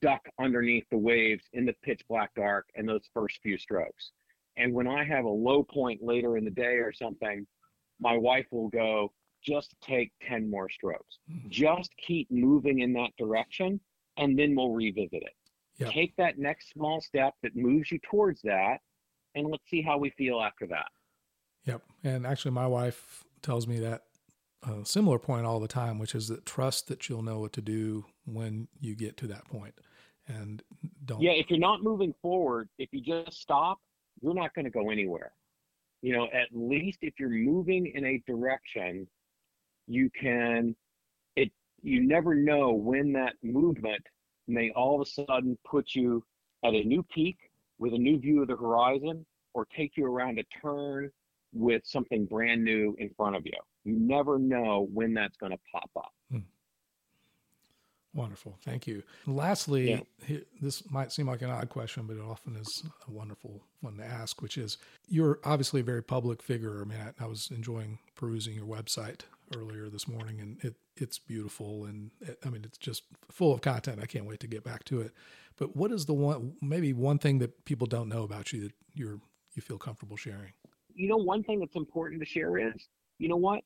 duck 0.00 0.20
underneath 0.38 0.84
the 0.90 0.98
waves 0.98 1.44
in 1.54 1.64
the 1.64 1.74
pitch 1.82 2.02
black 2.08 2.34
dark 2.34 2.68
and 2.76 2.86
those 2.86 3.08
first 3.14 3.40
few 3.42 3.56
strokes. 3.56 4.12
And 4.58 4.74
when 4.74 4.86
I 4.86 5.02
have 5.04 5.24
a 5.24 5.30
low 5.30 5.62
point 5.62 6.02
later 6.02 6.36
in 6.36 6.44
the 6.44 6.50
day 6.50 6.76
or 6.76 6.92
something, 6.92 7.46
my 8.00 8.16
wife 8.16 8.46
will 8.50 8.68
go, 8.68 9.12
just 9.42 9.74
take 9.80 10.12
10 10.28 10.50
more 10.50 10.68
strokes. 10.68 11.18
Mm-hmm. 11.30 11.48
Just 11.48 11.90
keep 11.96 12.30
moving 12.30 12.80
in 12.80 12.92
that 12.94 13.10
direction, 13.18 13.80
and 14.18 14.38
then 14.38 14.54
we'll 14.54 14.72
revisit 14.72 15.22
it. 15.22 15.34
Yep. 15.78 15.92
Take 15.92 16.16
that 16.16 16.38
next 16.38 16.70
small 16.70 17.00
step 17.00 17.34
that 17.42 17.54
moves 17.54 17.90
you 17.92 17.98
towards 18.10 18.42
that, 18.42 18.78
and 19.34 19.46
let's 19.46 19.62
see 19.70 19.80
how 19.80 19.96
we 19.96 20.10
feel 20.10 20.40
after 20.40 20.66
that. 20.66 20.88
Yep. 21.64 21.82
And 22.02 22.26
actually, 22.26 22.50
my 22.50 22.66
wife 22.66 23.24
tells 23.42 23.66
me 23.68 23.78
that 23.78 24.02
a 24.66 24.84
similar 24.84 25.20
point 25.20 25.46
all 25.46 25.60
the 25.60 25.68
time, 25.68 26.00
which 26.00 26.16
is 26.16 26.26
that 26.28 26.44
trust 26.44 26.88
that 26.88 27.08
you'll 27.08 27.22
know 27.22 27.38
what 27.38 27.52
to 27.52 27.60
do 27.60 28.06
when 28.24 28.66
you 28.80 28.96
get 28.96 29.16
to 29.18 29.28
that 29.28 29.46
point, 29.46 29.74
and 30.26 30.62
don't. 31.04 31.22
Yeah, 31.22 31.30
if 31.32 31.48
you're 31.48 31.60
not 31.60 31.84
moving 31.84 32.12
forward, 32.20 32.68
if 32.78 32.88
you 32.92 33.00
just 33.00 33.40
stop, 33.40 33.78
you're 34.20 34.34
not 34.34 34.52
going 34.54 34.64
to 34.64 34.70
go 34.70 34.90
anywhere. 34.90 35.32
You 36.02 36.16
know, 36.16 36.24
at 36.24 36.48
least 36.52 36.98
if 37.02 37.14
you're 37.20 37.28
moving 37.28 37.92
in 37.94 38.04
a 38.04 38.22
direction, 38.26 39.06
you 39.86 40.10
can. 40.20 40.74
You 41.88 42.06
never 42.06 42.34
know 42.34 42.74
when 42.74 43.14
that 43.14 43.32
movement 43.42 44.02
may 44.46 44.70
all 44.76 45.00
of 45.00 45.08
a 45.08 45.10
sudden 45.10 45.56
put 45.64 45.94
you 45.94 46.22
at 46.62 46.74
a 46.74 46.84
new 46.84 47.02
peak 47.02 47.38
with 47.78 47.94
a 47.94 47.98
new 47.98 48.18
view 48.18 48.42
of 48.42 48.48
the 48.48 48.56
horizon 48.56 49.24
or 49.54 49.64
take 49.74 49.96
you 49.96 50.04
around 50.04 50.38
a 50.38 50.42
turn 50.60 51.10
with 51.54 51.80
something 51.86 52.26
brand 52.26 52.62
new 52.62 52.94
in 52.98 53.08
front 53.16 53.36
of 53.36 53.46
you. 53.46 53.54
You 53.84 53.98
never 53.98 54.38
know 54.38 54.86
when 54.92 55.14
that's 55.14 55.38
going 55.38 55.52
to 55.52 55.58
pop 55.72 55.90
up. 55.96 56.12
Wonderful. 58.14 58.56
Thank 58.64 58.86
you. 58.86 59.02
Lastly, 59.26 60.04
yeah. 60.26 60.38
this 60.60 60.90
might 60.90 61.12
seem 61.12 61.26
like 61.26 61.42
an 61.42 61.50
odd 61.50 61.68
question, 61.68 62.04
but 62.06 62.16
it 62.16 62.22
often 62.22 62.56
is 62.56 62.82
a 63.06 63.10
wonderful 63.10 63.62
one 63.80 63.96
to 63.98 64.04
ask, 64.04 64.40
which 64.40 64.56
is 64.56 64.78
you're 65.08 65.38
obviously 65.44 65.80
a 65.80 65.84
very 65.84 66.02
public 66.02 66.42
figure. 66.42 66.80
I 66.80 66.84
mean, 66.84 66.98
I, 66.98 67.24
I 67.24 67.26
was 67.26 67.50
enjoying 67.54 67.98
perusing 68.14 68.54
your 68.54 68.66
website 68.66 69.20
earlier 69.56 69.88
this 69.88 70.08
morning 70.08 70.40
and 70.40 70.62
it, 70.64 70.74
it's 70.96 71.18
beautiful. 71.18 71.84
And 71.84 72.10
it, 72.20 72.38
I 72.44 72.48
mean, 72.48 72.64
it's 72.64 72.78
just 72.78 73.04
full 73.30 73.52
of 73.52 73.60
content. 73.60 74.00
I 74.02 74.06
can't 74.06 74.24
wait 74.24 74.40
to 74.40 74.46
get 74.46 74.64
back 74.64 74.84
to 74.84 75.00
it. 75.00 75.12
But 75.56 75.76
what 75.76 75.92
is 75.92 76.06
the 76.06 76.14
one, 76.14 76.54
maybe 76.62 76.92
one 76.92 77.18
thing 77.18 77.38
that 77.40 77.64
people 77.66 77.86
don't 77.86 78.08
know 78.08 78.22
about 78.22 78.52
you 78.52 78.62
that 78.62 78.72
you're, 78.94 79.20
you 79.54 79.62
feel 79.62 79.78
comfortable 79.78 80.16
sharing? 80.16 80.52
You 80.94 81.08
know, 81.08 81.16
one 81.18 81.44
thing 81.44 81.60
that's 81.60 81.76
important 81.76 82.20
to 82.20 82.26
share 82.26 82.58
is, 82.58 82.88
you 83.18 83.28
know 83.28 83.36
what? 83.36 83.62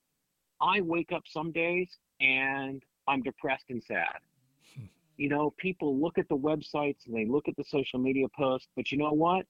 I 0.61 0.81
wake 0.81 1.13
up 1.13 1.23
some 1.27 1.53
days 1.53 1.97
and 2.21 2.83
I'm 3.07 3.23
depressed 3.23 3.67
and 3.69 3.83
sad. 3.87 4.19
You 5.17 5.29
know, 5.29 5.55
people 5.59 6.01
look 6.01 6.19
at 6.19 6.29
the 6.29 6.37
websites 6.37 7.07
and 7.07 7.15
they 7.15 7.27
look 7.27 7.49
at 7.49 7.57
the 7.57 7.65
social 7.65 7.99
media 7.99 8.27
posts, 8.37 8.69
but 8.77 8.91
you 8.91 8.99
know 8.99 9.13
what? 9.13 9.47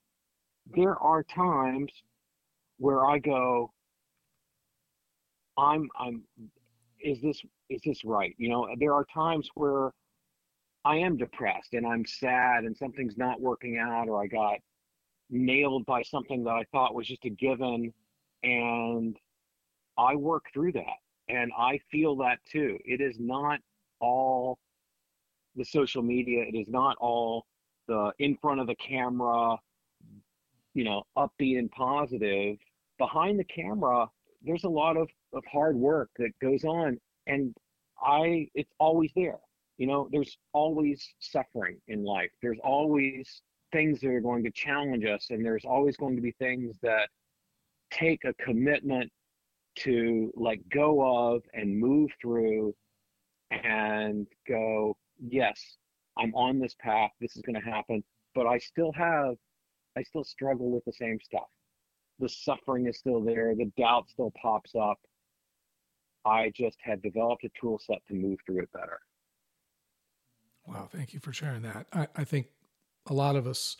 There 0.75 0.95
are 0.97 1.23
times 1.23 1.91
where 2.77 3.05
I 3.05 3.19
go, 3.19 3.71
I'm, 5.57 5.89
I'm, 5.99 6.23
is 7.03 7.21
this, 7.21 7.41
is 7.69 7.81
this 7.85 8.03
right? 8.03 8.35
You 8.37 8.49
know, 8.49 8.67
there 8.79 8.93
are 8.93 9.05
times 9.13 9.49
where 9.55 9.91
I 10.85 10.97
am 10.97 11.17
depressed 11.17 11.73
and 11.73 11.85
I'm 11.85 12.05
sad 12.05 12.65
and 12.65 12.75
something's 12.75 13.17
not 13.17 13.39
working 13.39 13.77
out 13.77 14.09
or 14.09 14.21
I 14.21 14.27
got 14.27 14.59
nailed 15.29 15.85
by 15.85 16.03
something 16.03 16.43
that 16.43 16.51
I 16.51 16.63
thought 16.71 16.93
was 16.93 17.07
just 17.07 17.25
a 17.25 17.29
given 17.29 17.93
and 18.43 19.17
I 19.97 20.15
work 20.15 20.45
through 20.53 20.73
that 20.73 20.97
and 21.29 21.51
I 21.57 21.79
feel 21.89 22.17
that 22.17 22.39
too. 22.49 22.77
It 22.83 22.99
is 22.99 23.15
not 23.19 23.59
all 23.99 24.59
the 25.55 25.65
social 25.65 26.01
media, 26.01 26.43
it 26.43 26.55
is 26.55 26.67
not 26.67 26.97
all 26.99 27.45
the 27.87 28.11
in 28.19 28.37
front 28.37 28.59
of 28.59 28.67
the 28.67 28.75
camera, 28.75 29.57
you 30.73 30.83
know, 30.83 31.03
upbeat 31.17 31.57
and 31.59 31.69
positive. 31.71 32.57
Behind 32.97 33.39
the 33.39 33.43
camera, 33.43 34.07
there's 34.43 34.63
a 34.63 34.69
lot 34.69 34.97
of, 34.97 35.09
of 35.33 35.43
hard 35.51 35.75
work 35.75 36.09
that 36.17 36.31
goes 36.41 36.63
on 36.63 36.99
and 37.27 37.55
I 38.01 38.47
it's 38.53 38.71
always 38.79 39.11
there 39.15 39.39
you 39.77 39.87
know, 39.87 40.07
there's 40.11 40.37
always 40.53 41.13
suffering 41.19 41.77
in 41.87 42.03
life. 42.03 42.29
There's 42.41 42.59
always 42.63 43.41
things 43.71 43.99
that 44.01 44.09
are 44.09 44.21
going 44.21 44.43
to 44.43 44.51
challenge 44.51 45.05
us, 45.05 45.27
and 45.29 45.43
there's 45.43 45.65
always 45.65 45.97
going 45.97 46.15
to 46.15 46.21
be 46.21 46.31
things 46.31 46.77
that 46.83 47.09
take 47.91 48.23
a 48.25 48.33
commitment 48.35 49.11
to 49.75 50.31
let 50.35 50.69
go 50.69 51.33
of 51.33 51.41
and 51.53 51.77
move 51.77 52.11
through 52.21 52.75
and 53.51 54.27
go, 54.47 54.95
yes, 55.27 55.77
I'm 56.17 56.33
on 56.35 56.59
this 56.59 56.75
path. 56.79 57.11
This 57.19 57.35
is 57.35 57.41
going 57.41 57.61
to 57.61 57.69
happen. 57.69 58.03
But 58.35 58.47
I 58.47 58.57
still 58.57 58.91
have, 58.93 59.35
I 59.97 60.03
still 60.03 60.23
struggle 60.23 60.71
with 60.71 60.85
the 60.85 60.93
same 60.93 61.19
stuff. 61.23 61.47
The 62.19 62.29
suffering 62.29 62.87
is 62.87 62.97
still 62.97 63.21
there. 63.21 63.55
The 63.55 63.71
doubt 63.77 64.09
still 64.09 64.31
pops 64.41 64.73
up. 64.79 64.97
I 66.25 66.51
just 66.55 66.77
had 66.81 67.01
developed 67.01 67.43
a 67.43 67.49
tool 67.59 67.79
set 67.85 67.99
to 68.07 68.13
move 68.13 68.39
through 68.45 68.61
it 68.61 68.71
better. 68.71 68.99
Wow, 70.65 70.87
thank 70.89 71.13
you 71.13 71.19
for 71.19 71.33
sharing 71.33 71.61
that. 71.63 71.87
I, 71.91 72.07
I 72.15 72.23
think 72.23 72.47
a 73.07 73.13
lot 73.13 73.35
of 73.35 73.45
us 73.45 73.75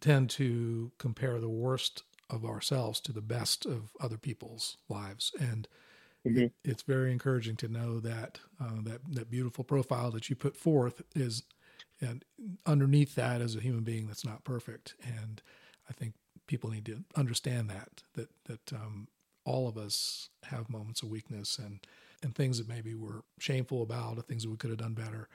tend 0.00 0.30
to 0.30 0.92
compare 0.98 1.40
the 1.40 1.48
worst 1.48 2.04
of 2.30 2.44
ourselves 2.44 3.00
to 3.00 3.12
the 3.12 3.22
best 3.22 3.66
of 3.66 3.90
other 4.00 4.16
people's 4.16 4.76
lives, 4.88 5.32
and 5.40 5.66
mm-hmm. 6.26 6.46
it's 6.64 6.82
very 6.82 7.12
encouraging 7.12 7.56
to 7.56 7.68
know 7.68 8.00
that 8.00 8.40
uh, 8.60 8.80
that 8.82 9.00
that 9.10 9.30
beautiful 9.30 9.64
profile 9.64 10.10
that 10.10 10.28
you 10.30 10.36
put 10.36 10.56
forth 10.56 11.02
is 11.14 11.42
And 12.00 12.24
underneath 12.66 13.14
that 13.16 13.40
is 13.40 13.56
a 13.56 13.60
human 13.60 13.84
being 13.84 14.06
that's 14.06 14.24
not 14.24 14.44
perfect. 14.44 14.94
And 15.02 15.42
I 15.88 15.92
think 15.92 16.14
people 16.46 16.70
need 16.70 16.86
to 16.86 17.04
understand 17.16 17.68
that 17.70 18.02
that 18.14 18.28
that 18.44 18.72
um, 18.72 19.08
all 19.44 19.68
of 19.68 19.76
us 19.76 20.30
have 20.44 20.70
moments 20.70 21.02
of 21.02 21.08
weakness 21.10 21.58
and 21.58 21.80
and 22.22 22.34
things 22.34 22.58
that 22.58 22.68
maybe 22.68 22.94
we're 22.94 23.22
shameful 23.38 23.82
about, 23.82 24.18
or 24.18 24.22
things 24.22 24.42
that 24.42 24.50
we 24.50 24.56
could 24.56 24.70
have 24.70 24.78
done 24.78 24.94
better. 24.94 25.28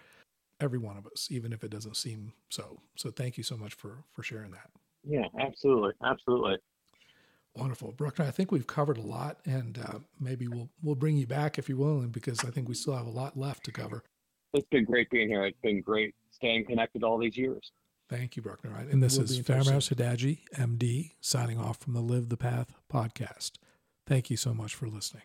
Every 0.60 0.80
one 0.80 0.98
of 0.98 1.08
us, 1.08 1.30
even 1.32 1.54
if 1.54 1.64
it 1.64 1.72
doesn't 1.72 1.98
seem 1.98 2.34
so. 2.50 2.80
So 2.96 3.12
thank 3.12 3.38
you 3.38 3.44
so 3.44 3.58
much 3.58 3.74
for 3.74 4.04
for 4.12 4.24
sharing 4.24 4.52
that. 4.52 4.70
Yeah, 5.04 5.28
absolutely, 5.40 5.94
absolutely. 6.04 6.58
Wonderful, 7.56 7.92
Bruckner. 7.92 8.26
I 8.26 8.32
think 8.32 8.52
we've 8.52 8.66
covered 8.66 8.98
a 8.98 9.02
lot, 9.02 9.38
and 9.46 9.78
uh, 9.78 10.00
maybe 10.20 10.48
we'll 10.48 10.70
we'll 10.82 10.96
bring 10.96 11.18
you 11.18 11.28
back 11.28 11.60
if 11.60 11.70
you're 11.70 11.78
willing, 11.78 12.10
because 12.10 12.44
I 12.44 12.50
think 12.50 12.68
we 12.68 12.74
still 12.74 12.96
have 12.96 13.06
a 13.06 13.12
lot 13.12 13.38
left 13.38 13.64
to 13.66 13.72
cover. 13.72 14.04
It's 14.54 14.68
been 14.70 14.86
great 14.86 15.10
being 15.12 15.28
here. 15.28 15.46
It's 15.46 15.60
been 15.62 15.82
great 15.82 16.16
staying 16.32 16.66
connected 16.66 17.04
all 17.04 17.18
these 17.18 17.38
years. 17.38 17.72
Thank 18.10 18.36
you, 18.36 18.42
Bruckner. 18.42 18.72
And 18.92 19.02
this 19.02 19.18
we'll 19.18 19.26
is 19.26 19.40
Fairmouse 19.40 19.90
Hidaji, 19.90 20.40
MD, 20.56 21.12
signing 21.22 21.60
off 21.60 21.78
from 21.78 21.94
the 21.94 22.02
Live 22.02 22.30
the 22.30 22.38
Path 22.38 22.74
podcast. 22.92 23.52
Thank 24.06 24.30
you 24.30 24.38
so 24.38 24.54
much 24.54 24.76
for 24.76 24.88
listening. 24.88 25.24